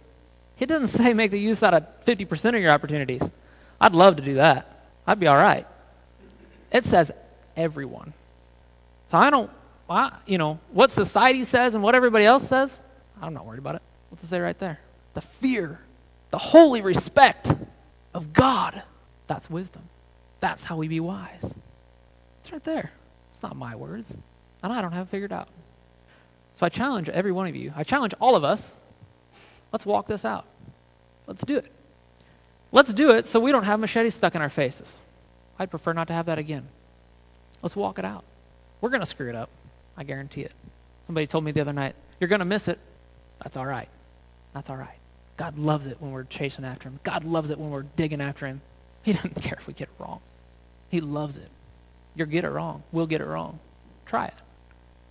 He 0.56 0.68
doesn't 0.68 0.90
say 0.90 1.14
make 1.16 1.32
the 1.32 1.40
use 1.40 1.64
out 1.64 1.74
of 1.74 1.88
50% 2.06 2.56
of 2.56 2.62
your 2.62 2.72
opportunities. 2.72 3.24
I'd 3.82 3.94
love 3.94 4.18
to 4.18 4.22
do 4.22 4.36
that. 4.36 4.86
I'd 5.08 5.20
be 5.20 5.26
all 5.26 5.38
right. 5.38 5.66
It 6.72 6.86
says 6.86 7.12
everyone. 7.58 8.14
So 9.10 9.18
I 9.18 9.32
don't, 9.32 9.50
I, 9.94 10.12
you 10.26 10.38
know, 10.38 10.60
what 10.72 10.92
society 10.92 11.44
says 11.46 11.76
and 11.76 11.84
what 11.84 11.96
everybody 11.96 12.26
else 12.26 12.48
says, 12.48 12.78
I'm 13.22 13.34
not 13.34 13.46
worried 13.46 13.60
about 13.60 13.76
it. 13.76 13.82
What's 14.10 14.24
to 14.24 14.28
say 14.28 14.40
right 14.40 14.58
there? 14.58 14.80
The 15.14 15.22
fear, 15.22 15.80
the 16.32 16.38
holy 16.38 16.82
respect 16.82 17.52
of 18.14 18.34
God. 18.34 18.84
That's 19.28 19.50
wisdom. 19.50 19.84
That's 20.40 20.64
how 20.64 20.78
we 20.78 20.88
be 20.88 21.00
wise. 21.00 21.54
It's 22.42 22.52
right 22.52 22.64
there. 22.64 22.92
It's 23.32 23.42
not 23.42 23.56
my 23.56 23.76
words. 23.76 24.14
And 24.62 24.74
I 24.74 24.82
don't 24.82 24.92
have 24.92 25.08
it 25.08 25.10
figured 25.10 25.32
out. 25.32 25.48
So 26.56 26.66
I 26.66 26.70
challenge 26.70 27.10
every 27.10 27.32
one 27.32 27.48
of 27.48 27.56
you. 27.56 27.74
I 27.76 27.84
challenge 27.84 28.14
all 28.20 28.36
of 28.36 28.44
us 28.44 28.74
Let's 29.74 29.88
walk 29.88 30.08
this 30.08 30.24
out. 30.24 30.46
Let's 31.26 31.44
do 31.44 31.58
it. 31.58 31.66
Let's 32.72 32.94
do 32.94 33.12
it 33.12 33.26
so 33.26 33.40
we 33.40 33.52
don't 33.52 33.64
have 33.64 33.80
machetes 33.80 34.14
stuck 34.14 34.36
in 34.36 34.42
our 34.42 34.50
faces. 34.50 34.98
I'd 35.58 35.72
prefer 35.72 35.94
not 35.94 36.08
to 36.08 36.14
have 36.14 36.28
that 36.28 36.38
again. 36.38 36.68
Let's 37.62 37.76
walk 37.76 37.98
it 37.98 38.06
out. 38.06 38.24
We're 38.82 38.90
going 38.90 39.02
to 39.02 39.08
screw 39.08 39.30
it 39.30 39.36
up. 39.36 39.50
I 39.98 40.04
guarantee 40.04 40.42
it. 40.42 40.52
Somebody 41.08 41.28
told 41.28 41.44
me 41.44 41.52
the 41.52 41.62
other 41.62 41.74
night, 41.74 41.96
you're 42.20 42.28
going 42.28 42.40
to 42.40 42.46
miss 42.46 42.68
it. 42.68 42.80
That's 43.42 43.58
all 43.58 43.66
right. 43.66 43.90
That's 44.54 44.70
all 44.70 44.78
right. 44.78 44.98
God 45.38 45.58
loves 45.58 45.88
it 45.88 45.98
when 46.00 46.12
we're 46.12 46.24
chasing 46.24 46.66
after 46.66 46.88
him. 46.88 47.00
God 47.04 47.24
loves 47.24 47.50
it 47.50 47.60
when 47.60 47.72
we're 47.72 47.84
digging 47.84 48.22
after 48.22 48.48
him. 48.48 48.62
He 49.02 49.14
doesn't 49.14 49.36
care 49.42 49.58
if 49.60 49.68
we 49.68 49.74
get 49.74 49.90
it 49.90 50.04
wrong. 50.04 50.22
He 50.90 51.02
loves 51.02 51.38
it. 51.38 51.50
You'll 52.16 52.28
get 52.28 52.44
it 52.44 52.50
wrong. 52.50 52.84
We'll 52.92 53.08
get 53.08 53.22
it 53.22 53.26
wrong. 53.26 53.60
Try 54.06 54.28
it. 54.28 54.34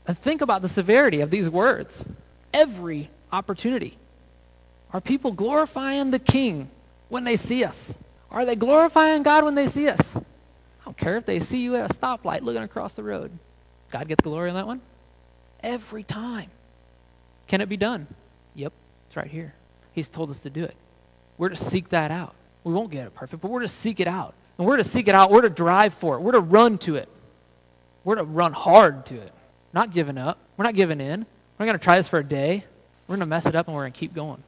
And 0.07 0.18
think 0.18 0.40
about 0.40 0.62
the 0.62 0.68
severity 0.68 1.21
of 1.21 1.31
these 1.31 1.49
words. 1.49 2.05
Every 2.55 3.11
opportunity. 3.33 3.97
Are 4.92 5.01
people 5.01 5.33
glorifying 5.33 6.11
the 6.11 6.18
King 6.18 6.71
when 7.09 7.25
they 7.25 7.37
see 7.37 7.64
us? 7.64 7.95
Are 8.31 8.45
they 8.45 8.57
glorifying 8.57 9.23
God 9.23 9.45
when 9.45 9.55
they 9.55 9.68
see 9.68 9.88
us? 9.88 10.16
I 10.16 10.85
don't 10.85 10.97
care 10.97 11.16
if 11.16 11.27
they 11.27 11.40
see 11.40 11.61
you 11.61 11.77
at 11.77 11.90
a 11.90 11.95
stoplight 11.95 12.42
looking 12.42 12.62
across 12.62 12.95
the 12.95 13.03
road. 13.03 13.31
God 13.92 14.09
gets 14.09 14.22
the 14.22 14.31
glory 14.31 14.48
on 14.48 14.57
that 14.57 14.66
one? 14.66 14.81
Every 15.62 16.02
time. 16.02 16.50
Can 17.46 17.61
it 17.61 17.68
be 17.68 17.76
done? 17.76 18.09
Yep, 18.57 18.72
it's 19.07 19.16
right 19.16 19.28
here. 19.28 19.55
He's 19.92 20.09
told 20.09 20.31
us 20.31 20.40
to 20.40 20.50
do 20.50 20.64
it. 20.64 20.74
We're 21.38 21.50
to 21.50 21.57
seek 21.57 21.90
that 21.90 22.11
out. 22.11 22.35
We 22.64 22.72
won't 22.72 22.90
get 22.90 23.07
it 23.07 23.14
perfect, 23.14 23.42
but 23.42 23.50
we're 23.50 23.61
to 23.61 23.68
seek 23.68 24.00
it 24.00 24.09
out. 24.09 24.35
And 24.59 24.66
we're 24.66 24.78
to 24.78 24.85
seek 24.85 25.09
it 25.09 25.14
out. 25.14 25.31
We're 25.31 25.42
to 25.42 25.50
drive 25.50 25.94
for 25.94 26.16
it. 26.16 26.20
We're 26.20 26.33
to 26.33 26.40
run 26.40 26.78
to 26.78 26.96
it. 26.96 27.09
We're 28.05 28.16
to 28.16 28.24
run 28.24 28.52
hard 28.52 29.07
to 29.07 29.16
it. 29.20 29.33
Not 29.72 29.92
giving 29.92 30.18
up. 30.18 30.38
We're 30.57 30.64
not 30.64 30.74
giving 30.74 31.00
in. 31.00 31.20
We're 31.20 31.66
not 31.66 31.66
going 31.66 31.78
to 31.78 31.85
try 31.85 31.98
this 31.98 32.09
for 32.09 32.18
a 32.18 32.24
day. 32.24 32.64
We're 33.07 33.16
going 33.16 33.20
to 33.20 33.26
mess 33.26 33.46
it 33.46 33.55
up 33.55 33.66
and 33.66 33.74
we're 33.74 33.83
going 33.83 33.92
to 33.92 33.98
keep 33.98 34.14
going. 34.14 34.42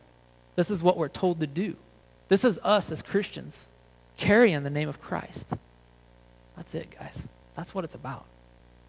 This 0.56 0.70
is 0.70 0.82
what 0.82 0.96
we're 0.96 1.08
told 1.08 1.40
to 1.40 1.46
do. 1.46 1.76
This 2.28 2.44
is 2.44 2.58
us 2.62 2.90
as 2.90 3.02
Christians 3.02 3.66
carrying 4.16 4.62
the 4.62 4.70
name 4.70 4.88
of 4.88 5.00
Christ. 5.00 5.50
That's 6.56 6.74
it, 6.74 6.94
guys. 6.98 7.26
That's 7.56 7.74
what 7.74 7.84
it's 7.84 7.94
about. 7.94 8.24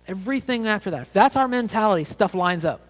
Everything 0.07 0.67
after 0.67 0.91
that, 0.91 1.01
if 1.01 1.13
that's 1.13 1.35
our 1.35 1.47
mentality, 1.47 2.03
stuff 2.03 2.33
lines 2.33 2.63
up. 2.65 2.81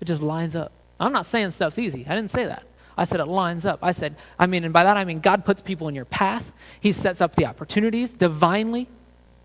It 0.00 0.04
just 0.04 0.20
lines 0.20 0.54
up. 0.54 0.72
I'm 1.00 1.12
not 1.12 1.26
saying 1.26 1.50
stuff's 1.52 1.78
easy. 1.78 2.04
I 2.08 2.14
didn't 2.14 2.30
say 2.30 2.44
that. 2.44 2.64
I 2.96 3.04
said 3.04 3.20
it 3.20 3.26
lines 3.26 3.64
up. 3.64 3.78
I 3.80 3.92
said, 3.92 4.16
I 4.38 4.46
mean, 4.46 4.64
and 4.64 4.72
by 4.72 4.82
that 4.84 4.96
I 4.96 5.04
mean 5.04 5.20
God 5.20 5.44
puts 5.44 5.62
people 5.62 5.88
in 5.88 5.94
your 5.94 6.04
path. 6.04 6.52
He 6.80 6.92
sets 6.92 7.20
up 7.20 7.36
the 7.36 7.46
opportunities 7.46 8.12
divinely, 8.12 8.88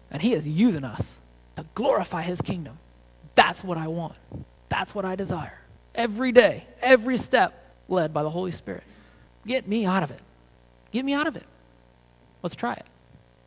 and 0.10 0.22
He 0.22 0.34
is 0.34 0.48
using 0.48 0.84
us 0.84 1.20
to 1.56 1.66
glorify 1.76 2.24
His 2.24 2.42
kingdom. 2.42 2.80
That's 3.36 3.64
what 3.64 3.78
I 3.78 3.88
want. 3.88 4.16
That's 4.70 4.96
what 4.96 5.06
I 5.06 5.16
desire. 5.16 5.60
Every 5.94 6.32
day, 6.32 6.66
every 6.82 7.18
step 7.18 7.76
led 7.88 8.14
by 8.14 8.24
the 8.24 8.30
Holy 8.30 8.52
Spirit. 8.52 8.84
Get 9.46 9.68
me 9.68 9.86
out 9.86 10.02
of 10.02 10.10
it. 10.10 10.20
Get 10.92 11.06
me 11.06 11.14
out 11.14 11.28
of 11.28 11.36
it. 11.36 11.46
Let's 12.42 12.56
try 12.56 12.74
it. 12.74 12.86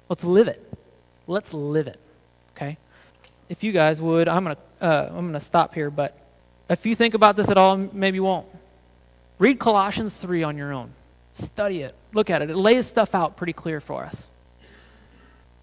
Let's 0.09 0.23
live 0.23 0.47
it. 0.47 0.73
Let's 1.27 1.53
live 1.53 1.89
it. 1.89 1.99
If 3.49 3.63
you 3.63 3.73
guys 3.73 4.01
would, 4.01 4.29
I'm 4.29 4.45
to 4.45 4.57
uh, 4.81 5.11
I'm 5.15 5.33
to 5.33 5.41
stop 5.41 5.75
here, 5.75 5.91
but 5.91 6.17
if 6.69 6.85
you 6.85 6.95
think 6.95 7.15
about 7.15 7.37
this 7.37 7.49
at 7.49 7.57
all, 7.57 7.77
maybe 7.77 8.17
you 8.17 8.25
won't. 8.25 8.47
Read 9.39 9.59
Colossians 9.59 10.17
3 10.17 10.43
on 10.43 10.57
your 10.57 10.73
own. 10.73 10.91
Study 11.33 11.83
it. 11.83 11.95
Look 12.13 12.31
at 12.31 12.43
it. 12.43 12.51
It 12.51 12.57
lays 12.57 12.87
stuff 12.87 13.15
out 13.15 13.37
pretty 13.37 13.53
clear 13.53 13.81
for 13.81 14.05
us. 14.05 14.29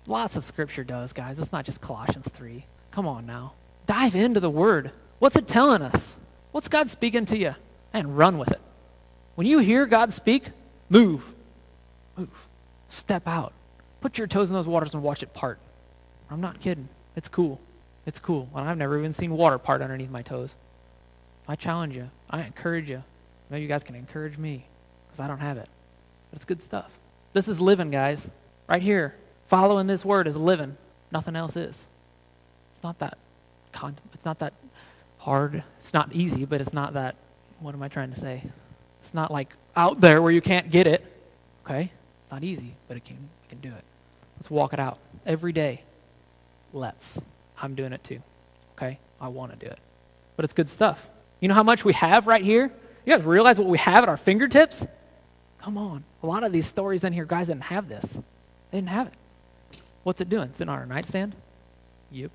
Lots 0.06 0.36
of 0.36 0.44
scripture 0.44 0.84
does, 0.84 1.14
guys. 1.14 1.40
It's 1.40 1.52
not 1.52 1.66
just 1.66 1.82
Colossians 1.82 2.28
3. 2.28 2.66
Come 2.92 3.08
on 3.08 3.26
now. 3.26 3.54
Dive 3.86 4.16
into 4.16 4.40
the 4.40 4.50
word. 4.50 4.92
What's 5.20 5.36
it 5.36 5.48
telling 5.48 5.82
us? 5.82 6.16
What's 6.52 6.68
God 6.68 6.90
speaking 6.90 7.26
to 7.28 7.38
you? 7.38 7.56
And 7.94 8.18
run 8.18 8.38
with 8.38 8.52
it. 8.52 8.62
When 9.36 9.48
you 9.48 9.60
hear 9.60 9.86
God 9.86 10.14
speak, 10.14 10.50
move. 10.90 11.34
Move. 12.18 12.48
Step 12.88 13.28
out. 13.28 13.54
Put 14.02 14.18
your 14.18 14.28
toes 14.28 14.50
in 14.50 14.54
those 14.54 14.68
waters 14.68 14.94
and 14.94 15.02
watch 15.02 15.24
it 15.24 15.34
part. 15.34 15.58
I'm 16.30 16.42
not 16.42 16.60
kidding. 16.60 16.90
It's 17.16 17.30
cool. 17.30 17.60
It's 18.06 18.20
cool. 18.20 18.50
And 18.56 18.68
I've 18.68 18.78
never 18.78 18.98
even 19.00 19.14
seen 19.14 19.32
water 19.32 19.58
part 19.58 19.82
underneath 19.82 20.10
my 20.10 20.22
toes. 20.22 20.56
I 21.48 21.56
challenge 21.56 21.96
you. 21.96 22.10
I 22.30 22.42
encourage 22.42 22.90
you. 22.90 23.04
Maybe 23.50 23.62
you 23.62 23.68
guys 23.68 23.84
can 23.84 23.96
encourage 23.96 24.38
me 24.38 24.66
because 25.08 25.20
I 25.20 25.28
don't 25.28 25.40
have 25.40 25.58
it. 25.58 25.68
But 26.32 26.38
it's 26.38 26.46
good 26.46 26.62
stuff. 26.62 26.90
This 27.34 27.48
is 27.48 27.60
living, 27.60 27.92
guys. 27.92 28.30
Right 28.68 28.82
here. 28.82 29.16
Following 29.48 29.88
this 29.88 30.06
word 30.06 30.28
is 30.28 30.36
living. 30.36 30.78
Nothing 31.12 31.36
else 31.36 31.56
is. 31.56 31.86
It's 32.76 32.84
not 32.84 33.00
that 33.00 33.18
con- 33.72 33.98
it's 34.14 34.26
not 34.26 34.40
that 34.40 34.54
hard. 35.20 35.64
It's 35.80 35.94
not 35.94 36.14
easy, 36.14 36.46
but 36.46 36.62
it's 36.62 36.74
not 36.74 36.94
that 36.94 37.16
what 37.60 37.76
am 37.76 37.84
I 37.84 37.88
trying 37.88 38.12
to 38.14 38.20
say? 38.20 38.44
It's 39.02 39.14
not 39.14 39.32
like 39.32 39.54
out 39.76 40.02
there 40.02 40.22
where 40.22 40.32
you 40.32 40.42
can't 40.42 40.70
get 40.70 40.88
it. 40.88 41.06
Okay? 41.66 41.84
It's 42.24 42.32
not 42.32 42.44
easy, 42.44 42.76
but 42.88 42.98
it 42.98 43.06
can 43.06 43.18
you 43.18 43.50
can 43.50 43.60
do 43.60 43.70
it. 43.70 43.84
Let's 44.38 44.50
walk 44.50 44.74
it 44.74 44.80
out 44.80 44.98
every 45.26 45.54
day. 45.54 45.84
Let's. 46.74 47.20
I'm 47.64 47.74
doing 47.74 47.94
it 47.94 48.04
too. 48.04 48.22
Okay? 48.78 49.00
I 49.20 49.30
want 49.30 49.58
to 49.58 49.66
do 49.66 49.72
it. 49.72 49.80
But 50.36 50.44
it's 50.46 50.54
good 50.54 50.70
stuff. 50.70 51.10
You 51.40 51.48
know 51.48 51.56
how 51.56 51.64
much 51.64 51.84
we 51.86 51.94
have 51.94 52.28
right 52.28 52.44
here? 52.44 52.72
You 53.06 53.16
guys 53.16 53.26
realize 53.26 53.58
what 53.58 53.68
we 53.68 53.78
have 53.80 54.04
at 54.04 54.10
our 54.10 54.18
fingertips? 54.18 54.86
Come 55.62 55.78
on. 55.78 56.04
A 56.22 56.28
lot 56.28 56.44
of 56.44 56.52
these 56.52 56.66
stories 56.66 57.04
in 57.04 57.14
here, 57.14 57.26
guys 57.26 57.48
didn't 57.48 57.64
have 57.64 57.88
this. 57.88 58.14
They 58.72 58.78
didn't 58.78 58.90
have 58.90 59.08
it. 59.08 59.14
What's 60.04 60.20
it 60.20 60.30
doing? 60.30 60.50
It's 60.50 60.60
in 60.60 60.68
on 60.68 60.78
our 60.78 60.86
nightstand? 60.86 61.36
Yep. 62.12 62.32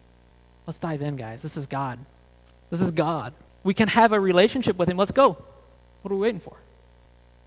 Let's 0.66 0.78
dive 0.78 1.02
in, 1.02 1.16
guys. 1.16 1.42
This 1.42 1.56
is 1.56 1.66
God. 1.66 1.98
This 2.70 2.80
is 2.80 2.90
God. 2.90 3.34
We 3.64 3.74
can 3.74 3.88
have 3.88 4.12
a 4.12 4.20
relationship 4.20 4.76
with 4.76 4.88
Him. 4.88 4.96
Let's 4.96 5.12
go. 5.12 5.36
What 6.02 6.12
are 6.12 6.14
we 6.14 6.22
waiting 6.22 6.40
for? 6.40 6.56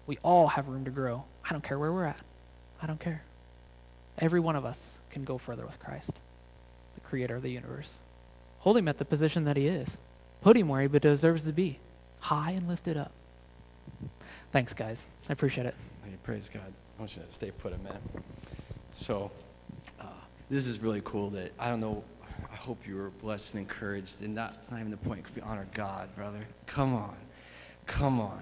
We 0.06 0.20
all 0.24 0.50
have 0.50 0.68
room 0.68 0.86
to 0.86 0.92
grow. 0.92 1.24
I 1.44 1.52
don't 1.52 1.64
care 1.64 1.80
where 1.80 1.92
we're 1.92 2.06
at. 2.06 2.20
I 2.82 2.88
don't 2.88 3.00
care. 3.00 3.24
Every 4.20 4.40
one 4.40 4.56
of 4.56 4.66
us 4.66 4.98
can 5.10 5.24
go 5.24 5.38
further 5.38 5.66
with 5.66 5.80
Christ, 5.80 6.14
creator 7.12 7.36
of 7.36 7.42
the 7.42 7.52
universe. 7.52 7.96
Hold 8.60 8.78
Him 8.78 8.88
at 8.88 8.98
the 8.98 9.04
position 9.04 9.44
that 9.44 9.58
He 9.58 9.68
is. 9.68 9.98
Put 10.40 10.56
Him 10.56 10.70
where 10.70 10.82
He 10.82 10.88
deserves 10.88 11.44
to 11.44 11.52
be, 11.52 11.78
high 12.22 12.52
and 12.52 12.70
lifted 12.70 12.96
up. 12.96 13.12
Thanks, 14.54 14.74
guys. 14.74 15.06
I 15.28 15.34
appreciate 15.34 15.68
it. 15.68 15.76
Hey, 16.06 16.16
praise 16.24 16.50
God. 16.52 16.64
I 16.64 17.02
want 17.02 17.18
you 17.18 17.24
to 17.24 17.32
stay 17.34 17.52
put 17.52 17.74
a 17.74 17.78
minute. 17.80 18.02
So, 18.94 19.30
uh, 20.00 20.06
this 20.50 20.66
is 20.66 20.80
really 20.80 21.02
cool 21.04 21.30
that, 21.32 21.52
I 21.60 21.68
don't 21.68 21.82
know, 21.82 22.02
I 22.50 22.56
hope 22.56 22.88
you 22.88 22.96
were 22.96 23.10
blessed 23.10 23.56
and 23.56 23.62
encouraged. 23.64 24.22
And 24.22 24.38
that's 24.38 24.72
not 24.72 24.80
even 24.80 24.92
the 24.92 24.98
point, 24.98 25.22
because 25.22 25.36
we 25.36 25.42
honor 25.42 25.68
God, 25.74 26.16
brother. 26.16 26.48
Come 26.66 26.94
on. 26.94 27.18
Come 27.88 28.22
on. 28.22 28.42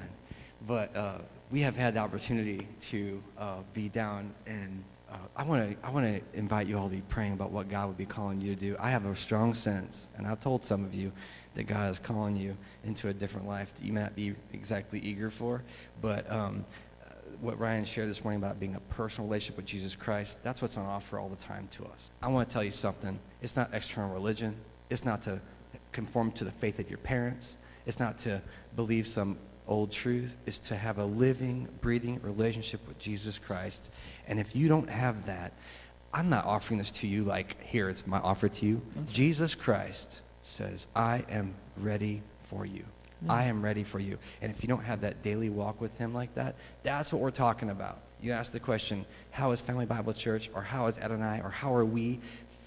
But 0.67 0.95
uh, 0.95 1.17
we 1.49 1.61
have 1.61 1.75
had 1.75 1.95
the 1.95 2.01
opportunity 2.01 2.67
to 2.91 3.23
uh, 3.35 3.55
be 3.73 3.89
down 3.89 4.31
and 4.45 4.83
uh, 5.11 5.15
I 5.35 5.43
want 5.43 5.71
to 5.71 5.87
I 5.87 5.89
want 5.89 6.05
to 6.05 6.21
invite 6.37 6.67
you 6.67 6.77
all 6.77 6.89
to 6.89 6.95
be 6.95 7.01
praying 7.01 7.33
about 7.33 7.51
what 7.51 7.69
God 7.69 7.87
would 7.87 7.97
be 7.97 8.05
calling 8.05 8.41
you 8.41 8.53
to 8.53 8.59
do. 8.59 8.75
I 8.79 8.91
have 8.91 9.05
a 9.05 9.15
strong 9.15 9.53
sense, 9.53 10.07
and 10.17 10.27
I've 10.27 10.39
told 10.39 10.63
some 10.63 10.83
of 10.85 10.93
you 10.93 11.11
that 11.55 11.63
God 11.63 11.89
is 11.89 11.99
calling 11.99 12.35
you 12.35 12.55
into 12.83 13.09
a 13.09 13.13
different 13.13 13.47
life 13.47 13.73
that 13.75 13.83
you 13.83 13.91
may 13.91 14.01
not 14.01 14.15
be 14.15 14.35
exactly 14.53 14.99
eager 14.99 15.29
for, 15.29 15.63
but 16.01 16.29
um, 16.31 16.65
uh, 17.03 17.13
what 17.41 17.59
Ryan 17.59 17.85
shared 17.85 18.09
this 18.09 18.23
morning 18.23 18.41
about 18.41 18.59
being 18.59 18.75
a 18.75 18.79
personal 18.81 19.27
relationship 19.27 19.57
with 19.57 19.65
Jesus 19.65 19.95
Christ, 19.95 20.39
that's 20.43 20.61
what's 20.61 20.77
on 20.77 20.85
offer 20.85 21.17
all 21.17 21.29
the 21.29 21.35
time 21.35 21.67
to 21.71 21.85
us. 21.85 22.11
I 22.21 22.27
want 22.27 22.47
to 22.47 22.53
tell 22.53 22.63
you 22.63 22.71
something. 22.71 23.19
It's 23.41 23.55
not 23.55 23.73
external 23.73 24.13
religion. 24.13 24.55
It's 24.89 25.03
not 25.03 25.21
to 25.23 25.41
conform 25.91 26.31
to 26.33 26.43
the 26.43 26.51
faith 26.51 26.79
of 26.79 26.89
your 26.89 26.99
parents. 26.99 27.57
It's 27.85 27.99
not 27.99 28.19
to 28.19 28.41
believe 28.75 29.07
some 29.07 29.37
old 29.69 29.91
truth 29.91 30.35
is 30.45 30.59
to 30.59 30.75
have 30.75 30.97
a 30.97 31.05
living, 31.05 31.69
breathing 31.79 32.19
relationship 32.21 32.85
with 32.87 32.99
Jesus 32.99 33.37
Christ. 33.37 33.89
And 34.27 34.39
if 34.39 34.55
you 34.55 34.67
don't 34.67 34.89
have 34.89 35.27
that, 35.27 35.53
I'm 36.13 36.29
not 36.29 36.45
offering 36.45 36.79
this 36.79 36.91
to 36.91 37.07
you 37.07 37.23
like, 37.23 37.61
here, 37.63 37.87
it's 37.87 38.05
my 38.05 38.19
offer 38.19 38.49
to 38.49 38.65
you. 38.65 38.81
That's 38.95 39.11
Jesus 39.11 39.55
Christ 39.55 40.21
says, 40.41 40.87
I 40.95 41.23
am 41.29 41.53
ready 41.77 42.23
for 42.49 42.65
you. 42.65 42.83
Mm. 43.23 43.29
I 43.29 43.43
am 43.45 43.63
ready 43.63 43.83
for 43.83 43.99
you. 43.99 44.17
And 44.41 44.51
if 44.51 44.63
you 44.63 44.67
don't 44.67 44.83
have 44.83 45.01
that 45.01 45.21
daily 45.21 45.49
walk 45.49 45.79
with 45.79 45.97
him 45.97 46.13
like 46.13 46.33
that, 46.35 46.55
that's 46.83 47.13
what 47.13 47.21
we're 47.21 47.31
talking 47.31 47.69
about. 47.69 47.99
You 48.21 48.31
ask 48.31 48.51
the 48.51 48.59
question, 48.59 49.05
how 49.31 49.51
is 49.51 49.61
Family 49.61 49.85
Bible 49.85 50.13
Church, 50.13 50.49
or 50.53 50.61
how 50.61 50.87
is 50.87 50.97
Ed 50.97 51.11
and 51.11 51.23
I, 51.23 51.39
or 51.39 51.49
how 51.49 51.73
are 51.73 51.85
we 51.85 52.19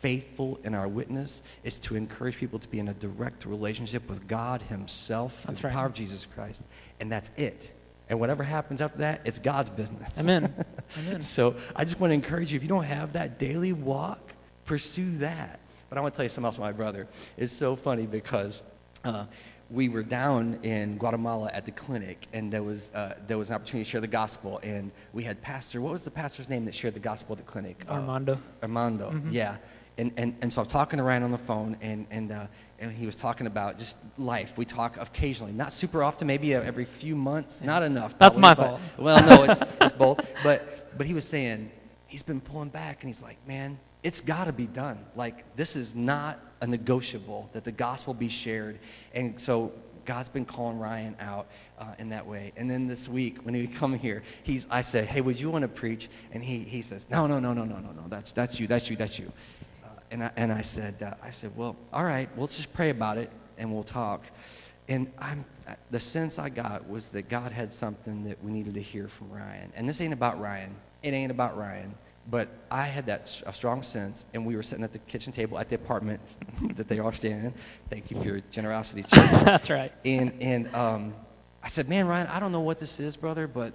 faithful 0.03 0.59
in 0.65 0.75
our 0.75 0.89
witness 0.89 1.43
is 1.63 1.79
to 1.79 1.95
encourage 1.95 2.37
people 2.37 2.59
to 2.59 2.69
be 2.69 2.81
in 2.81 2.89
a 2.89 2.95
direct 2.95 3.47
relationship 3.47 4.09
with 4.11 4.27
God 4.27 4.61
Himself 4.63 5.43
that's 5.45 5.61
through 5.61 5.69
right. 5.69 5.73
the 5.73 5.77
power 5.79 5.87
of 5.87 5.95
Jesus 5.95 6.27
Christ. 6.35 6.63
And 7.01 7.11
that's 7.11 7.31
it. 7.37 7.73
And 8.09 8.19
whatever 8.21 8.43
happens 8.43 8.83
after 8.83 8.99
that, 8.99 9.21
it's 9.25 9.39
God's 9.39 9.71
business. 9.71 10.13
Amen. 10.19 10.53
Amen. 10.99 11.23
so 11.23 11.55
I 11.77 11.85
just 11.85 12.01
want 12.01 12.11
to 12.11 12.15
encourage 12.15 12.53
you 12.53 12.57
if 12.57 12.63
you 12.63 12.69
don't 12.69 12.85
have 12.85 13.13
that 13.15 13.39
daily 13.39 13.73
walk, 13.73 14.33
pursue 14.67 15.17
that. 15.19 15.61
But 15.89 15.99
I 15.99 16.01
want 16.01 16.15
to 16.15 16.17
tell 16.17 16.25
you 16.25 16.29
something 16.31 16.47
else 16.47 16.59
my 16.59 16.73
brother. 16.73 17.07
It's 17.37 17.53
so 17.53 17.77
funny 17.77 18.07
because 18.07 18.63
uh, 19.05 19.27
we 19.71 19.89
were 19.89 20.03
down 20.03 20.59
in 20.65 20.99
Guatemala 20.99 21.51
at 21.55 21.65
the 21.65 21.71
clinic, 21.71 22.27
and 22.33 22.53
there 22.53 22.63
was, 22.63 22.91
uh, 22.93 23.15
there 23.29 23.39
was 23.39 23.51
an 23.51 23.55
opportunity 23.57 23.85
to 23.85 23.91
share 23.91 24.01
the 24.01 24.07
gospel. 24.09 24.59
And 24.65 24.91
we 25.13 25.23
had 25.23 25.41
pastor, 25.41 25.81
what 25.81 25.93
was 25.93 26.03
the 26.03 26.11
pastor's 26.11 26.49
name 26.49 26.65
that 26.65 26.75
shared 26.75 26.95
the 26.95 27.01
gospel 27.01 27.35
at 27.35 27.39
the 27.39 27.51
clinic? 27.51 27.85
Armando. 27.89 28.35
Uh, 28.35 28.65
Armando, 28.65 29.11
Mhm. 29.11 29.33
yeah. 29.33 29.57
And, 29.99 30.13
and, 30.17 30.37
and 30.41 30.53
so 30.53 30.63
I'm 30.63 30.69
talking 30.69 30.97
to 30.97 31.03
Ryan 31.03 31.23
on 31.23 31.33
the 31.33 31.39
phone, 31.39 31.77
and, 31.83 32.07
and, 32.11 32.33
uh, 32.33 32.47
and 32.79 32.93
he 32.93 33.05
was 33.05 33.15
talking 33.15 33.47
about 33.47 33.79
just 33.79 33.97
life. 34.17 34.53
We 34.57 34.65
talk 34.65 34.97
occasionally, 34.97 35.53
not 35.53 35.73
super 35.73 36.03
often, 36.03 36.27
maybe 36.27 36.55
every 36.55 36.87
few 36.87 37.15
months, 37.15 37.61
not 37.61 37.83
enough. 37.83 38.19
That's 38.19 38.39
probably, 38.39 38.41
my 38.41 38.55
but- 38.55 38.67
fault. 38.67 38.81
Well, 38.99 39.27
no, 39.27 39.53
it's, 39.53 39.61
it's 39.83 39.93
both. 39.93 40.35
But, 40.43 40.97
but 40.97 41.07
he 41.07 41.15
was 41.15 41.27
saying, 41.27 41.71
he's 42.07 42.23
been 42.23 42.41
pulling 42.41 42.71
back, 42.71 43.03
and 43.03 43.09
he's 43.09 43.23
like, 43.23 43.37
man, 43.47 43.79
it's 44.03 44.21
got 44.21 44.45
to 44.45 44.53
be 44.53 44.67
done. 44.67 44.99
Like, 45.15 45.57
this 45.57 45.77
is 45.77 45.95
not 45.95 46.41
a 46.61 46.67
negotiable 46.67 47.51
that 47.53 47.65
the 47.65 47.73
gospel 47.73 48.15
be 48.15 48.29
shared. 48.29 48.79
And 49.15 49.39
so 49.39 49.73
God's 50.05 50.29
been 50.29 50.45
calling 50.45 50.79
Ryan 50.79 51.17
out 51.21 51.49
uh, 51.79 51.95
in 51.99 52.09
that 52.11 52.27
way. 52.27 52.53
And 52.57 52.71
then 52.71 52.87
this 52.89 53.09
week, 53.09 53.39
when 53.43 53.55
he 53.55 53.67
come 53.67 53.95
here, 53.95 54.23
he's, 54.43 54.67
I 54.71 54.81
said, 54.83 55.07
hey, 55.07 55.21
would 55.21 55.39
you 55.39 55.51
want 55.51 55.63
to 55.63 55.69
preach? 55.69 56.09
And 56.33 56.43
he, 56.43 56.61
he 56.61 56.83
says, 56.83 57.07
no, 57.11 57.27
no, 57.27 57.39
no, 57.39 57.53
no, 57.53 57.65
no, 57.65 57.79
no, 57.79 57.93
no. 57.93 58.05
That's, 58.09 58.33
that's 58.33 58.59
you, 58.59 58.67
that's 58.67 58.91
you, 58.91 58.97
that's 58.97 59.19
you. 59.19 59.33
And, 60.13 60.23
I, 60.25 60.31
and 60.37 60.53
I 60.53 60.61
said, 60.61 61.03
uh, 61.03 61.15
I 61.23 61.31
said, 61.31 61.57
well, 61.57 61.75
all 61.91 62.05
right, 62.05 62.29
we'll 62.37 62.47
just 62.47 62.73
pray 62.75 62.91
about 62.91 63.17
it 63.17 63.33
and 63.57 63.73
we'll 63.73 63.83
talk. 63.83 64.27
And 64.87 65.11
I'm, 65.19 65.47
the 65.91 65.99
sense 65.99 66.39
I 66.39 66.51
got 66.51 66.87
was 66.87 67.09
that 67.11 67.31
God 67.31 67.51
had 67.51 67.73
something 67.73 68.25
that 68.25 68.45
we 68.45 68.53
needed 68.53 68.75
to 68.75 68.83
hear 68.83 69.09
from 69.09 69.31
Ryan. 69.31 69.73
And 69.75 69.89
this 69.89 70.03
ain't 70.03 70.13
about 70.13 70.39
Ryan. 70.39 70.75
It 71.03 71.15
ain't 71.15 71.31
about 71.31 71.57
Ryan. 71.57 71.95
But 72.31 72.51
I 72.71 72.85
had 72.85 73.07
that 73.07 73.43
a 73.47 73.55
strong 73.55 73.83
sense, 73.83 74.27
and 74.35 74.45
we 74.45 74.55
were 74.55 74.63
sitting 74.63 74.85
at 74.85 74.93
the 74.93 74.99
kitchen 74.99 75.33
table 75.33 75.59
at 75.59 75.71
the 75.71 75.77
apartment 75.77 76.21
that 76.77 76.89
they 76.89 76.99
are 76.99 77.13
staying 77.15 77.47
in. 77.47 77.55
Thank 77.89 78.11
you 78.11 78.19
for 78.21 78.25
your 78.25 78.41
generosity. 78.51 79.07
That's 79.11 79.71
right. 79.71 79.93
And, 80.05 80.35
and 80.41 80.75
um, 80.75 81.15
I 81.63 81.69
said, 81.69 81.89
man, 81.89 82.07
Ryan, 82.07 82.27
I 82.27 82.39
don't 82.39 82.53
know 82.53 82.61
what 82.61 82.79
this 82.79 83.01
is, 83.01 83.17
brother, 83.17 83.47
but 83.49 83.73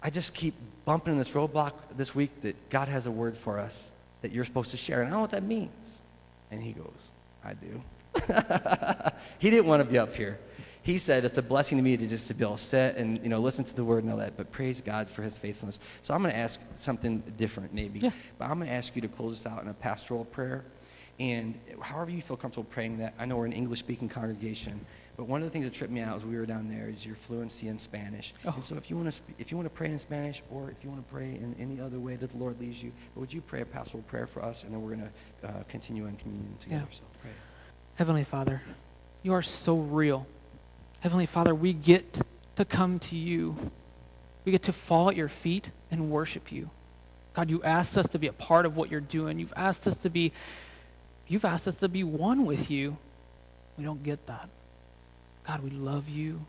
I 0.00 0.10
just 0.10 0.34
keep 0.34 0.54
bumping 0.84 1.14
in 1.14 1.18
this 1.18 1.30
roadblock 1.30 1.72
this 1.96 2.14
week 2.14 2.42
that 2.42 2.70
God 2.70 2.86
has 2.86 3.06
a 3.06 3.10
word 3.10 3.36
for 3.36 3.58
us 3.58 3.90
that 4.22 4.32
you're 4.32 4.44
supposed 4.44 4.70
to 4.72 4.76
share. 4.76 5.02
And 5.02 5.08
I 5.08 5.10
don't 5.10 5.18
know 5.18 5.22
what 5.22 5.30
that 5.30 5.44
means. 5.44 6.02
And 6.50 6.62
he 6.62 6.72
goes, 6.72 7.10
I 7.44 7.54
do. 7.54 7.82
he 9.38 9.50
didn't 9.50 9.66
want 9.66 9.82
to 9.82 9.88
be 9.88 9.98
up 9.98 10.14
here. 10.14 10.38
He 10.82 10.98
said 10.98 11.24
it's 11.24 11.36
a 11.36 11.42
blessing 11.42 11.78
to 11.78 11.84
me 11.84 11.96
to 11.96 12.06
just 12.06 12.28
to 12.28 12.34
be 12.34 12.42
able 12.42 12.56
to 12.56 12.62
sit 12.62 12.96
and 12.96 13.22
you 13.22 13.28
know 13.28 13.38
listen 13.38 13.64
to 13.64 13.74
the 13.74 13.84
word 13.84 14.02
and 14.02 14.12
all 14.12 14.18
that. 14.18 14.36
But 14.36 14.50
praise 14.50 14.80
God 14.80 15.10
for 15.10 15.22
His 15.22 15.36
faithfulness. 15.36 15.78
So 16.02 16.14
I'm 16.14 16.22
going 16.22 16.32
to 16.32 16.38
ask 16.38 16.58
something 16.76 17.22
different, 17.36 17.74
maybe. 17.74 18.00
Yeah. 18.00 18.10
But 18.38 18.46
I'm 18.46 18.58
going 18.58 18.68
to 18.68 18.74
ask 18.74 18.96
you 18.96 19.02
to 19.02 19.08
close 19.08 19.34
us 19.34 19.46
out 19.46 19.62
in 19.62 19.68
a 19.68 19.74
pastoral 19.74 20.24
prayer. 20.24 20.64
And 21.18 21.58
however 21.82 22.10
you 22.10 22.22
feel 22.22 22.38
comfortable 22.38 22.68
praying 22.70 22.96
that, 22.98 23.12
I 23.18 23.26
know 23.26 23.36
we're 23.36 23.44
an 23.44 23.52
English 23.52 23.80
speaking 23.80 24.08
congregation, 24.08 24.80
but 25.20 25.28
one 25.28 25.42
of 25.42 25.44
the 25.44 25.50
things 25.50 25.66
that 25.66 25.74
tripped 25.74 25.92
me 25.92 26.00
out 26.00 26.16
as 26.16 26.24
we 26.24 26.34
were 26.34 26.46
down 26.46 26.70
there 26.70 26.88
is 26.88 27.04
your 27.04 27.14
fluency 27.14 27.68
in 27.68 27.76
Spanish. 27.76 28.32
Oh. 28.46 28.52
And 28.54 28.64
so 28.64 28.76
if 28.76 28.88
you 28.88 28.96
want 28.96 29.08
to 29.08 29.12
sp- 29.12 29.36
if 29.38 29.50
you 29.50 29.58
want 29.58 29.66
to 29.66 29.74
pray 29.74 29.90
in 29.90 29.98
Spanish 29.98 30.42
or 30.50 30.70
if 30.70 30.82
you 30.82 30.88
want 30.88 31.06
to 31.06 31.12
pray 31.12 31.26
in 31.26 31.54
any 31.60 31.78
other 31.78 32.00
way 32.00 32.16
that 32.16 32.30
the 32.30 32.38
Lord 32.38 32.58
leads 32.58 32.82
you, 32.82 32.90
would 33.16 33.30
you 33.30 33.42
pray 33.42 33.60
a 33.60 33.66
pastoral 33.66 34.02
prayer 34.04 34.26
for 34.26 34.42
us 34.42 34.64
and 34.64 34.72
then 34.72 34.80
we're 34.80 34.96
going 34.96 35.10
to 35.42 35.46
uh, 35.46 35.62
continue 35.68 36.06
in 36.06 36.16
communion 36.16 36.56
together. 36.58 36.86
Yeah. 36.90 36.96
So 36.96 37.04
pray. 37.20 37.32
Heavenly 37.96 38.24
Father, 38.24 38.62
you 39.22 39.34
are 39.34 39.42
so 39.42 39.76
real. 39.76 40.26
Heavenly 41.00 41.26
Father, 41.26 41.54
we 41.54 41.74
get 41.74 42.22
to 42.56 42.64
come 42.64 42.98
to 43.00 43.16
you. 43.16 43.54
We 44.46 44.52
get 44.52 44.62
to 44.62 44.72
fall 44.72 45.10
at 45.10 45.16
your 45.16 45.28
feet 45.28 45.66
and 45.90 46.10
worship 46.10 46.50
you. 46.50 46.70
God, 47.34 47.50
you 47.50 47.62
asked 47.62 47.98
us 47.98 48.08
to 48.08 48.18
be 48.18 48.28
a 48.28 48.32
part 48.32 48.64
of 48.64 48.74
what 48.74 48.90
you're 48.90 49.02
doing. 49.02 49.38
You've 49.38 49.52
asked 49.54 49.86
us 49.86 49.98
to 49.98 50.08
be 50.08 50.32
you've 51.28 51.44
asked 51.44 51.68
us 51.68 51.76
to 51.76 51.90
be 51.90 52.04
one 52.04 52.46
with 52.46 52.70
you. 52.70 52.96
We 53.76 53.84
don't 53.84 54.02
get 54.02 54.26
that. 54.26 54.48
God, 55.50 55.64
we 55.64 55.70
love 55.70 56.08
you. 56.08 56.46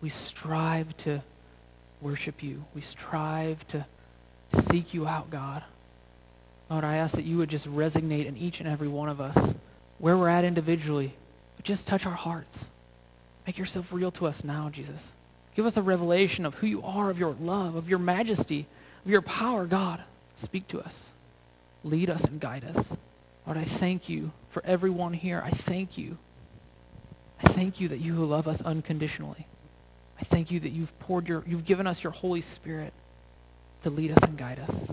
We 0.00 0.08
strive 0.08 0.96
to 0.98 1.24
worship 2.00 2.40
you. 2.40 2.64
We 2.72 2.82
strive 2.82 3.66
to, 3.68 3.84
seek 4.70 4.94
you 4.94 5.08
out, 5.08 5.28
God. 5.28 5.64
Lord, 6.70 6.84
I 6.84 6.98
ask 6.98 7.16
that 7.16 7.24
you 7.24 7.38
would 7.38 7.48
just 7.48 7.68
resonate 7.68 8.26
in 8.26 8.36
each 8.36 8.60
and 8.60 8.68
every 8.68 8.86
one 8.86 9.08
of 9.08 9.20
us, 9.20 9.54
where 9.98 10.16
we're 10.16 10.28
at 10.28 10.44
individually, 10.44 11.14
but 11.56 11.64
just 11.64 11.88
touch 11.88 12.06
our 12.06 12.12
hearts. 12.12 12.68
Make 13.44 13.58
yourself 13.58 13.92
real 13.92 14.12
to 14.12 14.26
us 14.28 14.44
now, 14.44 14.68
Jesus. 14.70 15.10
Give 15.56 15.66
us 15.66 15.76
a 15.76 15.82
revelation 15.82 16.46
of 16.46 16.54
who 16.54 16.68
you 16.68 16.80
are, 16.84 17.10
of 17.10 17.18
your 17.18 17.34
love, 17.40 17.74
of 17.74 17.88
your 17.88 17.98
majesty, 17.98 18.66
of 19.04 19.10
your 19.10 19.22
power, 19.22 19.66
God. 19.66 20.00
Speak 20.36 20.68
to 20.68 20.80
us. 20.80 21.10
Lead 21.82 22.08
us 22.08 22.22
and 22.22 22.38
guide 22.38 22.62
us. 22.64 22.92
Lord, 23.46 23.58
I 23.58 23.64
thank 23.64 24.08
you 24.08 24.30
for 24.50 24.64
everyone 24.64 25.14
here. 25.14 25.42
I 25.44 25.50
thank 25.50 25.98
you. 25.98 26.18
I 27.44 27.48
thank 27.48 27.80
you 27.80 27.88
that 27.88 27.98
you 27.98 28.14
love 28.14 28.48
us 28.48 28.62
unconditionally. 28.62 29.46
I 30.20 30.24
thank 30.24 30.50
you 30.50 30.60
that 30.60 30.70
you've 30.70 30.98
poured 31.00 31.28
your, 31.28 31.44
you've 31.46 31.64
given 31.64 31.86
us 31.86 32.02
your 32.02 32.12
Holy 32.12 32.40
Spirit 32.40 32.92
to 33.82 33.90
lead 33.90 34.12
us 34.12 34.22
and 34.22 34.36
guide 34.36 34.60
us. 34.60 34.88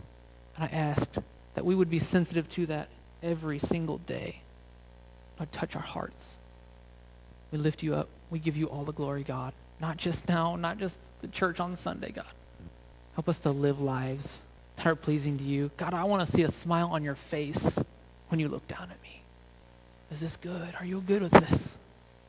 And 0.56 0.66
I 0.66 0.68
asked 0.68 1.18
that 1.56 1.66
we 1.66 1.76
would 1.76 1.90
be 1.90 2.00
sensitive 2.00 2.50
to 2.50 2.66
that 2.68 2.90
every 3.24 3.60
single 3.60 4.00
day. 4.00 4.42
Lord, 5.40 5.52
touch 5.52 5.76
our 5.76 5.82
hearts. 5.82 6.36
We 7.52 7.58
lift 7.58 7.84
you 7.84 7.96
up. 7.96 8.10
We 8.30 8.40
give 8.40 8.58
you 8.58 8.68
all 8.68 8.84
the 8.84 8.94
glory, 8.94 9.24
God. 9.24 9.54
Not 9.80 9.98
just 9.98 10.28
now, 10.28 10.56
not 10.56 10.78
just 10.78 11.00
the 11.22 11.28
church 11.28 11.60
on 11.60 11.76
Sunday, 11.76 12.12
God. 12.12 12.26
Help 13.14 13.28
us 13.28 13.40
to 13.40 13.52
live 13.52 13.82
lives 13.82 14.42
that 14.78 14.88
are 14.88 14.96
pleasing 14.96 15.38
to 15.38 15.44
you. 15.44 15.72
God, 15.78 15.94
I 15.94 16.04
want 16.04 16.26
to 16.26 16.32
see 16.32 16.44
a 16.44 16.52
smile 16.52 16.90
on 16.92 17.04
your 17.04 17.16
face 17.16 17.80
when 18.30 18.40
you 18.40 18.48
look 18.48 18.68
down 18.68 18.84
at 18.84 19.02
me. 19.02 19.22
Is 20.12 20.20
this 20.20 20.38
good? 20.38 20.76
Are 20.80 20.86
you 20.86 21.02
good 21.02 21.22
with 21.22 21.32
this? 21.32 21.78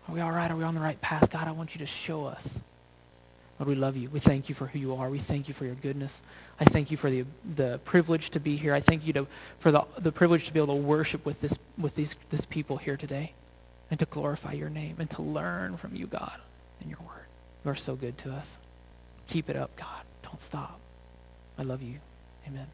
Are 0.09 0.15
we 0.15 0.21
all 0.21 0.33
right? 0.33 0.51
Are 0.51 0.57
we 0.57 0.65
on 0.65 0.75
the 0.75 0.81
right 0.81 1.01
path? 1.01 1.31
God, 1.31 1.47
I 1.49 1.53
want 1.53 1.75
you 1.75 1.79
to 1.81 1.87
show 1.87 2.25
us. 2.27 2.61
Lord, 3.59 3.69
we 3.69 3.75
love 3.75 3.97
you. 3.97 4.09
We 4.09 4.19
thank 4.19 4.49
you 4.49 4.55
for 4.55 4.67
who 4.67 4.79
you 4.79 4.97
are. 4.97 5.09
We 5.09 5.19
thank 5.19 5.47
you 5.47 5.55
for 5.55 5.65
your 5.65 5.77
goodness. 5.77 6.21
I 6.59 6.65
thank 6.65 6.91
you 6.91 6.97
for 6.97 7.11
the, 7.11 7.25
the 7.55 7.81
privilege 7.85 8.31
to 8.31 8.41
be 8.41 8.57
here. 8.57 8.75
I 8.75 8.81
thank 8.81 9.07
you 9.07 9.13
to, 9.13 9.27
for 9.61 9.71
the, 9.71 9.85
the 9.99 10.11
privilege 10.11 10.47
to 10.47 10.53
be 10.53 10.59
able 10.61 10.75
to 10.75 10.83
worship 10.83 11.25
with, 11.25 11.41
this, 11.41 11.57
with 11.79 11.95
these, 11.95 12.17
this 12.31 12.45
people 12.45 12.79
here 12.79 12.97
today 12.97 13.33
and 13.91 14.01
to 14.01 14.07
glorify 14.07 14.53
your 14.53 14.71
name 14.71 14.97
and 14.99 15.09
to 15.11 15.23
learn 15.23 15.77
from 15.77 15.95
you, 15.95 16.07
God, 16.07 16.41
and 16.81 16.91
your 16.91 16.99
word. 17.01 17.27
You 17.65 17.71
are 17.71 17.77
so 17.77 17.95
good 17.95 18.19
to 18.19 18.33
us. 18.33 18.59
Keep 19.29 19.49
it 19.49 19.57
up, 19.57 19.77
God. 19.77 20.03
Don't 20.23 20.41
stop. 20.41 20.81
I 21.59 21.63
love 21.63 21.83
you. 21.83 22.01
Amen. 22.49 22.67